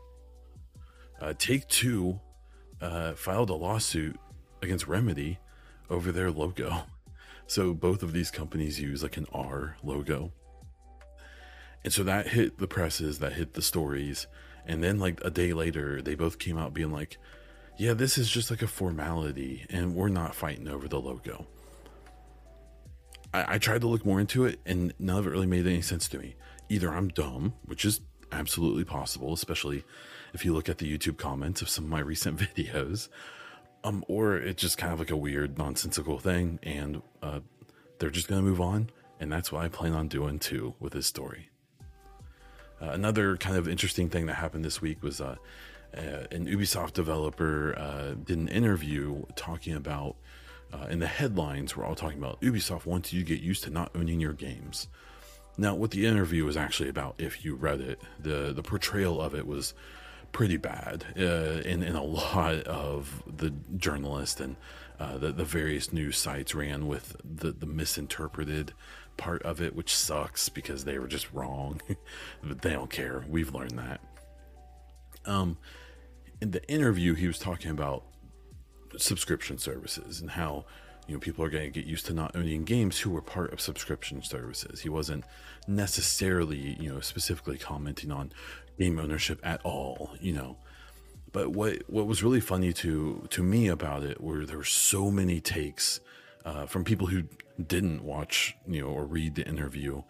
Uh, 1.21 1.33
Take 1.37 1.67
Two 1.69 2.21
uh, 2.81 3.15
filed 3.15 3.51
a 3.51 3.55
lawsuit 3.55 4.19
against 4.63 4.87
Remedy 4.87 5.39
over 5.91 6.13
their 6.13 6.31
logo. 6.31 6.83
So 7.47 7.75
both 7.75 8.03
of 8.03 8.15
these 8.15 8.31
companies 8.31 8.81
use 8.81 9.03
like 9.03 9.19
an 9.19 9.27
R 9.31 9.77
logo. 9.83 10.33
And 11.85 11.93
so 11.93 12.03
that 12.05 12.29
hit 12.29 12.57
the 12.57 12.67
presses, 12.67 13.19
that 13.19 13.35
hit 13.35 13.53
the 13.53 13.61
stories. 13.61 14.27
And 14.67 14.83
then 14.83 14.99
like 14.99 15.21
a 15.25 15.31
day 15.31 15.53
later, 15.53 16.01
they 16.01 16.15
both 16.15 16.39
came 16.39 16.59
out 16.59 16.75
being 16.75 16.91
like, 16.91 17.19
yeah, 17.77 17.93
this 17.93 18.19
is 18.19 18.31
just 18.31 18.51
like 18.51 18.63
a 18.63 18.67
formality 18.67 19.67
and 19.69 19.95
we're 19.95 20.09
not 20.09 20.35
fighting 20.35 20.69
over 20.69 20.89
the 20.89 21.01
logo. 21.01 21.47
I, 23.33 23.55
I 23.55 23.59
tried 23.59 23.81
to 23.83 23.89
look 23.89 24.07
more 24.07 24.21
into 24.21 24.45
it 24.45 24.61
and 24.65 24.95
none 24.99 25.19
of 25.19 25.27
it 25.27 25.31
really 25.31 25.47
made 25.47 25.67
any 25.67 25.83
sense 25.83 26.09
to 26.09 26.19
me. 26.19 26.37
Either 26.69 26.91
I'm 26.91 27.09
dumb, 27.09 27.55
which 27.65 27.85
is 27.85 28.01
absolutely 28.33 28.85
possible, 28.85 29.33
especially 29.33 29.85
if 30.33 30.45
you 30.45 30.53
look 30.53 30.69
at 30.69 30.79
the 30.79 30.99
YouTube 30.99 31.17
comments 31.17 31.63
of 31.63 31.69
some 31.69 31.85
of 31.85 31.91
my 31.91 32.01
recent 32.01 32.39
videos, 32.57 33.09
um, 33.85 34.05
or 34.09 34.37
it's 34.37 34.63
just 34.63 34.79
kind 34.79 34.93
of 34.93 34.99
like 34.99 35.11
a 35.11 35.17
weird, 35.17 35.59
nonsensical 35.59 36.19
thing, 36.19 36.59
and 36.63 37.03
uh, 37.23 37.41
they're 37.99 38.11
just 38.11 38.29
gonna 38.29 38.43
move 38.43 38.61
on, 38.61 38.91
and 39.21 39.31
that's 39.31 39.53
what 39.53 39.63
I 39.63 39.69
plan 39.69 39.93
on 39.93 40.09
doing 40.09 40.39
too 40.39 40.75
with 40.81 40.95
this 40.95 41.07
story. 41.07 41.51
Uh, 42.81 42.87
another 42.87 43.37
kind 43.37 43.57
of 43.57 43.69
interesting 43.69 44.09
thing 44.09 44.27
that 44.27 44.35
happened 44.35 44.65
this 44.65 44.81
week 44.81 45.03
was 45.03 45.21
uh, 45.21 45.37
uh 45.97 46.01
an 46.31 46.47
Ubisoft 46.47 46.93
developer 46.93 47.77
uh, 47.79 48.15
did 48.25 48.39
an 48.39 48.49
interview 48.49 49.25
talking 49.37 49.75
about, 49.75 50.17
uh, 50.73 50.87
in 50.87 50.99
the 50.99 51.07
headlines, 51.07 51.77
we're 51.77 51.85
all 51.85 51.95
talking 51.95 52.19
about 52.19 52.41
Ubisoft 52.41 52.85
wants 52.85 53.13
you 53.13 53.23
to 53.23 53.27
get 53.27 53.41
used 53.41 53.63
to 53.65 53.71
not 53.71 53.91
owning 53.95 54.21
your 54.21 54.33
games. 54.33 54.89
Now, 55.57 55.75
what 55.75 55.93
the 55.93 56.05
interview 56.07 56.45
was 56.45 56.57
actually 56.57 56.89
about, 56.89 57.15
if 57.19 57.45
you 57.45 57.55
read 57.55 57.81
it, 57.81 58.01
the 58.19 58.53
the 58.53 58.63
portrayal 58.63 59.21
of 59.21 59.35
it 59.35 59.47
was 59.47 59.75
pretty 60.33 60.57
bad 60.57 61.05
uh, 61.17 61.63
in 61.65 61.83
a 61.85 62.03
lot 62.03 62.57
of 62.65 63.23
the 63.27 63.51
journalists 63.77 64.41
and 64.41 64.57
uh, 64.99 65.17
the 65.17 65.33
the 65.33 65.45
various 65.45 65.93
news 65.93 66.19
sites 66.19 66.55
ran 66.55 66.87
with 66.87 67.17
the 67.25 67.53
the 67.53 67.67
misinterpreted 67.67 68.73
part 69.17 69.43
of 69.43 69.61
it, 69.61 69.75
which 69.75 69.95
sucks 69.95 70.49
because 70.49 70.85
they 70.85 70.99
were 70.99 71.09
just 71.09 71.33
wrong. 71.33 71.81
but 72.43 72.63
they 72.63 72.71
don't 72.71 72.91
care. 72.91 73.25
We've 73.29 73.55
learned 73.55 73.79
that. 73.79 74.01
Um, 75.27 75.57
in 76.41 76.51
the 76.51 76.67
interview, 76.71 77.15
he 77.15 77.27
was 77.27 77.39
talking 77.39 77.71
about 77.71 78.05
subscription 78.97 79.59
services 79.59 80.21
and 80.21 80.31
how 80.31 80.65
you 81.07 81.15
know 81.15 81.21
people 81.21 81.45
are 81.45 81.51
going 81.51 81.65
to 81.65 81.71
get 81.71 81.87
used 81.87 82.07
to 82.07 82.15
not 82.15 82.35
owning 82.37 82.65
games 82.65 83.01
who 83.01 83.11
were 83.11 83.23
part 83.23 83.53
of 83.53 83.61
subscription 83.61 84.23
services. 84.23 84.81
He 84.81 84.89
wasn't 84.89 85.25
necessarily 85.67 86.77
you 86.79 86.93
know 86.93 87.01
specifically 87.01 87.59
commenting 87.59 88.11
on 88.11 88.33
game 88.79 88.99
ownership 88.99 89.41
at 89.43 89.61
all, 89.65 90.11
you 90.21 90.33
know. 90.33 90.57
But 91.33 91.51
what 91.51 91.83
what 91.89 92.07
was 92.07 92.23
really 92.23 92.41
funny 92.41 92.73
to 92.75 93.27
to 93.31 93.43
me 93.43 93.69
about 93.69 94.03
it 94.03 94.21
were 94.21 94.47
there 94.47 94.59
were 94.59 94.65
so 94.65 95.11
many 95.11 95.41
takes 95.41 96.01
uh, 96.45 96.67
from 96.67 96.85
people 96.85 97.07
who 97.07 97.25
didn't 97.65 98.03
watch, 98.03 98.57
you 98.67 98.83
know, 98.83 98.89
or 98.89 99.05
read 99.05 99.35
the 99.35 99.47
interview 99.47 100.03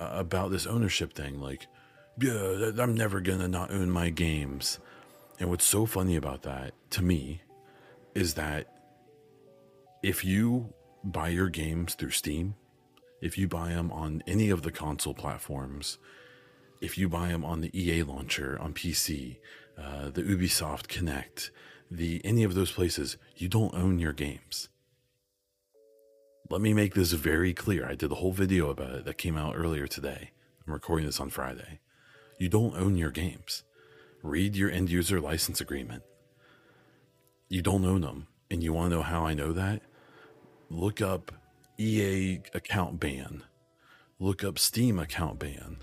uh, 0.00 0.10
about 0.12 0.50
this 0.50 0.66
ownership 0.66 1.12
thing. 1.12 1.40
Like, 1.40 1.66
yeah, 2.20 2.70
I'm 2.78 2.94
never 2.94 3.20
gonna 3.20 3.48
not 3.48 3.70
own 3.70 3.90
my 3.90 4.10
games. 4.10 4.78
And 5.38 5.48
what's 5.50 5.64
so 5.64 5.86
funny 5.86 6.16
about 6.16 6.42
that 6.42 6.74
to 6.90 7.02
me 7.02 7.42
is 8.14 8.34
that 8.34 8.68
if 10.02 10.24
you 10.24 10.72
buy 11.02 11.28
your 11.28 11.48
games 11.48 11.94
through 11.94 12.10
Steam, 12.10 12.54
if 13.20 13.38
you 13.38 13.48
buy 13.48 13.70
them 13.70 13.90
on 13.92 14.22
any 14.26 14.50
of 14.50 14.62
the 14.62 14.72
console 14.72 15.14
platforms, 15.14 15.98
if 16.80 16.98
you 16.98 17.08
buy 17.08 17.28
them 17.28 17.44
on 17.44 17.60
the 17.60 17.70
EA 17.78 18.02
launcher 18.02 18.58
on 18.60 18.74
PC, 18.74 19.38
uh, 19.78 20.10
the 20.10 20.22
Ubisoft 20.22 20.88
Connect, 20.88 21.50
the 21.90 22.20
any 22.24 22.42
of 22.42 22.54
those 22.54 22.72
places, 22.72 23.16
you 23.36 23.48
don't 23.48 23.74
own 23.74 23.98
your 23.98 24.12
games. 24.12 24.68
Let 26.52 26.60
me 26.60 26.74
make 26.74 26.92
this 26.92 27.12
very 27.12 27.54
clear. 27.54 27.88
I 27.88 27.94
did 27.94 28.12
a 28.12 28.16
whole 28.16 28.30
video 28.30 28.68
about 28.68 28.94
it 28.94 29.04
that 29.06 29.16
came 29.16 29.38
out 29.38 29.54
earlier 29.56 29.86
today. 29.86 30.32
I'm 30.66 30.74
recording 30.74 31.06
this 31.06 31.18
on 31.18 31.30
Friday. 31.30 31.80
You 32.38 32.50
don't 32.50 32.76
own 32.76 32.98
your 32.98 33.10
games. 33.10 33.64
Read 34.22 34.54
your 34.54 34.70
end 34.70 34.90
user 34.90 35.18
license 35.18 35.62
agreement. 35.62 36.02
You 37.48 37.62
don't 37.62 37.86
own 37.86 38.02
them. 38.02 38.26
And 38.50 38.62
you 38.62 38.74
want 38.74 38.90
to 38.90 38.96
know 38.96 39.02
how 39.02 39.24
I 39.24 39.32
know 39.32 39.54
that? 39.54 39.80
Look 40.68 41.00
up 41.00 41.32
EA 41.78 42.40
account 42.52 43.00
ban. 43.00 43.44
Look 44.18 44.44
up 44.44 44.58
Steam 44.58 44.98
account 44.98 45.38
ban 45.38 45.78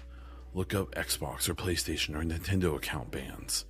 look 0.54 0.74
up 0.74 0.92
Xbox 0.96 1.48
or 1.48 1.56
PlayStation 1.56 2.16
or 2.16 2.24
Nintendo 2.24 2.76
account 2.76 3.12
bans. 3.12 3.66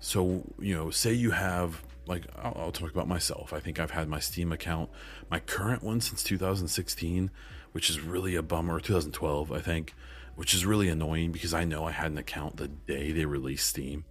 So, 0.00 0.42
you 0.58 0.74
know, 0.74 0.90
say 0.90 1.12
you 1.12 1.30
have 1.30 1.82
like 2.06 2.26
I'll, 2.42 2.56
I'll, 2.56 2.72
talk 2.72 2.90
about 2.90 3.06
myself. 3.06 3.52
I 3.52 3.60
think 3.60 3.78
I've 3.78 3.92
had 3.92 4.08
my 4.08 4.18
Steam 4.18 4.52
account, 4.52 4.90
my 5.30 5.38
current 5.38 5.82
one 5.82 6.00
since 6.00 6.24
2016, 6.24 7.30
which 7.72 7.88
is 7.88 8.00
really 8.00 8.34
a 8.34 8.42
bummer. 8.42 8.80
2012, 8.80 9.52
I 9.52 9.60
think, 9.60 9.94
which 10.34 10.54
is 10.54 10.66
really 10.66 10.88
annoying 10.88 11.30
because 11.30 11.54
I 11.54 11.64
know 11.64 11.84
I 11.84 11.92
had 11.92 12.10
an 12.10 12.18
account 12.18 12.56
the 12.56 12.68
day 12.68 13.12
they 13.12 13.26
released 13.26 13.68
Steam, 13.68 14.04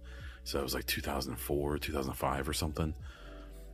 so 0.44 0.60
it 0.60 0.62
was 0.62 0.74
like 0.74 0.86
2004, 0.86 1.78
2005 1.78 2.48
or 2.48 2.52
something. 2.52 2.94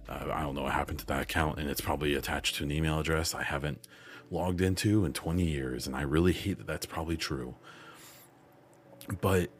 Uh, 0.09 0.29
I 0.33 0.43
don't 0.43 0.55
know 0.55 0.63
what 0.63 0.73
happened 0.73 0.99
to 1.01 1.07
that 1.07 1.23
account, 1.23 1.59
and 1.59 1.69
it's 1.71 1.81
probably 1.81 2.15
attached 2.15 2.57
to 2.57 2.65
an 2.65 2.73
email 2.73 2.99
address 2.99 3.35
I 3.35 3.43
haven't 3.43 3.87
logged 4.31 4.61
into 4.61 5.05
in 5.05 5.13
20 5.13 5.45
years, 5.45 5.87
and 5.87 5.95
I 5.95 6.03
really 6.03 6.33
hate 6.33 6.59
that 6.59 6.67
that's 6.67 6.87
probably 6.87 7.17
true. 7.17 7.55
But 9.21 9.51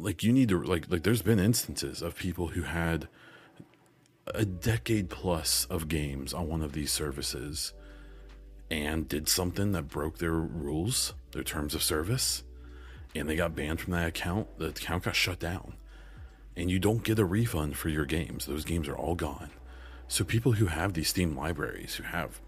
like 0.00 0.22
you 0.22 0.32
need 0.32 0.48
to 0.48 0.62
like 0.62 0.90
like 0.90 1.02
there's 1.02 1.22
been 1.22 1.38
instances 1.38 2.02
of 2.02 2.16
people 2.16 2.48
who 2.48 2.62
had 2.62 3.08
a 4.34 4.44
decade 4.44 5.10
plus 5.10 5.64
of 5.66 5.88
games 5.88 6.32
on 6.32 6.48
one 6.48 6.62
of 6.62 6.72
these 6.72 6.92
services 6.92 7.72
and 8.70 9.08
did 9.08 9.28
something 9.28 9.72
that 9.72 9.88
broke 9.88 10.18
their 10.18 10.32
rules, 10.32 11.14
their 11.32 11.42
terms 11.42 11.74
of 11.74 11.82
service, 11.82 12.44
and 13.14 13.28
they 13.28 13.34
got 13.34 13.56
banned 13.56 13.80
from 13.80 13.92
that 13.92 14.06
account. 14.06 14.46
The 14.58 14.68
account 14.68 15.04
got 15.04 15.16
shut 15.16 15.40
down. 15.40 15.74
And 16.56 16.70
you 16.70 16.78
don't 16.78 17.02
get 17.02 17.18
a 17.18 17.24
refund 17.24 17.76
for 17.76 17.88
your 17.88 18.04
games. 18.04 18.46
Those 18.46 18.64
games 18.64 18.88
are 18.88 18.96
all 18.96 19.14
gone. 19.14 19.50
So 20.08 20.24
people 20.24 20.52
who 20.52 20.66
have 20.66 20.92
these 20.92 21.08
Steam 21.08 21.36
libraries, 21.36 21.94
who 21.94 22.04
have 22.04 22.40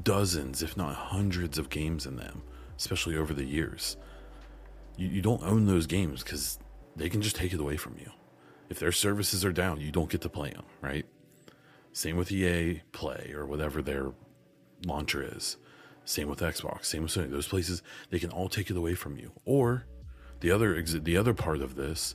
dozens, 0.00 0.62
if 0.62 0.76
not 0.76 0.94
hundreds 0.94 1.58
of 1.58 1.68
games 1.68 2.06
in 2.06 2.16
them, 2.16 2.42
especially 2.76 3.16
over 3.16 3.34
the 3.34 3.44
years, 3.44 3.96
you, 4.96 5.08
you 5.08 5.22
don't 5.22 5.42
own 5.42 5.66
those 5.66 5.86
games 5.86 6.22
because 6.22 6.58
they 6.96 7.08
can 7.08 7.22
just 7.22 7.36
take 7.36 7.52
it 7.52 7.60
away 7.60 7.76
from 7.76 7.96
you. 7.98 8.10
If 8.68 8.78
their 8.78 8.92
services 8.92 9.44
are 9.44 9.52
down, 9.52 9.80
you 9.80 9.90
don't 9.90 10.10
get 10.10 10.22
to 10.22 10.28
play 10.28 10.50
them, 10.50 10.64
right? 10.80 11.04
Same 11.92 12.16
with 12.16 12.32
EA 12.32 12.82
Play 12.92 13.32
or 13.34 13.44
whatever 13.46 13.82
their 13.82 14.12
launcher 14.86 15.22
is. 15.22 15.56
Same 16.04 16.28
with 16.28 16.40
Xbox. 16.40 16.86
Same 16.86 17.02
with 17.02 17.12
Sony. 17.12 17.30
Those 17.30 17.48
places 17.48 17.82
they 18.10 18.18
can 18.18 18.30
all 18.30 18.48
take 18.48 18.70
it 18.70 18.76
away 18.76 18.94
from 18.94 19.16
you. 19.16 19.32
Or 19.44 19.84
the 20.40 20.50
other 20.50 20.80
the 20.82 21.16
other 21.16 21.34
part 21.34 21.60
of 21.60 21.76
this 21.76 22.14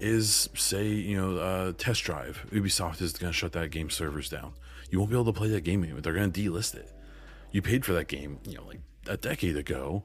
is 0.00 0.48
say 0.54 0.86
you 0.86 1.16
know 1.16 1.36
uh, 1.36 1.72
test 1.76 2.04
drive. 2.04 2.46
Ubisoft 2.52 3.02
is 3.02 3.12
going 3.12 3.32
to 3.32 3.36
shut 3.36 3.52
that 3.52 3.70
game 3.70 3.90
servers 3.90 4.28
down. 4.28 4.54
You 4.90 4.98
won't 4.98 5.10
be 5.10 5.16
able 5.16 5.32
to 5.32 5.38
play 5.38 5.48
that 5.48 5.64
game 5.64 5.82
anymore. 5.82 6.00
They're 6.00 6.14
going 6.14 6.32
to 6.32 6.50
delist 6.50 6.74
it. 6.74 6.90
You 7.50 7.60
paid 7.60 7.84
for 7.84 7.92
that 7.94 8.08
game, 8.08 8.38
you 8.44 8.56
know, 8.56 8.64
like 8.64 8.80
a 9.06 9.16
decade 9.16 9.56
ago, 9.56 10.04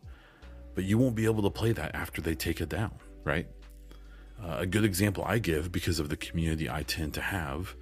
but 0.75 0.83
you 0.83 0.97
won't 0.97 1.15
be 1.15 1.25
able 1.25 1.43
to 1.43 1.49
play 1.49 1.71
that 1.73 1.93
after 1.95 2.21
they 2.21 2.35
take 2.35 2.61
it 2.61 2.69
down, 2.69 2.91
right? 3.23 3.47
Uh, 4.43 4.57
a 4.59 4.65
good 4.65 4.83
example 4.83 5.23
I 5.25 5.39
give 5.39 5.71
because 5.71 5.99
of 5.99 6.09
the 6.09 6.17
community 6.17 6.69
I 6.69 6.83
tend 6.83 7.13
to 7.13 7.21
have 7.21 7.75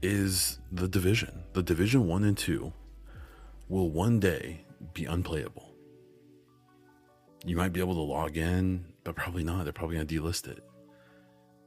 is 0.00 0.58
the 0.72 0.88
division. 0.88 1.42
The 1.52 1.62
division 1.62 2.06
one 2.06 2.24
and 2.24 2.36
two 2.36 2.72
will 3.68 3.90
one 3.90 4.18
day 4.18 4.64
be 4.94 5.04
unplayable. 5.04 5.74
You 7.44 7.56
might 7.56 7.72
be 7.72 7.80
able 7.80 7.94
to 7.94 8.00
log 8.00 8.36
in, 8.36 8.86
but 9.04 9.16
probably 9.16 9.44
not. 9.44 9.64
They're 9.64 9.72
probably 9.72 9.96
going 9.96 10.06
to 10.06 10.22
delist 10.22 10.48
it. 10.48 10.64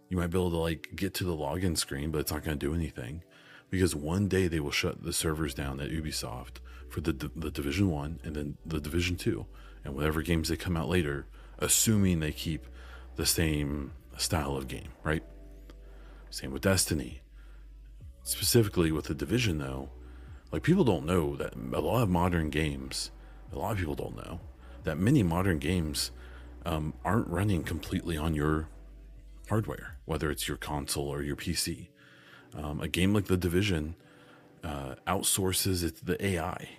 You 0.09 0.17
might 0.17 0.27
be 0.27 0.39
able 0.39 0.51
to 0.51 0.57
like 0.57 0.89
get 0.95 1.13
to 1.15 1.23
the 1.23 1.35
login 1.35 1.77
screen, 1.77 2.11
but 2.11 2.19
it's 2.19 2.31
not 2.31 2.43
going 2.43 2.57
to 2.57 2.65
do 2.65 2.73
anything 2.73 3.23
because 3.69 3.95
one 3.95 4.27
day 4.27 4.47
they 4.47 4.59
will 4.59 4.71
shut 4.71 5.03
the 5.03 5.13
servers 5.13 5.53
down 5.53 5.79
at 5.79 5.91
Ubisoft 5.91 6.57
for 6.89 6.99
the 6.99 7.13
the 7.35 7.51
Division 7.51 7.89
One 7.89 8.19
and 8.23 8.35
then 8.35 8.57
the 8.65 8.81
Division 8.81 9.15
Two 9.15 9.45
and 9.85 9.95
whatever 9.95 10.21
games 10.21 10.49
they 10.49 10.57
come 10.57 10.75
out 10.75 10.89
later, 10.89 11.27
assuming 11.59 12.19
they 12.19 12.31
keep 12.31 12.67
the 13.15 13.25
same 13.25 13.93
style 14.21 14.55
of 14.55 14.67
game, 14.67 14.89
right? 15.03 15.23
Same 16.29 16.51
with 16.51 16.61
Destiny. 16.61 17.21
Specifically 18.23 18.91
with 18.91 19.05
the 19.05 19.15
Division, 19.15 19.57
though, 19.57 19.89
like 20.51 20.63
people 20.63 20.83
don't 20.83 21.05
know 21.05 21.35
that 21.35 21.55
a 21.55 21.79
lot 21.79 22.03
of 22.03 22.09
modern 22.09 22.49
games, 22.49 23.11
a 23.51 23.57
lot 23.57 23.71
of 23.73 23.77
people 23.77 23.95
don't 23.95 24.15
know 24.15 24.39
that 24.83 24.97
many 24.97 25.23
modern 25.23 25.59
games 25.59 26.11
um, 26.65 26.93
aren't 27.03 27.27
running 27.27 27.63
completely 27.63 28.17
on 28.17 28.33
your 28.33 28.67
hardware, 29.49 29.97
whether 30.05 30.29
it's 30.31 30.47
your 30.47 30.57
console 30.57 31.07
or 31.07 31.21
your 31.21 31.35
PC. 31.35 31.87
Um, 32.55 32.81
a 32.81 32.87
game 32.87 33.13
like 33.13 33.25
The 33.25 33.37
Division 33.37 33.95
uh, 34.63 34.95
outsources 35.07 35.93
the 36.03 36.23
AI. 36.25 36.69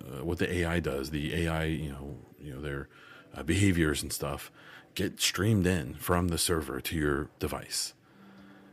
Uh, 0.00 0.24
what 0.24 0.38
the 0.38 0.52
AI 0.52 0.80
does, 0.80 1.10
the 1.10 1.34
AI, 1.34 1.64
you 1.64 1.90
know, 1.90 2.16
you 2.38 2.54
know 2.54 2.60
their 2.60 2.88
uh, 3.36 3.42
behaviors 3.42 4.02
and 4.02 4.12
stuff, 4.12 4.50
get 4.94 5.20
streamed 5.20 5.66
in 5.66 5.94
from 5.94 6.28
the 6.28 6.38
server 6.38 6.80
to 6.80 6.96
your 6.96 7.28
device. 7.38 7.92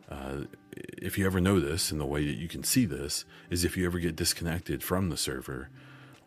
Uh, 0.10 0.45
if 0.76 1.17
you 1.17 1.26
ever 1.26 1.39
know 1.39 1.60
this, 1.60 1.91
and 1.91 1.99
the 1.99 2.06
way 2.06 2.26
that 2.26 2.38
you 2.38 2.47
can 2.47 2.63
see 2.63 2.86
this 2.86 3.26
is 3.49 3.63
if 3.63 3.78
you 3.78 3.86
ever 3.86 3.99
get 3.99 4.15
disconnected 4.15 4.84
from 4.84 5.10
the 5.10 5.17
server, 5.17 5.69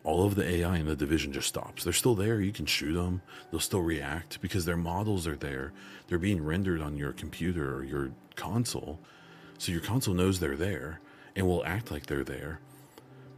all 0.05 0.25
of 0.25 0.37
the 0.37 0.49
AI 0.49 0.77
in 0.77 0.87
the 0.87 0.95
division 0.95 1.33
just 1.33 1.49
stops. 1.49 1.83
They're 1.83 1.93
still 1.93 2.15
there. 2.15 2.41
You 2.41 2.53
can 2.53 2.67
shoot 2.67 2.95
them. 2.95 3.23
They'll 3.51 3.59
still 3.59 3.83
react 3.83 4.41
because 4.41 4.65
their 4.65 4.77
models 4.77 5.27
are 5.27 5.35
there. 5.35 5.73
They're 6.07 6.19
being 6.19 6.45
rendered 6.45 6.81
on 6.81 6.97
your 6.97 7.13
computer 7.13 7.75
or 7.75 7.83
your 7.83 8.13
console. 8.37 9.01
So 9.59 9.73
your 9.73 9.81
console 9.81 10.15
knows 10.15 10.39
they're 10.39 10.57
there 10.57 11.01
and 11.35 11.47
will 11.47 11.65
act 11.65 11.91
like 11.91 12.07
they're 12.07 12.23
there. 12.23 12.61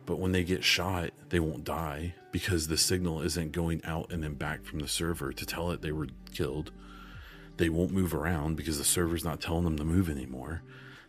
But 0.05 0.19
when 0.19 0.33
they 0.33 0.45
get 0.45 0.63
shot, 0.63 1.11
they 1.31 1.41
won't 1.41 1.65
die 1.65 2.15
because 2.31 2.69
the 2.69 2.77
signal 2.77 3.23
isn't 3.23 3.53
going 3.53 3.83
out 3.85 4.13
and 4.13 4.23
then 4.23 4.35
back 4.35 4.65
from 4.65 4.81
the 4.81 4.89
server 4.89 5.33
to 5.33 5.47
tell 5.47 5.71
it 5.71 5.81
they 5.81 5.93
were 5.93 6.09
killed. 6.33 6.73
They 7.57 7.69
won't 7.69 7.93
move 7.93 8.15
around 8.15 8.57
because 8.57 8.79
the 8.79 8.85
server's 8.85 9.25
not 9.25 9.41
telling 9.41 9.65
them 9.65 9.77
to 9.79 9.85
move 9.85 10.09
anymore. 10.09 10.63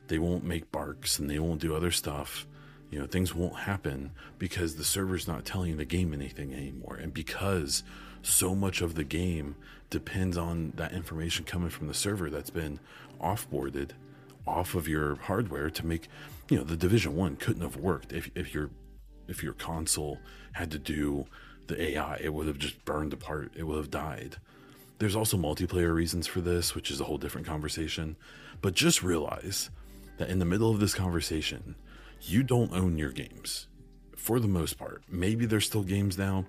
They 0.08 0.18
won't 0.18 0.44
make 0.44 0.72
barks 0.72 1.20
and 1.20 1.30
they 1.30 1.40
won't 1.40 1.62
do 1.62 1.76
other 1.76 1.92
stuff. 1.92 2.48
You 2.90 3.00
know, 3.00 3.06
things 3.06 3.36
won't 3.36 3.56
happen 3.56 4.12
because 4.40 4.76
the 4.76 4.84
server's 4.84 5.28
not 5.28 5.46
telling 5.46 5.78
the 5.78 5.86
game 5.86 6.14
anything 6.14 6.54
anymore. 6.54 6.96
And 6.96 7.14
because 7.14 7.84
so 8.24 8.56
much 8.56 8.82
of 8.82 8.96
the 8.96 9.04
game 9.04 9.56
depends 9.90 10.38
on 10.38 10.74
that 10.76 10.94
information 10.94 11.46
coming 11.46 11.70
from 11.70 11.88
the 11.88 11.94
server 11.94 12.30
that's 12.30 12.50
been 12.50 12.80
offboarded 13.22 13.92
off 14.48 14.74
of 14.74 14.88
your 14.88 15.16
hardware 15.18 15.70
to 15.70 15.86
make, 15.86 16.08
you 16.50 16.58
know, 16.58 16.64
the 16.64 16.76
Division 16.78 17.16
1 17.16 17.36
couldn't 17.36 17.62
have 17.62 17.76
worked 17.76 18.12
if, 18.12 18.32
if 18.36 18.54
your 18.54 18.72
if 19.28 19.44
your 19.44 19.54
console 19.54 20.18
had 20.54 20.72
to 20.72 20.80
do 20.80 21.26
the 21.68 21.82
AI. 21.82 22.18
It 22.22 22.34
would 22.34 22.48
have 22.48 22.58
just 22.58 22.84
burned 22.86 23.14
apart. 23.14 23.52
It 23.56 23.64
would 23.64 23.78
have 23.78 23.92
died. 23.92 24.38
There's 24.98 25.16
also 25.16 25.38
multiplayer 25.38 25.94
reasons 25.94 26.28
for 26.28 26.42
this, 26.42 26.76
which 26.76 26.92
is 26.92 27.00
a 27.00 27.06
whole 27.06 27.18
different 27.18 27.48
conversation. 27.48 28.18
But 28.62 28.74
just 28.74 29.02
realize 29.02 29.70
that 30.18 30.30
in 30.30 30.40
the 30.40 30.46
middle 30.46 30.70
of 30.70 30.80
this 30.80 30.94
conversation, 30.94 31.76
you 32.22 32.44
don't 32.44 32.74
own 32.74 32.98
your 32.98 33.12
games 33.12 33.68
for 34.18 34.40
the 34.40 34.48
most 34.48 34.78
part. 34.78 35.04
Maybe 35.10 35.46
there's 35.46 35.66
still 35.66 35.84
games 35.84 36.18
now. 36.18 36.46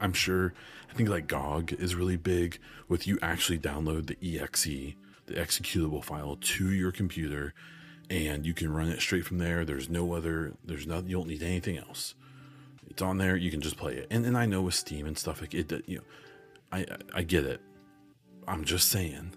I'm 0.00 0.12
sure. 0.12 0.52
I 0.90 0.94
think 0.94 1.08
like 1.08 1.28
GOG 1.28 1.72
is 1.72 1.94
really 1.94 2.16
big 2.16 2.58
with 2.88 3.06
you 3.06 3.18
actually 3.22 3.58
download 3.58 4.06
the 4.06 4.40
exe, 4.40 4.64
the 4.64 5.34
executable 5.34 6.02
file 6.02 6.36
to 6.40 6.72
your 6.72 6.90
computer, 6.90 7.54
and 8.10 8.44
you 8.44 8.54
can 8.54 8.72
run 8.72 8.88
it 8.88 9.00
straight 9.00 9.24
from 9.24 9.38
there. 9.38 9.64
There's 9.64 9.88
no 9.88 10.12
other. 10.14 10.54
There's 10.64 10.86
nothing. 10.86 11.08
You 11.08 11.18
don't 11.18 11.28
need 11.28 11.42
anything 11.42 11.78
else. 11.78 12.14
It's 12.88 13.02
on 13.02 13.18
there. 13.18 13.36
You 13.36 13.50
can 13.50 13.60
just 13.60 13.76
play 13.76 13.94
it. 13.94 14.06
And 14.10 14.24
and 14.24 14.36
I 14.36 14.46
know 14.46 14.62
with 14.62 14.74
Steam 14.74 15.06
and 15.06 15.18
stuff 15.18 15.40
like 15.40 15.54
it, 15.54 15.72
you 15.86 15.98
know, 15.98 16.04
I 16.72 16.86
I 17.14 17.22
get 17.22 17.44
it. 17.44 17.60
I'm 18.48 18.64
just 18.64 18.88
saying 18.88 19.32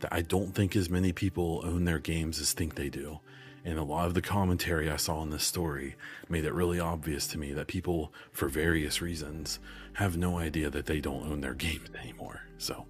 that 0.00 0.12
I 0.12 0.22
don't 0.22 0.54
think 0.54 0.76
as 0.76 0.90
many 0.90 1.12
people 1.12 1.62
own 1.64 1.84
their 1.84 1.98
games 1.98 2.40
as 2.40 2.52
think 2.52 2.74
they 2.74 2.88
do. 2.88 3.20
And 3.64 3.80
a 3.80 3.82
lot 3.82 4.06
of 4.06 4.14
the 4.14 4.22
commentary 4.22 4.88
I 4.88 4.96
saw 4.96 5.22
in 5.22 5.30
this 5.30 5.42
story 5.42 5.96
made 6.28 6.44
it 6.44 6.54
really 6.54 6.78
obvious 6.78 7.26
to 7.28 7.38
me 7.38 7.52
that 7.54 7.66
people, 7.66 8.12
for 8.30 8.48
various 8.48 9.02
reasons, 9.02 9.58
have 9.94 10.16
no 10.16 10.38
idea 10.38 10.70
that 10.70 10.86
they 10.86 11.00
don't 11.00 11.28
own 11.28 11.40
their 11.40 11.54
games 11.66 11.88
anymore. 12.00 12.42
So, 12.58 12.86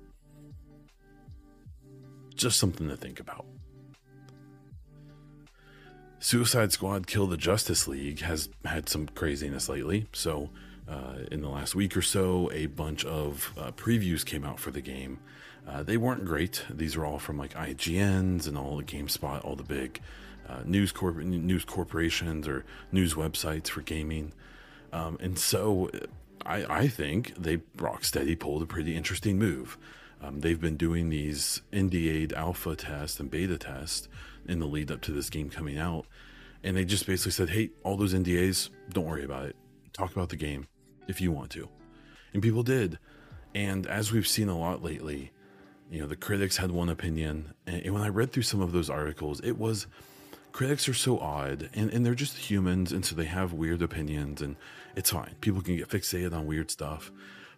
just 2.34 2.58
something 2.58 2.88
to 2.88 2.96
think 2.96 3.20
about. 3.20 3.46
Suicide 6.18 6.72
Squad 6.72 7.06
Kill 7.06 7.26
the 7.26 7.36
Justice 7.36 7.86
League 7.86 8.20
has 8.20 8.48
had 8.64 8.88
some 8.88 9.06
craziness 9.08 9.68
lately. 9.68 10.06
So, 10.12 10.50
uh, 10.88 11.16
in 11.30 11.42
the 11.42 11.48
last 11.48 11.74
week 11.74 11.96
or 11.96 12.02
so, 12.02 12.50
a 12.52 12.66
bunch 12.66 13.04
of 13.04 13.52
uh, 13.58 13.72
previews 13.72 14.24
came 14.24 14.44
out 14.44 14.58
for 14.58 14.70
the 14.70 14.80
game. 14.80 15.18
Uh, 15.68 15.82
they 15.82 15.96
weren't 15.96 16.24
great. 16.24 16.64
These 16.70 16.96
were 16.96 17.04
all 17.04 17.18
from 17.18 17.38
like 17.38 17.54
IGNs 17.54 18.46
and 18.46 18.56
all 18.56 18.76
the 18.76 18.84
GameSpot, 18.84 19.44
all 19.44 19.56
the 19.56 19.64
big 19.64 20.00
uh, 20.48 20.60
news 20.64 20.92
corp- 20.92 21.16
news 21.16 21.64
corporations 21.64 22.46
or 22.46 22.64
news 22.92 23.14
websites 23.14 23.68
for 23.68 23.82
gaming. 23.82 24.32
Um, 24.92 25.18
and 25.20 25.38
so, 25.38 25.90
I, 26.46 26.64
I 26.82 26.88
think 26.88 27.34
they 27.36 27.58
Rocksteady 27.76 28.38
pulled 28.38 28.62
a 28.62 28.66
pretty 28.66 28.96
interesting 28.96 29.38
move. 29.38 29.76
Um, 30.22 30.40
they've 30.40 30.60
been 30.60 30.76
doing 30.76 31.10
these 31.10 31.60
NDA 31.72 32.32
alpha 32.32 32.74
tests 32.74 33.20
and 33.20 33.30
beta 33.30 33.58
tests 33.58 34.08
in 34.48 34.58
the 34.58 34.66
lead 34.66 34.90
up 34.90 35.00
to 35.02 35.12
this 35.12 35.30
game 35.30 35.50
coming 35.50 35.78
out. 35.78 36.06
And 36.62 36.76
they 36.76 36.84
just 36.84 37.06
basically 37.06 37.32
said, 37.32 37.50
hey, 37.50 37.70
all 37.84 37.96
those 37.96 38.14
NDAs, 38.14 38.70
don't 38.90 39.06
worry 39.06 39.24
about 39.24 39.46
it. 39.46 39.56
Talk 39.92 40.12
about 40.12 40.30
the 40.30 40.36
game 40.36 40.66
if 41.06 41.20
you 41.20 41.32
want 41.32 41.50
to. 41.52 41.68
And 42.32 42.42
people 42.42 42.62
did. 42.62 42.98
And 43.54 43.86
as 43.86 44.12
we've 44.12 44.26
seen 44.26 44.48
a 44.48 44.58
lot 44.58 44.82
lately, 44.82 45.32
you 45.90 46.00
know, 46.00 46.06
the 46.06 46.16
critics 46.16 46.56
had 46.56 46.70
one 46.70 46.88
opinion. 46.88 47.54
And, 47.66 47.92
when 47.92 48.02
I 48.02 48.08
read 48.08 48.32
through 48.32 48.42
some 48.42 48.60
of 48.60 48.72
those 48.72 48.90
articles, 48.90 49.40
it 49.40 49.58
was 49.58 49.86
critics 50.52 50.88
are 50.88 50.94
so 50.94 51.18
odd 51.18 51.68
and, 51.74 51.90
and 51.90 52.04
they're 52.04 52.14
just 52.14 52.36
humans. 52.36 52.92
And 52.92 53.04
so 53.04 53.14
they 53.14 53.26
have 53.26 53.52
weird 53.52 53.82
opinions 53.82 54.42
and 54.42 54.56
it's 54.96 55.10
fine. 55.10 55.34
People 55.40 55.62
can 55.62 55.76
get 55.76 55.88
fixated 55.88 56.32
on 56.32 56.46
weird 56.46 56.70
stuff. 56.70 57.12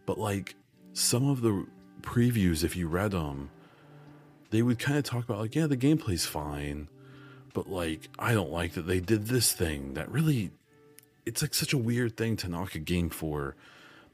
But 0.05 0.18
like 0.18 0.55
some 0.92 1.29
of 1.29 1.40
the 1.40 1.66
previews, 2.03 2.64
if 2.64 2.77
you 2.77 2.88
read 2.88 3.12
them, 3.12 3.51
they 4.51 4.63
would 4.63 4.79
kind 4.79 4.99
of 4.99 5.05
talk 5.05 5.25
about 5.25 5.39
like, 5.39 5.55
yeah, 5.55 5.67
the 5.67 5.77
gameplay's 5.77 6.27
fine, 6.27 6.89
but 7.53 7.69
like 7.69 8.09
I 8.19 8.35
don't 8.35 8.51
like 8.51 8.75
that 8.75 8.87
they 8.87 9.01
did 9.01 9.27
this 9.27 9.53
thing 9.53 9.95
that 9.95 10.11
really 10.11 10.51
it's 11.27 11.43
like 11.43 11.55
such 11.55 11.73
a 11.73 11.79
weird 11.79 12.17
thing 12.17 12.37
to 12.39 12.49
knock 12.49 12.75
a 12.75 12.79
game 12.79 13.11
for 13.11 13.55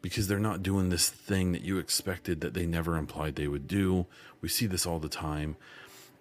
because 0.03 0.29
they're 0.29 0.39
not 0.39 0.63
doing 0.63 0.91
this 0.91 1.09
thing 1.09 1.53
that 1.53 1.63
you 1.63 1.79
expected 1.79 2.41
that 2.41 2.53
they 2.53 2.67
never 2.67 2.97
implied 2.97 3.37
they 3.37 3.49
would 3.49 3.67
do. 3.67 4.05
We 4.41 4.49
see 4.49 4.67
this 4.67 4.85
all 4.85 4.99
the 4.99 5.09
time. 5.09 5.57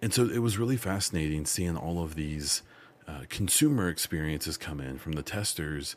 And 0.00 0.14
so 0.14 0.24
it 0.24 0.38
was 0.38 0.56
really 0.56 0.76
fascinating 0.76 1.44
seeing 1.44 1.76
all 1.76 2.02
of 2.02 2.14
these 2.14 2.62
uh, 3.06 3.24
consumer 3.28 3.88
experiences 3.88 4.56
come 4.56 4.80
in 4.80 4.98
from 4.98 5.12
the 5.12 5.22
testers 5.22 5.96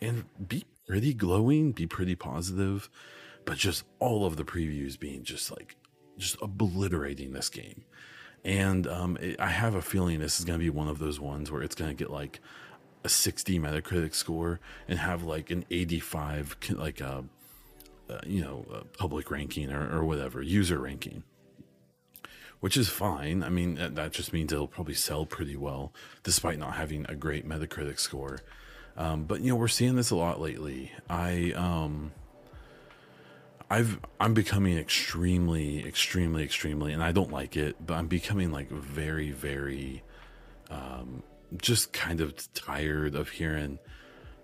and 0.00 0.24
be 0.48 0.64
pretty 0.86 1.12
glowing, 1.12 1.72
be 1.72 1.86
pretty 1.86 2.14
positive, 2.14 2.88
but 3.44 3.58
just 3.58 3.84
all 3.98 4.24
of 4.24 4.36
the 4.36 4.44
previews 4.44 4.98
being 4.98 5.22
just 5.22 5.50
like 5.50 5.76
just 6.18 6.36
obliterating 6.40 7.32
this 7.32 7.48
game. 7.48 7.84
And 8.44 8.86
um, 8.86 9.16
it, 9.20 9.40
I 9.40 9.48
have 9.48 9.74
a 9.74 9.82
feeling 9.82 10.20
this 10.20 10.38
is 10.38 10.44
going 10.44 10.58
to 10.58 10.62
be 10.62 10.70
one 10.70 10.88
of 10.88 10.98
those 10.98 11.18
ones 11.18 11.50
where 11.50 11.62
it's 11.62 11.74
going 11.74 11.90
to 11.90 11.96
get 11.96 12.10
like 12.10 12.40
a 13.04 13.08
60 13.08 13.58
Metacritic 13.58 14.14
score 14.14 14.60
and 14.88 14.98
have 14.98 15.24
like 15.24 15.50
an 15.50 15.64
85, 15.70 16.56
like 16.70 17.00
a, 17.00 17.24
uh, 18.08 18.18
you 18.24 18.42
know, 18.42 18.64
a 18.72 18.84
public 18.84 19.30
ranking 19.30 19.72
or, 19.72 19.98
or 19.98 20.04
whatever, 20.04 20.42
user 20.42 20.78
ranking, 20.78 21.24
which 22.60 22.76
is 22.76 22.88
fine. 22.88 23.42
I 23.42 23.48
mean, 23.48 23.74
that, 23.76 23.96
that 23.96 24.12
just 24.12 24.32
means 24.32 24.52
it'll 24.52 24.68
probably 24.68 24.94
sell 24.94 25.26
pretty 25.26 25.56
well 25.56 25.92
despite 26.22 26.58
not 26.58 26.74
having 26.74 27.04
a 27.08 27.16
great 27.16 27.48
Metacritic 27.48 27.98
score. 27.98 28.38
Um, 28.96 29.24
but 29.24 29.40
you 29.40 29.50
know, 29.50 29.56
we're 29.56 29.68
seeing 29.68 29.96
this 29.96 30.10
a 30.10 30.16
lot 30.16 30.40
lately. 30.40 30.92
I, 31.10 31.52
um, 31.56 32.12
I've 33.68 33.98
I'm 34.20 34.32
becoming 34.32 34.78
extremely, 34.78 35.84
extremely, 35.84 36.44
extremely, 36.44 36.92
and 36.92 37.02
I 37.02 37.10
don't 37.12 37.32
like 37.32 37.56
it, 37.56 37.84
but 37.84 37.94
I'm 37.94 38.06
becoming 38.06 38.52
like 38.52 38.70
very, 38.70 39.32
very, 39.32 40.04
um, 40.70 41.22
just 41.56 41.92
kind 41.92 42.20
of 42.20 42.34
tired 42.54 43.16
of 43.16 43.28
hearing 43.30 43.78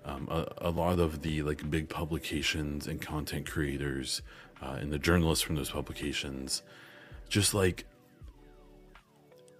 um, 0.05 0.27
a, 0.29 0.69
a, 0.69 0.71
lot 0.71 0.99
of 0.99 1.23
the 1.23 1.43
like 1.43 1.71
big 1.71 1.89
publications 1.89 2.89
and 2.89 3.01
content 3.01 3.49
creators 3.49 4.23
uh, 4.61 4.77
and 4.81 4.93
the 4.93 4.99
journalists 4.99 5.45
from 5.45 5.55
those 5.55 5.71
publications, 5.71 6.63
just 7.29 7.55
like 7.55 7.85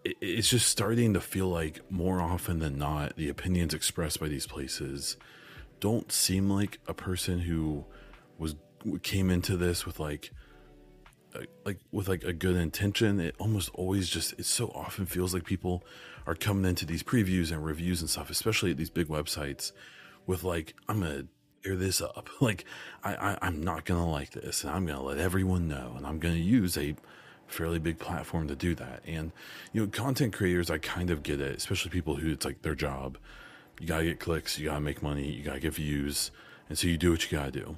it, 0.05 0.17
it's 0.21 0.49
just 0.49 0.67
starting 0.67 1.15
to 1.15 1.21
feel 1.21 1.49
like 1.49 1.81
more 1.89 2.21
often 2.21 2.59
than 2.59 2.79
not, 2.79 3.15
the 3.15 3.29
opinions 3.29 3.75
expressed 3.75 4.19
by 4.19 4.27
these 4.27 4.47
places 4.47 5.17
don't 5.79 6.11
seem 6.11 6.51
like 6.51 6.79
a 6.89 6.95
person 6.95 7.41
who 7.41 7.85
was 8.39 8.57
came 9.03 9.31
into 9.31 9.57
this 9.57 9.87
with 9.87 9.99
like 10.01 10.31
like 11.65 11.79
with 11.91 12.09
like 12.09 12.25
a 12.25 12.33
good 12.33 12.57
intention 12.57 13.19
it 13.19 13.35
almost 13.39 13.71
always 13.75 14.09
just 14.09 14.35
it 14.39 14.45
so 14.45 14.69
often 14.75 15.07
feels 15.07 15.33
like 15.33 15.45
people 15.45 15.83
are 16.27 16.35
coming 16.35 16.69
into 16.69 16.85
these 16.85 17.03
previews 17.03 17.51
and 17.51 17.65
reviews 17.65 18.01
and 18.01 18.11
stuff 18.11 18.29
especially 18.29 18.71
at 18.71 18.77
these 18.77 18.91
big 18.91 19.09
websites 19.09 19.73
with 20.27 20.45
like 20.45 20.75
i'm 20.89 21.01
gonna 21.01 21.25
tear 21.63 21.77
this 21.77 22.01
up. 22.01 22.29
Like 22.41 22.65
I, 23.05 23.15
I 23.15 23.39
i'm 23.43 23.63
not 23.63 23.85
gonna 23.85 24.11
like 24.11 24.33
this 24.33 24.65
and 24.65 24.73
i'm 24.73 24.85
gonna 24.85 25.03
let 25.03 25.19
everyone 25.19 25.69
know 25.69 25.95
and 25.97 26.07
i'm 26.07 26.19
gonna 26.19 26.35
use 26.35 26.77
a 26.77 26.95
fairly 27.47 27.79
big 27.79 27.99
platform 27.99 28.49
to 28.49 28.57
do 28.57 28.75
that. 28.77 29.03
And 29.07 29.31
you 29.73 29.83
know 29.83 29.89
content 29.89 30.33
creators 30.33 30.71
i 30.71 30.79
kind 30.79 31.11
of 31.11 31.23
get 31.23 31.41
it 31.41 31.57
especially 31.57 31.91
people 31.91 32.17
who 32.17 32.33
it's 32.33 32.45
like 32.45 32.63
their 32.63 32.75
job. 32.75 33.19
You 33.81 33.87
gotta 33.87 34.05
get 34.05 34.21
clicks 34.21 34.59
you 34.59 34.67
gotta 34.67 34.81
make 34.81 35.03
money 35.03 35.31
you 35.31 35.43
gotta 35.43 35.61
get 35.61 35.75
views 35.75 36.31
and 36.69 36.77
so 36.79 36.89
you 36.89 36.97
do 36.97 37.11
what 37.11 37.31
you 37.31 37.39
gotta 37.39 37.53
do 37.53 37.77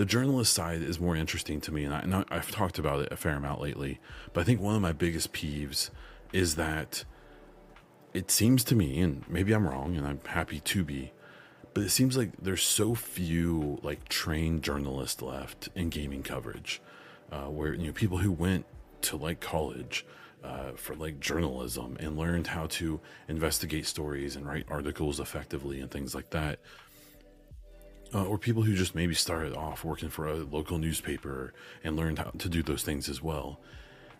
the 0.00 0.06
journalist 0.06 0.54
side 0.54 0.80
is 0.80 0.98
more 0.98 1.14
interesting 1.14 1.60
to 1.60 1.70
me, 1.70 1.84
and, 1.84 1.92
I, 1.92 1.98
and 1.98 2.24
I've 2.30 2.50
talked 2.50 2.78
about 2.78 3.00
it 3.00 3.12
a 3.12 3.16
fair 3.16 3.34
amount 3.34 3.60
lately. 3.60 4.00
But 4.32 4.40
I 4.40 4.44
think 4.44 4.58
one 4.58 4.74
of 4.74 4.80
my 4.80 4.92
biggest 4.92 5.34
peeves 5.34 5.90
is 6.32 6.54
that 6.54 7.04
it 8.14 8.30
seems 8.30 8.64
to 8.64 8.74
me, 8.74 8.98
and 9.00 9.28
maybe 9.28 9.52
I'm 9.52 9.68
wrong, 9.68 9.98
and 9.98 10.06
I'm 10.06 10.20
happy 10.24 10.60
to 10.60 10.84
be, 10.84 11.12
but 11.74 11.82
it 11.82 11.90
seems 11.90 12.16
like 12.16 12.30
there's 12.40 12.62
so 12.62 12.94
few 12.94 13.78
like 13.82 14.08
trained 14.08 14.62
journalists 14.62 15.20
left 15.20 15.68
in 15.74 15.90
gaming 15.90 16.22
coverage, 16.22 16.80
uh, 17.30 17.50
where 17.50 17.74
you 17.74 17.88
know 17.88 17.92
people 17.92 18.16
who 18.16 18.32
went 18.32 18.64
to 19.02 19.18
like 19.18 19.40
college 19.40 20.06
uh, 20.42 20.70
for 20.76 20.94
like 20.94 21.20
journalism 21.20 21.98
and 22.00 22.16
learned 22.16 22.46
how 22.46 22.68
to 22.68 23.00
investigate 23.28 23.84
stories 23.84 24.34
and 24.34 24.46
write 24.46 24.64
articles 24.70 25.20
effectively 25.20 25.78
and 25.78 25.90
things 25.90 26.14
like 26.14 26.30
that 26.30 26.58
uh, 28.14 28.24
or 28.24 28.38
people 28.38 28.62
who 28.62 28.74
just 28.74 28.94
maybe 28.94 29.14
started 29.14 29.54
off 29.54 29.84
working 29.84 30.08
for 30.08 30.26
a 30.26 30.36
local 30.36 30.78
newspaper 30.78 31.52
and 31.84 31.96
learned 31.96 32.18
how 32.18 32.30
to 32.38 32.48
do 32.48 32.62
those 32.62 32.82
things 32.82 33.08
as 33.08 33.22
well. 33.22 33.60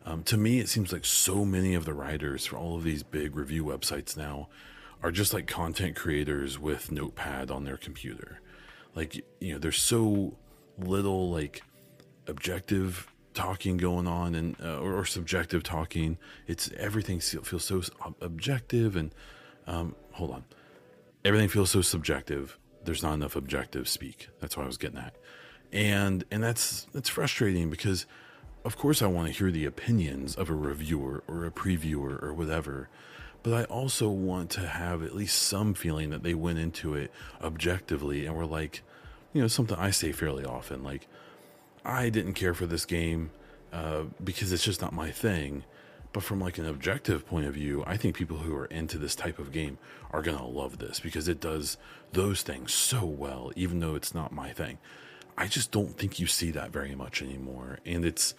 Um, 0.06 0.22
to 0.24 0.36
me, 0.36 0.60
it 0.60 0.68
seems 0.68 0.92
like 0.92 1.04
so 1.04 1.44
many 1.44 1.74
of 1.74 1.84
the 1.84 1.92
writers 1.92 2.46
for 2.46 2.56
all 2.56 2.76
of 2.76 2.84
these 2.84 3.02
big 3.02 3.36
review 3.36 3.64
websites 3.64 4.16
now 4.16 4.48
are 5.02 5.10
just 5.10 5.32
like 5.32 5.46
content 5.46 5.96
creators 5.96 6.58
with 6.58 6.92
Notepad 6.92 7.50
on 7.50 7.64
their 7.64 7.76
computer. 7.76 8.40
Like, 8.94 9.24
you 9.40 9.52
know, 9.52 9.58
there's 9.58 9.80
so 9.80 10.36
little 10.78 11.30
like 11.30 11.62
objective 12.26 13.10
talking 13.34 13.76
going 13.76 14.06
on 14.06 14.34
and 14.34 14.56
uh, 14.62 14.78
or, 14.78 14.94
or, 14.94 15.04
subjective 15.04 15.62
talking. 15.62 16.18
It's 16.46 16.70
everything 16.76 17.20
feels 17.20 17.64
so 17.64 17.82
objective 18.20 18.96
and 18.96 19.14
um, 19.66 19.94
hold 20.12 20.32
on, 20.32 20.44
everything 21.24 21.48
feels 21.48 21.70
so 21.70 21.82
subjective 21.82 22.58
there's 22.84 23.02
not 23.02 23.14
enough 23.14 23.36
objective 23.36 23.88
speak. 23.88 24.28
That's 24.40 24.56
what 24.56 24.64
I 24.64 24.66
was 24.66 24.78
getting 24.78 24.98
at. 24.98 25.14
And 25.72 26.24
and 26.30 26.42
that's 26.42 26.86
that's 26.92 27.08
frustrating 27.08 27.70
because 27.70 28.06
of 28.64 28.76
course 28.76 29.02
I 29.02 29.06
want 29.06 29.28
to 29.28 29.32
hear 29.32 29.50
the 29.50 29.64
opinions 29.64 30.34
of 30.34 30.50
a 30.50 30.54
reviewer 30.54 31.22
or 31.28 31.46
a 31.46 31.50
previewer 31.50 32.22
or 32.22 32.34
whatever, 32.34 32.88
but 33.42 33.54
I 33.54 33.64
also 33.64 34.08
want 34.10 34.50
to 34.50 34.60
have 34.60 35.02
at 35.02 35.14
least 35.14 35.38
some 35.42 35.74
feeling 35.74 36.10
that 36.10 36.22
they 36.22 36.34
went 36.34 36.58
into 36.58 36.94
it 36.94 37.10
objectively 37.42 38.26
and 38.26 38.36
were 38.36 38.46
like, 38.46 38.82
you 39.32 39.40
know, 39.40 39.48
something 39.48 39.78
I 39.78 39.90
say 39.90 40.12
fairly 40.12 40.44
often, 40.44 40.82
like, 40.82 41.06
I 41.84 42.10
didn't 42.10 42.34
care 42.34 42.52
for 42.52 42.66
this 42.66 42.84
game 42.84 43.30
uh, 43.72 44.02
because 44.22 44.52
it's 44.52 44.64
just 44.64 44.82
not 44.82 44.92
my 44.92 45.10
thing. 45.10 45.64
But 46.12 46.24
from 46.24 46.40
like 46.40 46.58
an 46.58 46.66
objective 46.66 47.26
point 47.26 47.46
of 47.46 47.54
view, 47.54 47.84
I 47.86 47.96
think 47.96 48.16
people 48.16 48.38
who 48.38 48.56
are 48.56 48.66
into 48.66 48.98
this 48.98 49.14
type 49.14 49.38
of 49.38 49.52
game 49.52 49.78
are 50.10 50.22
going 50.22 50.38
to 50.38 50.44
love 50.44 50.78
this 50.78 50.98
because 50.98 51.28
it 51.28 51.40
does 51.40 51.76
those 52.12 52.42
things 52.42 52.72
so 52.72 53.04
well, 53.04 53.52
even 53.54 53.78
though 53.80 53.94
it's 53.94 54.14
not 54.14 54.32
my 54.32 54.50
thing. 54.50 54.78
I 55.38 55.46
just 55.46 55.70
don't 55.70 55.96
think 55.96 56.18
you 56.18 56.26
see 56.26 56.50
that 56.50 56.70
very 56.70 56.94
much 56.94 57.22
anymore. 57.22 57.78
And 57.86 58.04
it's 58.04 58.34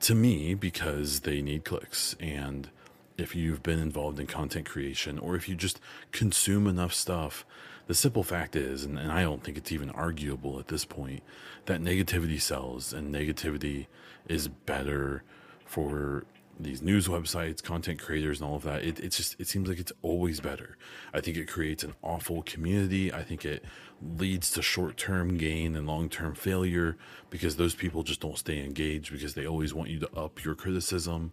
to 0.00 0.14
me 0.14 0.54
because 0.54 1.20
they 1.20 1.40
need 1.40 1.64
clicks. 1.64 2.16
And 2.18 2.68
if 3.16 3.36
you've 3.36 3.62
been 3.62 3.78
involved 3.78 4.18
in 4.18 4.26
content 4.26 4.68
creation 4.68 5.18
or 5.18 5.36
if 5.36 5.48
you 5.48 5.54
just 5.54 5.80
consume 6.10 6.66
enough 6.66 6.92
stuff, 6.92 7.46
the 7.86 7.94
simple 7.94 8.24
fact 8.24 8.56
is, 8.56 8.84
and, 8.84 8.98
and 8.98 9.12
I 9.12 9.22
don't 9.22 9.42
think 9.44 9.56
it's 9.56 9.72
even 9.72 9.90
arguable 9.90 10.58
at 10.58 10.68
this 10.68 10.84
point, 10.84 11.22
that 11.66 11.80
negativity 11.80 12.40
sells 12.40 12.92
and 12.92 13.14
negativity 13.14 13.86
is 14.28 14.48
better 14.48 15.22
for 15.64 16.24
these 16.58 16.82
news 16.82 17.08
websites, 17.08 17.62
content 17.62 18.00
creators, 18.00 18.40
and 18.40 18.48
all 18.48 18.56
of 18.56 18.62
that. 18.62 18.84
It, 18.84 19.00
it's 19.00 19.16
just 19.16 19.36
it 19.40 19.48
seems 19.48 19.68
like 19.68 19.78
it's 19.78 19.92
always 20.02 20.40
better. 20.40 20.76
I 21.12 21.20
think 21.20 21.36
it 21.36 21.48
creates 21.48 21.82
an 21.82 21.94
awful 22.02 22.42
community. 22.42 23.12
I 23.12 23.22
think 23.22 23.44
it 23.44 23.64
leads 24.00 24.50
to 24.52 24.62
short 24.62 24.96
term 24.96 25.36
gain 25.36 25.76
and 25.76 25.86
long 25.86 26.08
term 26.08 26.34
failure 26.34 26.96
because 27.30 27.56
those 27.56 27.74
people 27.74 28.02
just 28.02 28.20
don't 28.20 28.38
stay 28.38 28.62
engaged 28.64 29.12
because 29.12 29.34
they 29.34 29.46
always 29.46 29.74
want 29.74 29.90
you 29.90 29.98
to 30.00 30.14
up 30.16 30.44
your 30.44 30.54
criticism. 30.54 31.32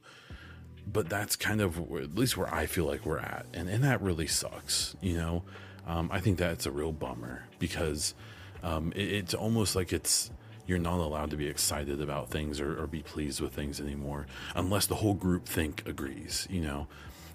But 0.92 1.10
that's 1.10 1.36
kind 1.36 1.62
of 1.62 1.78
at 1.78 2.16
least 2.16 2.36
where 2.36 2.54
I 2.54 2.66
feel 2.66 2.86
like 2.86 3.06
we're 3.06 3.20
at, 3.20 3.46
and 3.54 3.70
and 3.70 3.84
that 3.84 4.02
really 4.02 4.28
sucks. 4.28 4.96
You 5.02 5.18
know, 5.18 5.44
um, 5.88 6.10
I 6.12 6.20
think 6.20 6.38
that's 6.38 6.66
a 6.66 6.72
real 6.72 6.92
bummer 6.92 7.46
because 7.60 8.16
um, 8.64 8.92
it, 8.96 9.12
it's 9.12 9.34
almost 9.34 9.76
like 9.76 9.94
it's 9.94 10.32
you're 10.70 10.78
not 10.78 11.00
allowed 11.00 11.32
to 11.32 11.36
be 11.36 11.48
excited 11.48 12.00
about 12.00 12.30
things 12.30 12.62
or, 12.62 12.80
or 12.80 12.86
be 12.86 13.02
pleased 13.02 13.42
with 13.42 13.52
things 13.52 13.82
anymore 13.82 14.28
unless 14.56 14.86
the 14.86 14.94
whole 14.94 15.16
group 15.16 15.48
think 15.48 15.82
agrees. 15.88 16.48
You 16.48 16.62
know, 16.62 16.88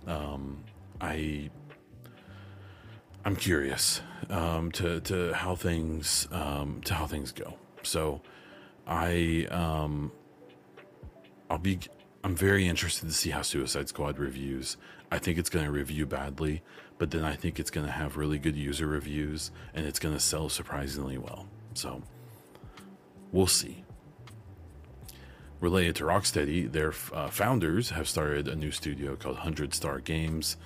um, 0.07 0.63
I 1.01 1.51
I'm 3.25 3.35
curious 3.35 4.01
um, 4.31 4.71
to 4.73 5.01
to 5.01 5.33
how 5.35 5.57
things 5.57 6.29
um, 6.31 6.81
to 6.85 6.95
how 6.95 7.07
things 7.09 7.33
go. 7.33 7.55
So 7.83 8.23
I 8.87 9.49
um, 9.51 10.13
I'll 11.51 11.59
be 11.59 11.81
I'm 12.23 12.37
very 12.37 12.69
interested 12.69 13.09
to 13.09 13.15
see 13.15 13.31
how 13.31 13.43
Suicide 13.43 13.89
Squad 13.89 14.17
reviews. 14.17 14.77
I 15.11 15.19
think 15.19 15.39
it's 15.39 15.51
going 15.51 15.65
to 15.65 15.73
review 15.73 16.07
badly, 16.07 16.63
but 16.99 17.11
then 17.11 17.25
I 17.25 17.35
think 17.35 17.59
it's 17.59 17.71
going 17.71 17.87
to 17.87 17.93
have 17.93 18.17
really 18.17 18.39
good 18.39 18.57
user 18.57 18.87
reviews 18.87 19.51
and 19.75 19.87
it's 19.87 19.99
going 19.99 20.15
to 20.15 20.21
sell 20.21 20.49
surprisingly 20.49 21.19
well. 21.19 21.47
So 21.75 22.03
we'll 23.35 23.47
see. 23.49 23.85
related 25.61 25.97
to 25.97 26.05
Rocksteady, 26.05 26.71
their 26.71 26.93
uh, 27.13 27.29
founders 27.29 27.91
have 27.91 28.09
started 28.09 28.47
a 28.47 28.55
new 28.55 28.71
studio 28.71 29.17
called 29.17 29.37
100 29.37 29.75
Star 29.75 29.99
Games. 29.99 30.57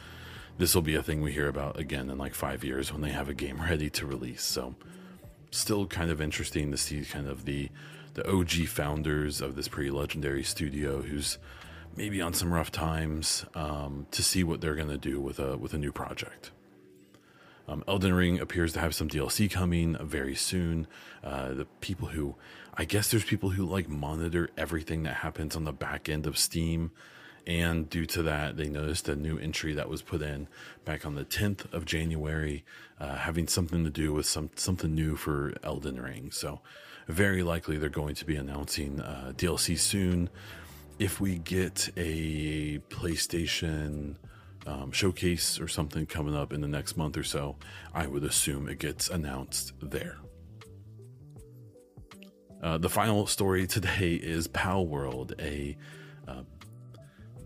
This 0.59 0.75
will 0.75 0.83
be 0.83 0.97
a 0.97 1.03
thing 1.03 1.23
we 1.23 1.33
hear 1.33 1.49
about 1.49 1.79
again 1.79 2.11
in 2.11 2.19
like 2.19 2.35
five 2.35 2.65
years 2.65 2.93
when 2.93 3.01
they 3.01 3.11
have 3.11 3.29
a 3.29 3.35
game 3.35 3.61
ready 3.61 3.89
to 3.91 4.07
release. 4.07 4.43
So, 4.43 4.75
still 5.51 5.87
kind 5.87 6.11
of 6.11 6.21
interesting 6.21 6.71
to 6.73 6.77
see 6.77 7.05
kind 7.05 7.27
of 7.27 7.45
the 7.47 7.71
the 8.15 8.29
OG 8.31 8.67
founders 8.67 9.41
of 9.41 9.55
this 9.55 9.69
pretty 9.69 9.91
legendary 9.91 10.43
studio 10.43 11.01
who's 11.01 11.39
maybe 11.97 12.21
on 12.21 12.35
some 12.35 12.53
rough 12.53 12.73
times 12.73 13.47
um, 13.55 14.07
to 14.11 14.23
see 14.23 14.43
what 14.43 14.61
they're 14.61 14.75
going 14.75 14.89
to 14.89 14.99
do 14.99 15.21
with 15.21 15.39
a 15.39 15.57
with 15.57 15.73
a 15.73 15.79
new 15.79 15.93
project. 15.93 16.51
Um, 17.69 17.85
Elden 17.87 18.15
Ring 18.15 18.41
appears 18.41 18.73
to 18.73 18.81
have 18.81 18.95
some 18.95 19.09
DLC 19.09 19.51
coming 19.51 19.97
very 20.01 20.35
soon. 20.35 20.87
Uh, 21.23 21.53
the 21.53 21.67
people 21.81 22.09
who, 22.09 22.35
I 22.75 22.87
guess, 22.87 23.11
there's 23.11 23.25
people 23.25 23.51
who 23.51 23.67
like 23.67 23.89
monitor 23.89 24.49
everything 24.57 25.03
that 25.03 25.17
happens 25.17 25.55
on 25.55 25.65
the 25.65 25.73
back 25.73 26.09
end 26.09 26.27
of 26.27 26.39
Steam, 26.39 26.91
and 27.47 27.89
due 27.89 28.07
to 28.07 28.23
that, 28.23 28.57
they 28.57 28.69
noticed 28.69 29.09
a 29.09 29.17
new 29.17 29.39
entry 29.39 29.75
that 29.75 29.89
was 29.89 30.03
put 30.03 30.23
in 30.23 30.49
back 30.85 31.05
on 31.05 31.15
the 31.15 31.25
10th 31.25 31.71
of 31.73 31.85
January, 31.85 32.65
uh, 33.01 33.17
having 33.17 33.47
something 33.47 33.85
to 33.85 33.91
do 33.91 34.13
with 34.13 34.27
some 34.27 34.51
something 34.57 34.95
new 34.95 35.17
for 35.17 35.55
Elden 35.63 36.01
Ring. 36.01 36.31
So, 36.31 36.61
very 37.07 37.43
likely 37.43 37.79
they're 37.79 37.89
going 37.89 38.15
to 38.17 38.25
be 38.25 38.37
announcing 38.37 39.01
uh, 39.01 39.33
DLC 39.37 39.79
soon. 39.79 40.31
If 40.99 41.21
we 41.21 41.39
get 41.39 41.91
a 41.97 42.79
PlayStation 42.91 44.17
um, 44.69 44.93
showcase 44.93 45.59
or 45.59 45.67
something 45.67 46.05
coming 46.07 46.37
up 46.37 46.53
in 46.53 46.61
the 46.61 46.69
next 46.69 46.97
month 46.97 47.17
or 47.17 47.25
so, 47.25 47.57
I 47.95 48.07
would 48.07 48.23
assume 48.23 48.69
it 48.69 48.79
gets 48.79 49.09
announced 49.09 49.73
there. 49.81 50.19
Uh, 52.63 52.77
the 52.77 52.91
final 52.91 53.27
story 53.27 53.67
today 53.67 54.15
is 54.23 54.47
Pow 54.47 54.85
Palworld, 54.85 55.33
a 55.41 55.77
uh, 56.29 56.43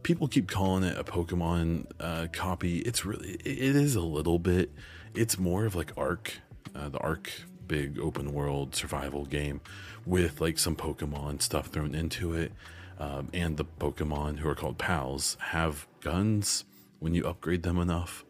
people 0.03 0.27
keep 0.27 0.49
calling 0.49 0.83
it 0.83 0.99
a 0.99 1.05
Pokemon 1.05 1.87
uh, 2.01 2.27
copy. 2.33 2.79
It's 2.79 3.05
really 3.05 3.35
it 3.45 3.77
is 3.77 3.95
a 3.95 4.01
little 4.01 4.41
bit. 4.41 4.73
It's 5.15 5.39
more 5.39 5.65
of 5.65 5.77
like 5.77 5.93
Ark, 5.97 6.35
uh, 6.75 6.89
the 6.89 6.99
Ark 6.99 7.31
big 7.69 7.99
open 8.01 8.33
world 8.33 8.75
survival 8.75 9.25
game 9.25 9.61
with 10.05 10.41
like 10.41 10.59
some 10.59 10.75
Pokemon 10.75 11.41
stuff 11.41 11.69
thrown 11.69 11.95
into 11.95 12.35
it. 12.35 12.53
Um, 12.99 13.29
and 13.33 13.57
the 13.57 13.65
Pokemon 13.65 14.39
who 14.39 14.49
are 14.49 14.55
called 14.55 14.79
pals 14.79 15.37
have 15.41 15.87
guns 16.01 16.65
when 17.03 17.15
you 17.15 17.27
upgrade 17.27 17.65
them 17.65 17.79
enough. 17.79 18.25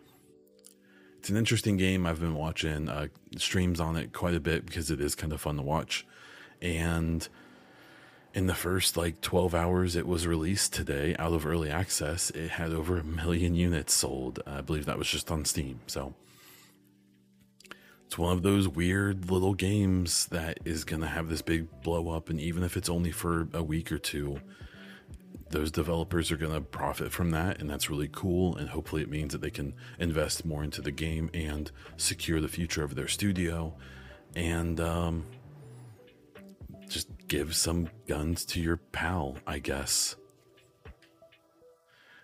It's 1.19 1.29
an 1.29 1.37
interesting 1.37 1.77
game. 1.77 2.07
I've 2.07 2.21
been 2.21 2.35
watching 2.35 2.89
uh, 2.89 3.09
streams 3.37 3.79
on 3.79 3.97
it 3.97 4.13
quite 4.13 4.35
a 4.35 4.41
bit 4.41 4.65
because 4.67 4.91
it 4.91 5.01
is 5.01 5.15
kind 5.15 5.33
of 5.33 5.41
fun 5.41 5.57
to 5.57 5.63
watch. 5.63 6.07
And 6.61 7.29
in 8.35 8.47
the 8.47 8.55
first 8.55 8.97
like 8.97 9.21
12 9.21 9.55
hours 9.55 9.95
it 9.95 10.07
was 10.07 10.27
released 10.27 10.73
today 10.73 11.15
out 11.19 11.35
of 11.35 11.47
early 11.47 11.71
access, 11.71 12.31
it 12.31 12.53
had 12.53 12.73
over 12.73 12.99
a 12.99 13.05
million 13.05 13.55
units 13.55 13.93
sold. 13.93 14.41
I 14.47 14.63
believe 14.63 14.87
that 14.87 14.99
was 14.99 15.09
just 15.09 15.31
on 15.31 15.45
Steam. 15.45 15.81
So 15.87 16.15
it's 18.07 18.17
one 18.17 18.33
of 18.33 18.43
those 18.43 18.67
weird 18.67 19.31
little 19.31 19.55
games 19.55 20.27
that 20.29 20.61
is 20.65 20.85
going 20.85 21.03
to 21.03 21.09
have 21.09 21.29
this 21.29 21.43
big 21.43 21.69
blow 21.83 22.09
up. 22.09 22.31
And 22.31 22.41
even 22.41 22.63
if 22.63 22.77
it's 22.79 22.89
only 22.89 23.11
for 23.11 23.49
a 23.53 23.63
week 23.63 23.93
or 23.93 23.99
two, 23.99 24.41
those 25.51 25.71
developers 25.71 26.33
are 26.33 26.37
going 26.37 26.53
to 26.53 26.61
profit 26.61 27.13
from 27.13 27.31
that 27.31 27.61
and 27.61 27.69
that's 27.69 27.91
really 27.91 28.09
cool 28.11 28.57
and 28.57 28.71
hopefully 28.71 29.03
it 29.03 29.11
means 29.11 29.33
that 29.33 29.43
they 29.43 29.51
can 29.51 29.75
invest 29.99 30.45
more 30.45 30.65
into 30.65 30.81
the 30.81 30.91
game 30.91 31.31
and 31.35 31.71
secure 31.97 32.41
the 32.41 32.49
future 32.49 32.83
of 32.83 32.95
their 32.95 33.09
studio 33.09 33.75
and 34.35 34.81
um, 34.81 35.25
just 36.89 37.09
give 37.29 37.55
some 37.55 37.89
guns 38.07 38.45
to 38.45 38.61
your 38.61 38.77
pal 38.77 39.37
i 39.47 39.59
guess 39.59 40.17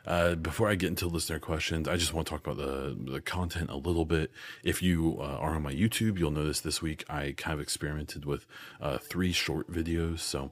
uh, 0.06 0.34
before 0.36 0.70
I 0.70 0.74
get 0.74 0.86
into 0.86 1.06
listener 1.06 1.38
questions, 1.38 1.86
I 1.86 1.98
just 1.98 2.14
want 2.14 2.26
to 2.26 2.30
talk 2.30 2.46
about 2.46 2.56
the 2.56 2.96
the 3.12 3.20
content 3.20 3.68
a 3.68 3.76
little 3.76 4.06
bit. 4.06 4.30
If 4.64 4.82
you 4.82 5.18
uh, 5.20 5.24
are 5.24 5.54
on 5.54 5.62
my 5.62 5.74
YouTube, 5.74 6.18
you'll 6.18 6.30
notice 6.30 6.60
this 6.60 6.80
week 6.80 7.04
I 7.10 7.34
kind 7.36 7.52
of 7.52 7.60
experimented 7.60 8.24
with 8.24 8.46
uh, 8.80 8.96
three 8.96 9.32
short 9.32 9.70
videos. 9.70 10.20
So 10.20 10.50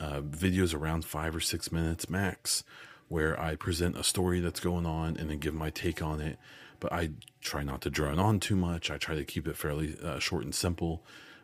uh, 0.00 0.20
videos 0.22 0.74
around 0.74 1.04
five 1.04 1.36
or 1.36 1.40
six 1.40 1.70
minutes 1.70 2.08
max, 2.08 2.64
where 3.08 3.38
I 3.40 3.54
present 3.54 3.96
a 3.96 4.02
story 4.02 4.40
that's 4.40 4.60
going 4.60 4.86
on 4.86 5.16
and 5.16 5.30
then 5.30 5.38
give 5.38 5.54
my 5.54 5.70
take 5.70 6.02
on 6.02 6.20
it. 6.20 6.38
But 6.80 6.92
I 6.92 7.10
try 7.42 7.62
not 7.62 7.82
to 7.82 7.90
drone 7.90 8.18
on 8.18 8.40
too 8.40 8.56
much. 8.56 8.90
I 8.90 8.96
try 8.96 9.14
to 9.14 9.24
keep 9.24 9.46
it 9.46 9.56
fairly 9.56 9.96
uh, 10.02 10.18
short 10.18 10.44
and 10.44 10.54
simple. 10.54 11.02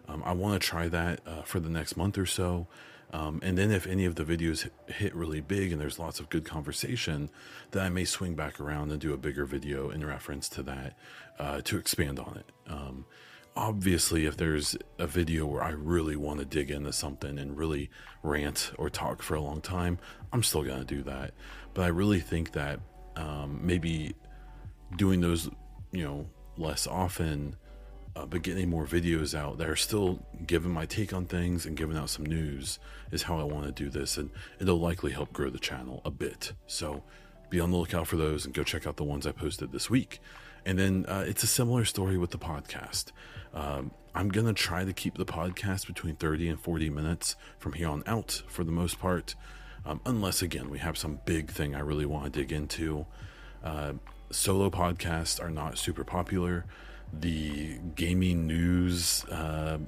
Um, 0.09 0.23
I 0.25 0.33
want 0.33 0.61
to 0.61 0.67
try 0.67 0.89
that 0.89 1.21
uh, 1.27 1.43
for 1.43 1.61
the 1.61 1.69
next 1.69 1.97
month 1.97 2.17
or 2.17 2.27
so. 2.27 2.67
Um, 3.13 3.41
and 3.43 3.57
then 3.57 3.71
if 3.71 3.87
any 3.87 4.05
of 4.05 4.17
the 4.17 4.25
videos 4.25 4.69
hit 4.87 5.15
really 5.15 5.41
big 5.41 5.73
and 5.73 5.81
there's 5.81 5.99
lots 5.99 6.19
of 6.19 6.29
good 6.29 6.45
conversation, 6.45 7.31
then 7.71 7.85
I 7.85 7.89
may 7.89 8.05
swing 8.05 8.35
back 8.35 8.61
around 8.61 8.91
and 8.91 9.01
do 9.01 9.13
a 9.13 9.17
bigger 9.17 9.45
video 9.45 9.91
in 9.91 10.05
reference 10.05 10.49
to 10.51 10.63
that 10.65 10.99
uh, 11.39 11.61
to 11.63 11.79
expand 11.79 12.19
on 12.19 12.39
it. 12.39 12.53
Um, 12.71 13.05
obviously 13.57 14.27
if 14.27 14.37
there's 14.37 14.77
a 14.99 15.07
video 15.07 15.47
where 15.47 15.63
I 15.63 15.71
really 15.71 16.17
want 16.17 16.41
to 16.41 16.45
dig 16.45 16.71
into 16.71 16.93
something 16.93 17.39
and 17.39 17.57
really 17.57 17.91
rant 18.23 18.73
or 18.79 18.91
talk 18.91 19.23
for 19.23 19.35
a 19.35 19.41
long 19.41 19.61
time, 19.61 19.99
I'm 20.33 20.43
still 20.43 20.63
going 20.63 20.79
to 20.79 20.85
do 20.85 21.03
that. 21.05 21.33
But 21.75 21.83
I 21.83 21.89
really 21.89 22.21
think 22.21 22.53
that 22.53 22.81
um, 23.17 23.61
maybe 23.63 24.15
doing 24.97 25.21
those, 25.21 25.49
you 25.91 26.05
know, 26.05 26.27
less 26.59 26.87
often, 26.87 27.57
uh, 28.15 28.27
but 28.27 28.43
getting 28.43 28.69
more 28.69 28.87
videos 28.87 29.35
out 29.35 29.59
that 29.59 29.69
are 29.69 29.77
still 29.77 30.25
giving 30.47 30.71
my 30.71 30.87
take 30.87 31.13
on 31.13 31.27
things 31.27 31.67
and 31.67 31.77
giving 31.77 31.97
out 31.97 32.11
some 32.11 32.27
news 32.27 32.79
is 33.11 33.23
how 33.23 33.39
I 33.39 33.45
want 33.45 33.65
to 33.65 33.73
do 33.73 33.89
this. 33.89 34.19
And 34.19 34.31
it'll 34.61 34.81
likely 34.81 35.13
help 35.13 35.33
grow 35.33 35.51
the 35.51 35.59
channel 35.59 36.03
a 36.05 36.11
bit. 36.11 36.53
So 36.67 37.03
be 37.49 37.61
on 37.61 37.71
the 37.71 37.77
lookout 37.77 38.07
for 38.07 38.17
those 38.17 38.45
and 38.45 38.55
go 38.55 38.63
check 38.63 38.87
out 38.87 38.97
the 38.97 39.05
ones 39.05 39.27
I 39.27 39.33
posted 39.33 39.73
this 39.73 39.89
week. 39.89 40.21
And 40.67 40.81
then 40.81 41.07
uh, 41.07 41.25
it's 41.27 41.45
a 41.45 41.47
similar 41.47 41.85
story 41.85 42.19
with 42.19 42.33
the 42.33 42.39
podcast. 42.39 43.13
Um, 43.55 43.93
I'm 44.17 44.29
going 44.29 44.49
to 44.49 44.53
try 44.53 44.85
to 44.85 44.93
keep 44.93 45.17
the 45.17 45.25
podcast 45.25 45.87
between 45.87 46.17
30 46.17 46.49
and 46.49 46.61
40 46.61 46.91
minutes 46.91 47.37
from 47.59 47.75
here 47.75 47.89
on 47.89 48.03
out 48.05 48.43
for 48.49 48.65
the 48.65 48.73
most 48.73 48.99
part. 48.99 49.37
Um, 49.87 50.01
unless, 50.05 50.43
again, 50.43 50.69
we 50.69 50.81
have 50.81 50.99
some 50.99 51.21
big 51.25 51.53
thing 51.53 51.77
I 51.77 51.79
really 51.79 52.05
want 52.05 52.25
to 52.25 52.41
dig 52.41 52.51
into. 52.51 53.07
Uh, 53.63 53.93
solo 54.31 54.69
podcasts 54.69 55.41
are 55.41 55.51
not 55.51 55.79
super 55.79 56.03
popular. 56.03 56.67
The 57.13 57.79
gaming 57.95 58.49
news, 58.49 59.25
uh, 59.27 59.79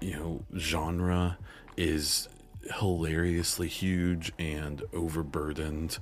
you 0.00 0.14
know, 0.14 0.44
genre 0.58 1.38
is 1.76 2.28
hilariously 2.74 3.68
huge 3.68 4.32
and 4.36 4.82
overburdened. 4.92 5.98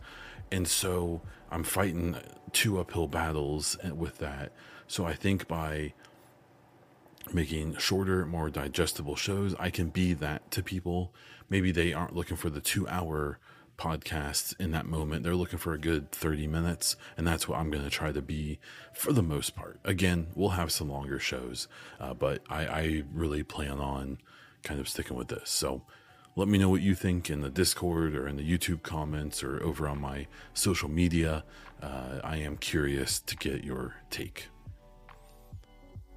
And 0.50 0.66
so 0.66 1.22
I'm 1.50 1.64
fighting 1.64 2.16
two 2.52 2.78
uphill 2.78 3.08
battles 3.08 3.76
with 3.94 4.18
that. 4.18 4.52
So 4.86 5.04
I 5.04 5.14
think 5.14 5.48
by 5.48 5.92
making 7.32 7.76
shorter, 7.76 8.24
more 8.24 8.50
digestible 8.50 9.16
shows, 9.16 9.54
I 9.58 9.70
can 9.70 9.88
be 9.88 10.14
that 10.14 10.50
to 10.52 10.62
people. 10.62 11.12
Maybe 11.50 11.72
they 11.72 11.92
aren't 11.92 12.14
looking 12.14 12.36
for 12.36 12.50
the 12.50 12.60
two 12.60 12.88
hour 12.88 13.38
podcasts 13.78 14.58
in 14.58 14.72
that 14.72 14.86
moment. 14.86 15.22
They're 15.22 15.36
looking 15.36 15.58
for 15.58 15.72
a 15.72 15.78
good 15.78 16.10
30 16.10 16.46
minutes, 16.48 16.96
and 17.16 17.26
that's 17.26 17.46
what 17.46 17.58
I'm 17.58 17.70
going 17.70 17.84
to 17.84 17.90
try 17.90 18.12
to 18.12 18.20
be 18.20 18.58
for 18.92 19.12
the 19.12 19.22
most 19.22 19.54
part. 19.54 19.78
Again, 19.84 20.28
we'll 20.34 20.50
have 20.50 20.72
some 20.72 20.90
longer 20.90 21.18
shows, 21.18 21.68
uh, 22.00 22.12
but 22.12 22.42
I, 22.50 22.66
I 22.66 23.02
really 23.12 23.42
plan 23.42 23.78
on 23.78 24.18
kind 24.64 24.80
of 24.80 24.88
sticking 24.88 25.16
with 25.16 25.28
this. 25.28 25.48
So 25.50 25.82
let 26.38 26.46
me 26.46 26.56
know 26.56 26.68
what 26.68 26.82
you 26.82 26.94
think 26.94 27.30
in 27.30 27.40
the 27.40 27.50
Discord 27.50 28.14
or 28.14 28.28
in 28.28 28.36
the 28.36 28.48
YouTube 28.48 28.84
comments 28.84 29.42
or 29.42 29.60
over 29.60 29.88
on 29.88 30.00
my 30.00 30.28
social 30.54 30.88
media. 30.88 31.42
Uh, 31.82 32.20
I 32.22 32.36
am 32.36 32.56
curious 32.56 33.18
to 33.18 33.36
get 33.36 33.64
your 33.64 33.96
take. 34.08 34.46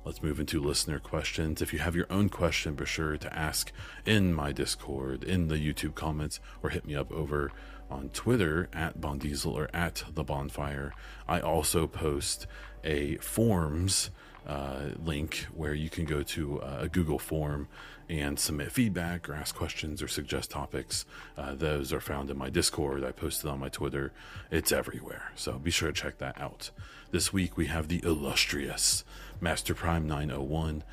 Let's 0.05 0.21
move 0.21 0.39
into 0.39 0.61
listener 0.61 0.99
questions. 0.99 1.59
If 1.59 1.73
you 1.73 1.79
have 1.79 1.95
your 1.95 2.05
own 2.11 2.29
question, 2.29 2.75
be 2.75 2.85
sure 2.85 3.17
to 3.17 3.35
ask 3.35 3.71
in 4.05 4.31
my 4.31 4.51
Discord, 4.51 5.23
in 5.23 5.47
the 5.47 5.55
YouTube 5.55 5.95
comments, 5.95 6.39
or 6.61 6.69
hit 6.69 6.85
me 6.85 6.95
up 6.95 7.11
over 7.11 7.51
on 7.89 8.09
Twitter 8.09 8.69
at 8.73 9.01
BaunDiesel 9.01 9.51
or 9.51 9.71
at 9.73 10.03
The 10.13 10.23
Bonfire. 10.23 10.93
I 11.27 11.39
also 11.39 11.87
post 11.87 12.45
a 12.83 13.17
forms 13.17 14.11
uh, 14.45 14.89
link 15.03 15.47
where 15.53 15.73
you 15.73 15.89
can 15.89 16.05
go 16.05 16.23
to 16.23 16.61
uh, 16.61 16.79
a 16.81 16.89
Google 16.89 17.19
form 17.19 17.67
and 18.11 18.37
submit 18.37 18.71
feedback 18.73 19.29
or 19.29 19.33
ask 19.33 19.55
questions 19.55 20.01
or 20.01 20.07
suggest 20.07 20.51
topics. 20.51 21.05
Uh, 21.37 21.55
those 21.55 21.93
are 21.93 22.01
found 22.01 22.29
in 22.29 22.37
my 22.37 22.49
Discord. 22.49 23.05
I 23.05 23.11
posted 23.13 23.49
on 23.49 23.59
my 23.59 23.69
Twitter. 23.69 24.11
It's 24.51 24.73
everywhere. 24.73 25.31
So 25.35 25.57
be 25.57 25.71
sure 25.71 25.91
to 25.91 25.93
check 25.93 26.17
that 26.17 26.39
out. 26.39 26.71
This 27.11 27.31
week 27.31 27.55
we 27.55 27.67
have 27.67 27.87
the 27.87 28.03
illustrious 28.03 29.05
Master 29.39 29.73
Prime 29.73 30.07
901. 30.07 30.83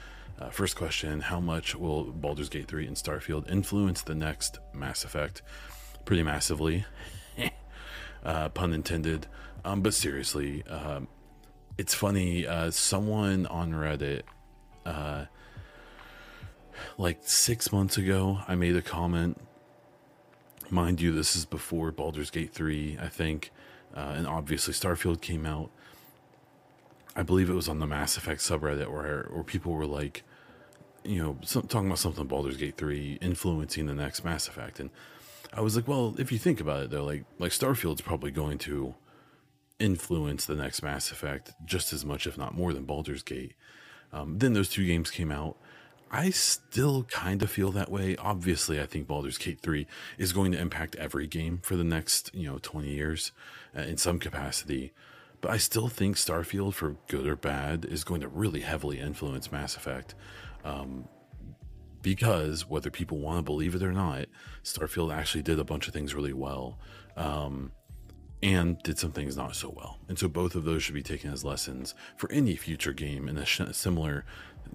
Uh, 0.40 0.50
first 0.50 0.76
question 0.76 1.20
How 1.22 1.40
much 1.40 1.74
will 1.74 2.04
Baldur's 2.04 2.48
Gate 2.48 2.68
3 2.68 2.86
and 2.86 2.96
Starfield 2.96 3.50
influence 3.50 4.02
the 4.02 4.14
next 4.14 4.60
Mass 4.72 5.04
Effect? 5.04 5.42
Pretty 6.04 6.22
massively. 6.22 6.84
uh, 8.24 8.48
pun 8.50 8.72
intended. 8.72 9.26
Um, 9.64 9.82
but 9.82 9.92
seriously, 9.92 10.64
um, 10.68 11.08
it's 11.76 11.94
funny. 11.94 12.46
Uh, 12.46 12.70
someone 12.70 13.46
on 13.46 13.72
Reddit 13.72 14.22
uh, 14.86 15.24
like 16.96 17.18
six 17.22 17.72
months 17.72 17.96
ago, 17.96 18.40
I 18.46 18.54
made 18.54 18.76
a 18.76 18.82
comment 18.82 19.40
Mind 20.70 21.00
you, 21.00 21.12
this 21.12 21.34
is 21.34 21.46
before 21.46 21.90
Baldur's 21.92 22.30
Gate 22.30 22.52
3, 22.52 22.98
I 23.00 23.08
think, 23.08 23.50
uh, 23.96 24.14
and 24.16 24.26
obviously 24.26 24.74
Starfield 24.74 25.22
came 25.22 25.46
out. 25.46 25.70
I 27.16 27.22
believe 27.22 27.48
it 27.48 27.54
was 27.54 27.68
on 27.68 27.78
the 27.78 27.86
Mass 27.86 28.16
Effect 28.16 28.40
subreddit 28.40 28.92
where, 28.92 29.28
where 29.30 29.42
people 29.42 29.72
were 29.72 29.86
like, 29.86 30.24
you 31.04 31.22
know, 31.22 31.38
some, 31.42 31.62
talking 31.62 31.86
about 31.86 31.98
something 31.98 32.26
Baldur's 32.26 32.58
Gate 32.58 32.76
3 32.76 33.18
influencing 33.22 33.86
the 33.86 33.94
next 33.94 34.24
Mass 34.24 34.46
Effect. 34.46 34.78
And 34.78 34.90
I 35.54 35.62
was 35.62 35.74
like, 35.74 35.88
well, 35.88 36.14
if 36.18 36.30
you 36.30 36.38
think 36.38 36.60
about 36.60 36.82
it, 36.82 36.90
though, 36.90 37.04
like, 37.04 37.24
like 37.38 37.52
Starfield's 37.52 38.02
probably 38.02 38.30
going 38.30 38.58
to 38.58 38.94
influence 39.78 40.44
the 40.44 40.54
next 40.54 40.82
Mass 40.82 41.10
Effect 41.10 41.52
just 41.64 41.94
as 41.94 42.04
much, 42.04 42.26
if 42.26 42.36
not 42.36 42.54
more, 42.54 42.74
than 42.74 42.84
Baldur's 42.84 43.22
Gate. 43.22 43.54
Um, 44.12 44.38
then 44.38 44.52
those 44.52 44.68
two 44.68 44.86
games 44.86 45.10
came 45.10 45.32
out. 45.32 45.56
I 46.10 46.30
still 46.30 47.04
kind 47.04 47.42
of 47.42 47.50
feel 47.50 47.70
that 47.72 47.90
way. 47.90 48.16
Obviously, 48.16 48.80
I 48.80 48.86
think 48.86 49.06
Baldur's 49.06 49.38
Gate 49.38 49.60
3 49.60 49.86
is 50.16 50.32
going 50.32 50.52
to 50.52 50.60
impact 50.60 50.96
every 50.96 51.26
game 51.26 51.60
for 51.62 51.76
the 51.76 51.84
next, 51.84 52.34
you 52.34 52.48
know, 52.48 52.58
20 52.62 52.88
years 52.88 53.32
uh, 53.76 53.82
in 53.82 53.98
some 53.98 54.18
capacity. 54.18 54.92
But 55.40 55.50
I 55.50 55.58
still 55.58 55.88
think 55.88 56.16
Starfield, 56.16 56.74
for 56.74 56.96
good 57.06 57.26
or 57.26 57.36
bad, 57.36 57.84
is 57.84 58.04
going 58.04 58.22
to 58.22 58.28
really 58.28 58.60
heavily 58.60 58.98
influence 58.98 59.52
Mass 59.52 59.76
Effect. 59.76 60.14
Um, 60.64 61.08
because 62.00 62.68
whether 62.68 62.90
people 62.90 63.18
want 63.18 63.38
to 63.38 63.42
believe 63.42 63.74
it 63.74 63.82
or 63.82 63.92
not, 63.92 64.26
Starfield 64.64 65.14
actually 65.14 65.42
did 65.42 65.58
a 65.58 65.64
bunch 65.64 65.88
of 65.88 65.94
things 65.94 66.14
really 66.14 66.32
well. 66.32 66.78
Um, 67.16 67.72
and 68.42 68.80
did 68.82 68.98
some 68.98 69.12
things 69.12 69.36
not 69.36 69.56
so 69.56 69.72
well. 69.76 69.98
And 70.08 70.18
so 70.18 70.28
both 70.28 70.54
of 70.54 70.64
those 70.64 70.82
should 70.82 70.94
be 70.94 71.02
taken 71.02 71.32
as 71.32 71.44
lessons 71.44 71.94
for 72.16 72.30
any 72.30 72.54
future 72.54 72.92
game 72.92 73.28
in 73.28 73.36
a 73.36 73.44
sh- 73.44 73.62
similar 73.72 74.24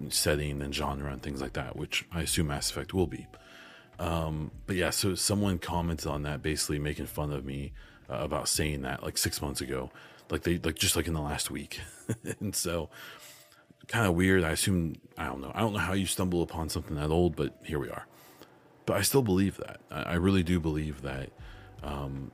setting 0.08 0.62
and 0.62 0.74
genre 0.74 1.12
and 1.12 1.22
things 1.22 1.40
like 1.40 1.54
that, 1.54 1.76
which 1.76 2.04
I 2.12 2.22
assume 2.22 2.48
Mass 2.48 2.70
Effect 2.70 2.94
will 2.94 3.06
be. 3.06 3.26
Um, 3.98 4.50
but 4.66 4.76
yeah, 4.76 4.90
so 4.90 5.14
someone 5.14 5.58
commented 5.58 6.08
on 6.08 6.22
that, 6.22 6.42
basically 6.42 6.78
making 6.78 7.06
fun 7.06 7.32
of 7.32 7.44
me 7.44 7.72
uh, 8.10 8.16
about 8.16 8.48
saying 8.48 8.82
that 8.82 9.02
like 9.02 9.18
six 9.18 9.40
months 9.40 9.60
ago, 9.60 9.90
like 10.30 10.42
they 10.42 10.58
like 10.58 10.76
just 10.76 10.96
like 10.96 11.06
in 11.06 11.14
the 11.14 11.20
last 11.20 11.50
week, 11.50 11.80
and 12.40 12.54
so 12.54 12.90
kind 13.86 14.06
of 14.06 14.14
weird. 14.14 14.44
I 14.44 14.50
assume 14.50 14.96
I 15.16 15.26
don't 15.26 15.40
know. 15.40 15.52
I 15.54 15.60
don't 15.60 15.72
know 15.72 15.78
how 15.78 15.92
you 15.92 16.06
stumble 16.06 16.42
upon 16.42 16.68
something 16.68 16.96
that 16.96 17.10
old, 17.10 17.36
but 17.36 17.56
here 17.64 17.78
we 17.78 17.88
are. 17.88 18.06
But 18.86 18.96
I 18.96 19.02
still 19.02 19.22
believe 19.22 19.56
that. 19.58 19.80
I, 19.90 20.02
I 20.02 20.14
really 20.14 20.42
do 20.42 20.60
believe 20.60 21.02
that. 21.02 21.30
Um, 21.82 22.32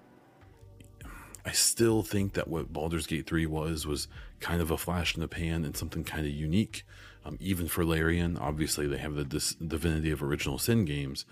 I 1.45 1.53
still 1.53 2.03
think 2.03 2.35
that 2.35 2.49
what 2.49 2.73
Baldur's 2.73 3.07
Gate 3.07 3.27
3 3.27 3.47
was 3.47 3.87
was 3.87 4.09
kind 4.41 4.61
of 4.61 4.71
a 4.71 4.77
flash 4.77 5.15
in 5.15 5.21
the 5.21 5.29
pan 5.29 5.65
and 5.65 5.77
something 5.77 6.05
kind 6.05 6.27
of 6.27 6.33
unique. 6.33 6.85
Um, 7.25 7.37
even 7.41 7.69
for 7.69 7.85
Larian, 7.85 8.39
obviously 8.39 8.87
they 8.87 8.99
have 8.99 9.15
the 9.15 9.25
Dis- 9.25 9.55
Divinity 9.55 10.11
of 10.11 10.23
Original 10.23 10.59
Sin 10.59 10.85
games, 10.85 11.27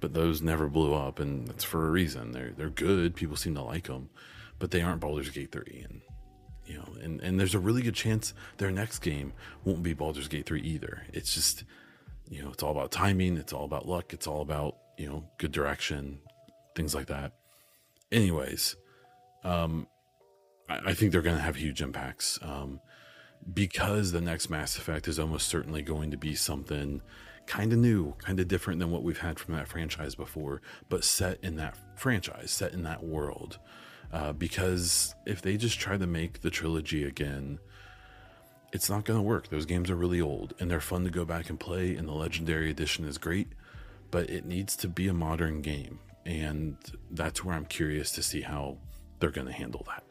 but 0.00 0.14
those 0.14 0.40
never 0.40 0.68
blew 0.68 0.94
up, 0.94 1.18
and 1.18 1.48
that's 1.48 1.64
for 1.64 1.86
a 1.86 1.90
reason. 1.90 2.32
They're 2.32 2.52
they're 2.56 2.70
good. 2.70 3.16
People 3.16 3.36
seem 3.36 3.54
to 3.56 3.62
like 3.62 3.88
them, 3.88 4.10
but 4.58 4.70
they 4.70 4.82
aren't 4.82 5.00
Baldur's 5.00 5.30
Gate 5.30 5.50
3. 5.50 5.86
And 5.88 6.00
you 6.66 6.78
know, 6.78 6.88
and 7.02 7.20
and 7.20 7.40
there's 7.40 7.54
a 7.54 7.58
really 7.58 7.82
good 7.82 7.94
chance 7.94 8.34
their 8.58 8.70
next 8.70 9.00
game 9.00 9.32
won't 9.64 9.82
be 9.82 9.94
Baldur's 9.94 10.28
Gate 10.28 10.46
3 10.46 10.60
either. 10.60 11.02
It's 11.12 11.34
just 11.34 11.64
you 12.30 12.42
know, 12.42 12.50
it's 12.50 12.62
all 12.62 12.72
about 12.72 12.90
timing. 12.90 13.36
It's 13.36 13.52
all 13.52 13.64
about 13.64 13.86
luck. 13.86 14.14
It's 14.14 14.26
all 14.26 14.40
about 14.40 14.76
you 14.96 15.06
know 15.08 15.24
good 15.38 15.52
direction, 15.52 16.18
things 16.74 16.94
like 16.94 17.06
that. 17.08 17.32
Anyways, 18.10 18.76
um, 19.44 19.86
I, 20.68 20.90
I 20.90 20.94
think 20.94 21.12
they're 21.12 21.22
going 21.22 21.36
to 21.36 21.42
have 21.42 21.56
huge 21.56 21.82
impacts. 21.82 22.38
Um, 22.42 22.80
because 23.52 24.12
the 24.12 24.20
next 24.20 24.50
Mass 24.50 24.76
Effect 24.76 25.08
is 25.08 25.18
almost 25.18 25.48
certainly 25.48 25.82
going 25.82 26.10
to 26.10 26.16
be 26.16 26.34
something 26.34 27.02
kind 27.46 27.72
of 27.72 27.78
new, 27.78 28.14
kind 28.18 28.38
of 28.40 28.48
different 28.48 28.78
than 28.80 28.90
what 28.90 29.02
we've 29.02 29.18
had 29.18 29.38
from 29.38 29.54
that 29.54 29.68
franchise 29.68 30.14
before, 30.14 30.62
but 30.88 31.04
set 31.04 31.38
in 31.42 31.56
that 31.56 31.76
franchise, 31.96 32.50
set 32.50 32.72
in 32.72 32.82
that 32.84 33.02
world. 33.02 33.58
Uh, 34.12 34.32
because 34.32 35.14
if 35.26 35.42
they 35.42 35.56
just 35.56 35.80
try 35.80 35.96
to 35.96 36.06
make 36.06 36.42
the 36.42 36.50
trilogy 36.50 37.04
again, 37.04 37.58
it's 38.72 38.88
not 38.88 39.04
going 39.04 39.18
to 39.18 39.22
work. 39.22 39.48
Those 39.48 39.66
games 39.66 39.90
are 39.90 39.96
really 39.96 40.20
old 40.20 40.54
and 40.60 40.70
they're 40.70 40.80
fun 40.80 41.04
to 41.04 41.10
go 41.10 41.24
back 41.24 41.50
and 41.50 41.58
play, 41.58 41.96
and 41.96 42.06
the 42.06 42.12
Legendary 42.12 42.70
Edition 42.70 43.04
is 43.06 43.18
great, 43.18 43.48
but 44.10 44.30
it 44.30 44.44
needs 44.44 44.76
to 44.76 44.88
be 44.88 45.08
a 45.08 45.14
modern 45.14 45.62
game. 45.62 45.98
And 46.24 46.76
that's 47.10 47.44
where 47.44 47.54
I'm 47.54 47.64
curious 47.64 48.12
to 48.12 48.22
see 48.22 48.42
how 48.42 48.78
they're 49.18 49.30
going 49.30 49.48
to 49.48 49.52
handle 49.52 49.84
that. 49.88 50.04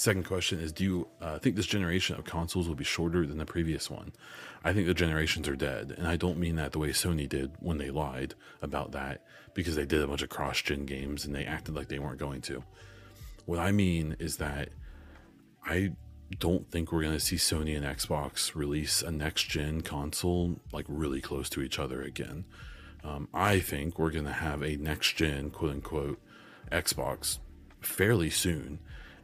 Second 0.00 0.24
question 0.24 0.60
is 0.60 0.72
Do 0.72 0.82
you 0.82 1.08
uh, 1.20 1.38
think 1.38 1.56
this 1.56 1.66
generation 1.66 2.16
of 2.16 2.24
consoles 2.24 2.66
will 2.66 2.74
be 2.74 2.84
shorter 2.84 3.26
than 3.26 3.36
the 3.36 3.44
previous 3.44 3.90
one? 3.90 4.14
I 4.64 4.72
think 4.72 4.86
the 4.86 4.94
generations 4.94 5.46
are 5.46 5.56
dead. 5.56 5.94
And 5.94 6.08
I 6.08 6.16
don't 6.16 6.38
mean 6.38 6.56
that 6.56 6.72
the 6.72 6.78
way 6.78 6.88
Sony 6.88 7.28
did 7.28 7.52
when 7.60 7.76
they 7.76 7.90
lied 7.90 8.34
about 8.62 8.92
that, 8.92 9.26
because 9.52 9.76
they 9.76 9.84
did 9.84 10.00
a 10.00 10.06
bunch 10.06 10.22
of 10.22 10.30
cross 10.30 10.62
gen 10.62 10.86
games 10.86 11.26
and 11.26 11.34
they 11.34 11.44
acted 11.44 11.74
like 11.74 11.88
they 11.88 11.98
weren't 11.98 12.18
going 12.18 12.40
to. 12.40 12.64
What 13.44 13.58
I 13.58 13.72
mean 13.72 14.16
is 14.18 14.38
that 14.38 14.70
I 15.66 15.92
don't 16.38 16.70
think 16.70 16.92
we're 16.92 17.02
going 17.02 17.12
to 17.12 17.20
see 17.20 17.36
Sony 17.36 17.76
and 17.76 17.84
Xbox 17.84 18.54
release 18.54 19.02
a 19.02 19.10
next 19.10 19.50
gen 19.50 19.82
console 19.82 20.60
like 20.72 20.86
really 20.88 21.20
close 21.20 21.50
to 21.50 21.60
each 21.60 21.78
other 21.78 22.00
again. 22.00 22.46
Um, 23.04 23.28
I 23.34 23.60
think 23.60 23.98
we're 23.98 24.12
going 24.12 24.24
to 24.24 24.32
have 24.32 24.62
a 24.62 24.76
next 24.76 25.16
gen, 25.16 25.50
quote 25.50 25.72
unquote, 25.72 26.18
Xbox 26.72 27.38
fairly 27.82 28.30
soon 28.30 28.78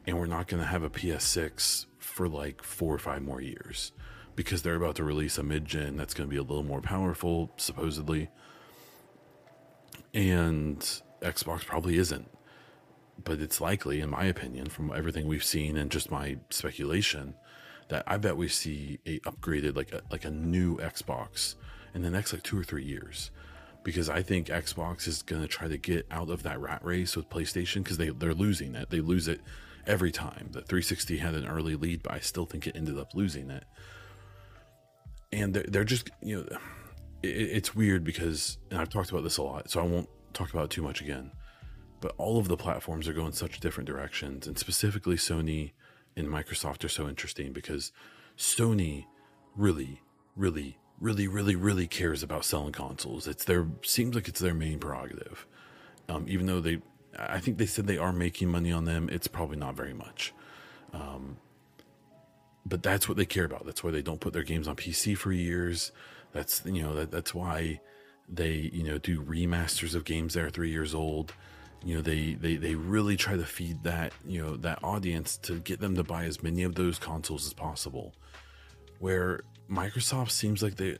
and 0.07 0.17
we're 0.17 0.25
not 0.25 0.47
going 0.47 0.63
to 0.63 0.67
have 0.67 0.83
a 0.83 0.89
PS6 0.89 1.85
for 1.99 2.29
like 2.29 2.63
four 2.63 2.95
or 2.95 2.97
five 2.97 3.21
more 3.21 3.41
years 3.41 3.91
because 4.35 4.61
they're 4.61 4.75
about 4.75 4.95
to 4.95 5.03
release 5.03 5.37
a 5.37 5.43
mid 5.43 5.65
gen 5.65 5.97
that's 5.97 6.13
going 6.13 6.27
to 6.27 6.31
be 6.31 6.37
a 6.37 6.41
little 6.41 6.63
more 6.63 6.81
powerful, 6.81 7.51
supposedly. 7.57 8.29
And 10.13 10.79
Xbox 11.21 11.65
probably 11.65 11.97
isn't. 11.97 12.29
But 13.23 13.41
it's 13.41 13.59
likely, 13.59 13.99
in 13.99 14.11
my 14.11 14.25
opinion, 14.25 14.67
from 14.67 14.93
everything 14.95 15.27
we've 15.27 15.43
seen 15.43 15.75
and 15.75 15.91
just 15.91 16.09
my 16.09 16.37
speculation, 16.49 17.35
that 17.89 18.03
I 18.07 18.17
bet 18.17 18.37
we 18.37 18.47
see 18.47 18.99
a 19.05 19.19
upgraded, 19.19 19.75
like 19.75 19.91
a, 19.91 20.01
like 20.09 20.23
a 20.23 20.31
new 20.31 20.77
Xbox 20.77 21.55
in 21.93 22.01
the 22.01 22.09
next 22.09 22.31
like 22.31 22.43
two 22.43 22.57
or 22.57 22.63
three 22.63 22.83
years 22.83 23.31
because 23.83 24.09
I 24.09 24.21
think 24.21 24.47
Xbox 24.47 25.07
is 25.07 25.21
going 25.21 25.41
to 25.41 25.47
try 25.47 25.67
to 25.67 25.77
get 25.77 26.05
out 26.11 26.29
of 26.29 26.43
that 26.43 26.59
rat 26.59 26.83
race 26.83 27.15
with 27.15 27.29
PlayStation 27.29 27.83
because 27.83 27.97
they, 27.97 28.09
they're 28.09 28.33
losing 28.33 28.75
it. 28.75 28.89
They 28.89 28.99
lose 28.99 29.27
it 29.27 29.39
every 29.87 30.11
time. 30.11 30.49
The 30.51 30.61
360 30.61 31.17
had 31.17 31.33
an 31.33 31.47
early 31.47 31.75
lead, 31.75 32.03
but 32.03 32.13
I 32.13 32.19
still 32.19 32.45
think 32.45 32.67
it 32.67 32.75
ended 32.75 32.99
up 32.99 33.15
losing 33.15 33.49
it. 33.49 33.63
And 35.31 35.53
they're, 35.53 35.65
they're 35.67 35.83
just, 35.83 36.09
you 36.21 36.37
know, 36.37 36.57
it, 37.23 37.27
it's 37.29 37.75
weird 37.75 38.03
because, 38.03 38.57
and 38.69 38.79
I've 38.79 38.89
talked 38.89 39.09
about 39.09 39.23
this 39.23 39.37
a 39.37 39.43
lot, 39.43 39.71
so 39.71 39.79
I 39.79 39.83
won't 39.83 40.09
talk 40.33 40.51
about 40.51 40.65
it 40.65 40.69
too 40.69 40.81
much 40.83 41.01
again. 41.01 41.31
But 41.99 42.13
all 42.17 42.37
of 42.37 42.47
the 42.47 42.57
platforms 42.57 43.07
are 43.07 43.13
going 43.13 43.31
such 43.31 43.59
different 43.59 43.87
directions, 43.87 44.45
and 44.45 44.57
specifically 44.59 45.15
Sony 45.15 45.71
and 46.15 46.27
Microsoft 46.27 46.83
are 46.83 46.89
so 46.89 47.07
interesting 47.07 47.53
because 47.53 47.91
Sony 48.37 49.05
really, 49.55 50.01
really, 50.35 50.77
really, 50.99 51.27
really, 51.27 51.55
really 51.55 51.87
cares 51.87 52.21
about 52.21 52.45
selling 52.45 52.73
consoles. 52.73 53.27
It's 53.27 53.45
their 53.45 53.67
seems 53.81 54.15
like 54.15 54.27
it's 54.27 54.39
their 54.39 54.53
main 54.53 54.79
prerogative. 54.79 55.47
Um, 56.09 56.25
even 56.27 56.45
though 56.45 56.61
they 56.61 56.81
I 57.17 57.39
think 57.39 57.57
they 57.57 57.65
said 57.65 57.87
they 57.87 57.97
are 57.97 58.13
making 58.13 58.49
money 58.49 58.71
on 58.71 58.85
them. 58.85 59.09
It's 59.11 59.27
probably 59.27 59.57
not 59.57 59.75
very 59.75 59.93
much. 59.93 60.33
Um, 60.93 61.37
but 62.65 62.83
that's 62.83 63.07
what 63.07 63.17
they 63.17 63.25
care 63.25 63.45
about. 63.45 63.65
That's 63.65 63.83
why 63.83 63.91
they 63.91 64.01
don't 64.01 64.19
put 64.19 64.33
their 64.33 64.43
games 64.43 64.67
on 64.67 64.75
PC 64.75 65.17
for 65.17 65.31
years. 65.31 65.91
That's 66.33 66.61
you 66.65 66.81
know 66.81 66.93
that 66.95 67.11
that's 67.11 67.33
why 67.33 67.79
they 68.29 68.69
you 68.73 68.83
know 68.83 68.97
do 68.97 69.21
remasters 69.21 69.95
of 69.95 70.03
games 70.03 70.33
that 70.33 70.43
are 70.43 70.49
three 70.49 70.71
years 70.71 70.93
old. 70.93 71.33
You 71.83 71.95
know 71.95 72.01
they 72.01 72.33
they 72.33 72.57
they 72.57 72.75
really 72.75 73.15
try 73.15 73.37
to 73.37 73.45
feed 73.45 73.83
that 73.83 74.13
you 74.25 74.41
know 74.41 74.57
that 74.57 74.83
audience 74.83 75.37
to 75.37 75.59
get 75.59 75.79
them 75.79 75.95
to 75.95 76.03
buy 76.03 76.25
as 76.25 76.43
many 76.43 76.63
of 76.63 76.75
those 76.75 76.99
consoles 76.99 77.45
as 77.45 77.53
possible. 77.53 78.13
Where 78.99 79.41
Microsoft 79.69 80.31
seems 80.31 80.63
like 80.63 80.75
they, 80.75 80.97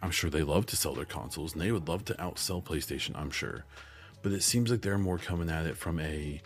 I'm 0.00 0.12
sure 0.12 0.30
they 0.30 0.42
love 0.42 0.66
to 0.66 0.76
sell 0.76 0.94
their 0.94 1.04
consoles 1.04 1.52
and 1.52 1.62
they 1.62 1.72
would 1.72 1.88
love 1.88 2.04
to 2.06 2.14
outsell 2.14 2.62
PlayStation. 2.62 3.16
I'm 3.16 3.30
sure 3.30 3.64
but 4.24 4.32
it 4.32 4.42
seems 4.42 4.70
like 4.70 4.80
they're 4.80 4.96
more 4.96 5.18
coming 5.18 5.50
at 5.50 5.66
it 5.66 5.76
from 5.76 6.00
a 6.00 6.40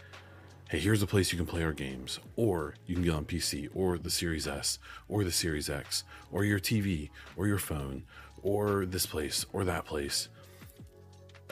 hey, 0.69 0.79
here's 0.79 1.01
a 1.01 1.07
place 1.07 1.33
you 1.33 1.39
can 1.39 1.47
play 1.47 1.63
our 1.63 1.73
games, 1.73 2.19
or 2.37 2.75
you 2.87 2.95
can 2.95 3.05
get 3.05 3.15
on 3.15 3.25
PC, 3.25 3.71
or 3.73 3.97
the 3.97 4.11
Series 4.11 4.47
S, 4.47 4.79
or 5.09 5.25
the 5.25 5.31
Series 5.31 5.71
X, 5.71 6.05
or 6.31 6.45
your 6.45 6.59
TV, 6.59 7.09
or 7.37 7.47
your 7.47 7.59
phone, 7.59 8.03
or 8.43 8.85
this 8.85 9.07
place, 9.07 9.47
or 9.53 9.65
that 9.65 9.87
place. 9.87 10.29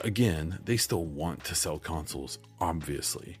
Again, 0.03 0.59
they 0.65 0.77
still 0.77 1.05
want 1.05 1.45
to 1.45 1.55
sell 1.55 1.79
consoles, 1.79 2.39
obviously, 2.59 3.37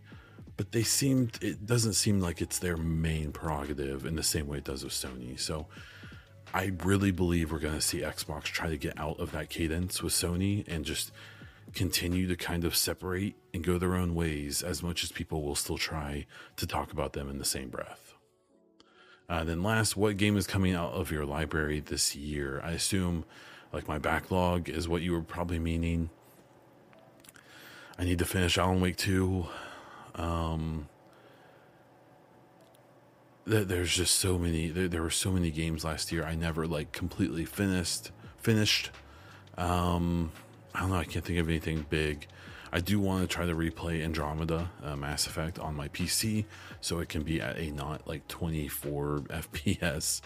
but 0.55 0.71
they 0.71 0.83
seem 0.83 1.29
it 1.41 1.65
doesn't 1.65 1.93
seem 1.93 2.21
like 2.21 2.41
it's 2.41 2.57
their 2.57 2.77
main 2.77 3.33
prerogative 3.33 4.05
in 4.05 4.15
the 4.15 4.23
same 4.23 4.47
way 4.47 4.59
it 4.59 4.63
does 4.63 4.85
with 4.85 4.93
Sony. 4.93 5.37
So 5.37 5.67
I 6.53 6.71
really 6.85 7.11
believe 7.11 7.51
we're 7.51 7.59
going 7.59 7.75
to 7.75 7.81
see 7.81 7.99
Xbox 7.99 8.43
try 8.43 8.69
to 8.69 8.77
get 8.77 8.97
out 8.97 9.19
of 9.19 9.33
that 9.33 9.49
cadence 9.49 10.01
with 10.01 10.13
Sony 10.13 10.65
and 10.69 10.85
just 10.85 11.11
continue 11.73 12.27
to 12.27 12.35
kind 12.35 12.63
of 12.63 12.75
separate 12.75 13.35
and 13.53 13.63
go 13.63 13.77
their 13.77 13.95
own 13.95 14.15
ways 14.15 14.63
as 14.63 14.81
much 14.81 15.03
as 15.03 15.11
people 15.11 15.43
will 15.43 15.55
still 15.55 15.77
try 15.77 16.25
to 16.55 16.65
talk 16.65 16.91
about 16.91 17.13
them 17.13 17.29
in 17.29 17.37
the 17.37 17.45
same 17.45 17.69
breath. 17.69 18.13
Uh, 19.29 19.43
then, 19.43 19.61
last, 19.61 19.97
what 19.97 20.15
game 20.15 20.37
is 20.37 20.47
coming 20.47 20.73
out 20.73 20.93
of 20.93 21.11
your 21.11 21.25
library 21.25 21.81
this 21.81 22.15
year? 22.15 22.61
I 22.63 22.71
assume, 22.71 23.25
like, 23.73 23.87
my 23.87 23.97
backlog 23.97 24.69
is 24.69 24.87
what 24.87 25.01
you 25.01 25.11
were 25.11 25.21
probably 25.21 25.59
meaning. 25.59 26.09
I 27.99 28.05
need 28.05 28.19
to 28.19 28.25
finish 28.25 28.57
Alan 28.57 28.79
Wake 28.79 28.95
2. 28.95 29.45
Um, 30.15 30.87
there's 33.47 33.95
just 33.95 34.15
so 34.15 34.37
many 34.37 34.69
there, 34.69 34.87
there, 34.87 35.01
were 35.01 35.09
so 35.09 35.31
many 35.31 35.51
games 35.51 35.85
last 35.85 36.11
year 36.11 36.25
I 36.25 36.35
never 36.35 36.67
like 36.67 36.91
completely 36.91 37.45
finished 37.45 38.11
finished 38.37 38.91
um 39.57 40.31
I 40.77 40.81
don't 40.81 40.91
know 40.91 40.97
I 40.97 41.05
can't 41.05 41.25
think 41.25 41.39
of 41.39 41.49
anything 41.49 41.87
big. 41.89 42.27
I 42.71 42.81
do 42.81 42.99
want 42.99 43.27
to 43.27 43.27
try 43.27 43.47
to 43.47 43.55
replay 43.55 44.03
Andromeda 44.03 44.69
uh, 44.83 44.95
Mass 44.95 45.25
Effect 45.25 45.57
on 45.57 45.73
my 45.75 45.87
PC 45.87 46.45
so 46.81 46.99
it 46.99 47.09
can 47.09 47.23
be 47.23 47.41
at 47.41 47.57
a 47.57 47.71
not 47.71 48.07
like 48.07 48.27
24 48.27 49.21
FPS 49.27 50.21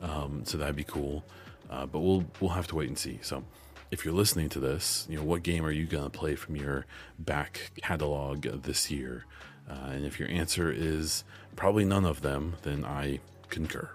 um, 0.00 0.44
so 0.44 0.58
that'd 0.58 0.76
be 0.76 0.84
cool. 0.84 1.24
Uh, 1.68 1.86
but 1.86 1.98
we'll 1.98 2.24
we'll 2.40 2.50
have 2.50 2.68
to 2.68 2.76
wait 2.76 2.86
and 2.86 2.96
see. 2.96 3.18
So 3.20 3.42
if 3.90 4.04
you're 4.04 4.14
listening 4.14 4.48
to 4.50 4.60
this 4.60 5.08
you 5.10 5.16
know 5.16 5.24
what 5.24 5.42
game 5.42 5.64
are 5.64 5.72
you 5.72 5.86
to 5.86 6.10
play 6.10 6.36
from 6.36 6.54
your 6.54 6.86
back 7.18 7.72
catalog 7.82 8.42
this 8.42 8.92
year? 8.92 9.24
Uh, 9.68 9.90
and 9.90 10.04
if 10.06 10.20
your 10.20 10.28
answer 10.28 10.70
is 10.70 11.24
probably 11.56 11.84
none 11.84 12.04
of 12.04 12.22
them, 12.22 12.54
then 12.62 12.84
I 12.84 13.18
concur. 13.48 13.90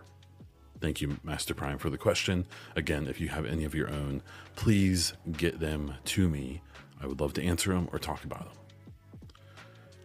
Thank 0.81 0.99
you, 0.99 1.19
Master 1.23 1.53
Prime, 1.53 1.77
for 1.77 1.91
the 1.91 1.97
question. 1.97 2.45
Again, 2.75 3.07
if 3.07 3.21
you 3.21 3.29
have 3.29 3.45
any 3.45 3.65
of 3.65 3.75
your 3.75 3.89
own, 3.89 4.23
please 4.55 5.13
get 5.31 5.59
them 5.59 5.93
to 6.05 6.27
me. 6.27 6.61
I 6.99 7.05
would 7.05 7.21
love 7.21 7.33
to 7.33 7.43
answer 7.43 7.71
them 7.71 7.87
or 7.93 7.99
talk 7.99 8.23
about 8.23 8.45
them. 8.45 8.57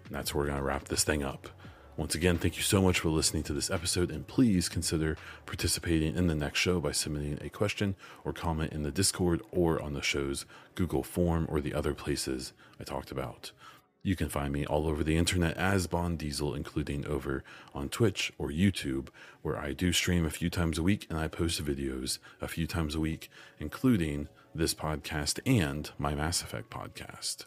And 0.05 0.15
that's 0.15 0.35
where 0.35 0.45
we're 0.45 0.51
going 0.51 0.59
to 0.59 0.65
wrap 0.65 0.85
this 0.85 1.03
thing 1.03 1.23
up. 1.23 1.49
Once 1.97 2.15
again, 2.15 2.37
thank 2.37 2.59
you 2.59 2.63
so 2.63 2.83
much 2.83 3.01
for 3.01 3.09
listening 3.09 3.43
to 3.43 3.55
this 3.55 3.71
episode, 3.71 4.11
and 4.11 4.27
please 4.27 4.69
consider 4.69 5.17
participating 5.47 6.15
in 6.15 6.27
the 6.27 6.35
next 6.35 6.59
show 6.59 6.79
by 6.79 6.93
submitting 6.93 7.39
a 7.41 7.49
question 7.49 7.97
or 8.23 8.35
comment 8.35 8.71
in 8.71 8.83
the 8.83 8.91
Discord 8.91 9.41
or 9.51 9.81
on 9.81 9.95
the 9.95 10.03
show's 10.03 10.45
Google 10.75 11.03
form 11.03 11.47
or 11.49 11.59
the 11.59 11.73
other 11.73 11.95
places 11.95 12.53
I 12.79 12.85
talked 12.85 13.11
about. 13.11 13.51
You 14.07 14.15
can 14.15 14.29
find 14.29 14.53
me 14.53 14.65
all 14.65 14.87
over 14.87 15.03
the 15.03 15.17
internet 15.17 15.57
as 15.57 15.89
Baun 15.89 16.15
Diesel, 16.15 16.55
including 16.55 17.05
over 17.09 17.43
on 17.75 17.89
Twitch 17.89 18.33
or 18.39 18.51
YouTube, 18.51 19.09
where 19.43 19.59
I 19.59 19.73
do 19.73 19.93
stream 19.93 20.25
a 20.25 20.31
few 20.31 20.49
times 20.49 20.79
a 20.79 20.83
week 20.85 21.09
and 21.11 21.19
I 21.19 21.27
post 21.27 21.65
videos 21.65 22.21
a 22.41 22.47
few 22.47 22.69
times 22.69 22.95
a 22.95 23.01
week, 23.01 23.29
including 23.59 24.29
this 24.55 24.75
podcast 24.75 25.41
and 25.45 25.91
my 25.99 26.15
Mass 26.15 26.41
Effect 26.41 26.71
podcast. 26.71 27.47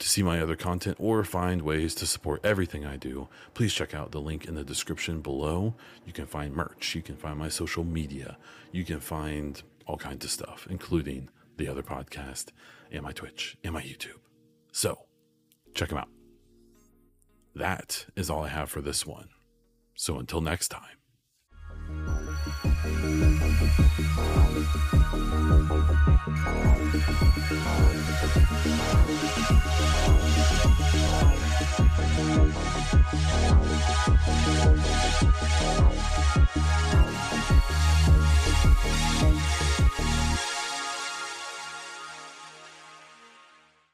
To 0.00 0.08
see 0.08 0.24
my 0.24 0.40
other 0.40 0.56
content 0.56 0.96
or 0.98 1.22
find 1.22 1.62
ways 1.62 1.94
to 1.94 2.06
support 2.06 2.44
everything 2.44 2.84
I 2.84 2.96
do, 2.96 3.28
please 3.54 3.72
check 3.72 3.94
out 3.94 4.10
the 4.10 4.20
link 4.20 4.46
in 4.46 4.56
the 4.56 4.64
description 4.64 5.20
below. 5.20 5.76
You 6.04 6.12
can 6.12 6.26
find 6.26 6.52
merch, 6.52 6.96
you 6.96 7.02
can 7.02 7.14
find 7.14 7.38
my 7.38 7.50
social 7.50 7.84
media, 7.84 8.36
you 8.72 8.84
can 8.84 8.98
find 8.98 9.62
all 9.86 9.96
kinds 9.96 10.24
of 10.24 10.32
stuff, 10.32 10.66
including 10.68 11.28
the 11.56 11.68
other 11.68 11.84
podcast 11.84 12.46
and 12.90 13.04
my 13.04 13.12
Twitch 13.12 13.56
and 13.62 13.74
my 13.74 13.82
YouTube. 13.82 14.23
So, 14.76 14.98
check 15.72 15.90
them 15.90 15.98
out. 15.98 16.08
That 17.54 18.06
is 18.16 18.28
all 18.28 18.42
I 18.42 18.48
have 18.48 18.68
for 18.68 18.80
this 18.80 19.06
one. 19.06 19.28
So, 19.94 20.18
until 20.18 20.40
next 20.40 20.66
time. 20.66 20.98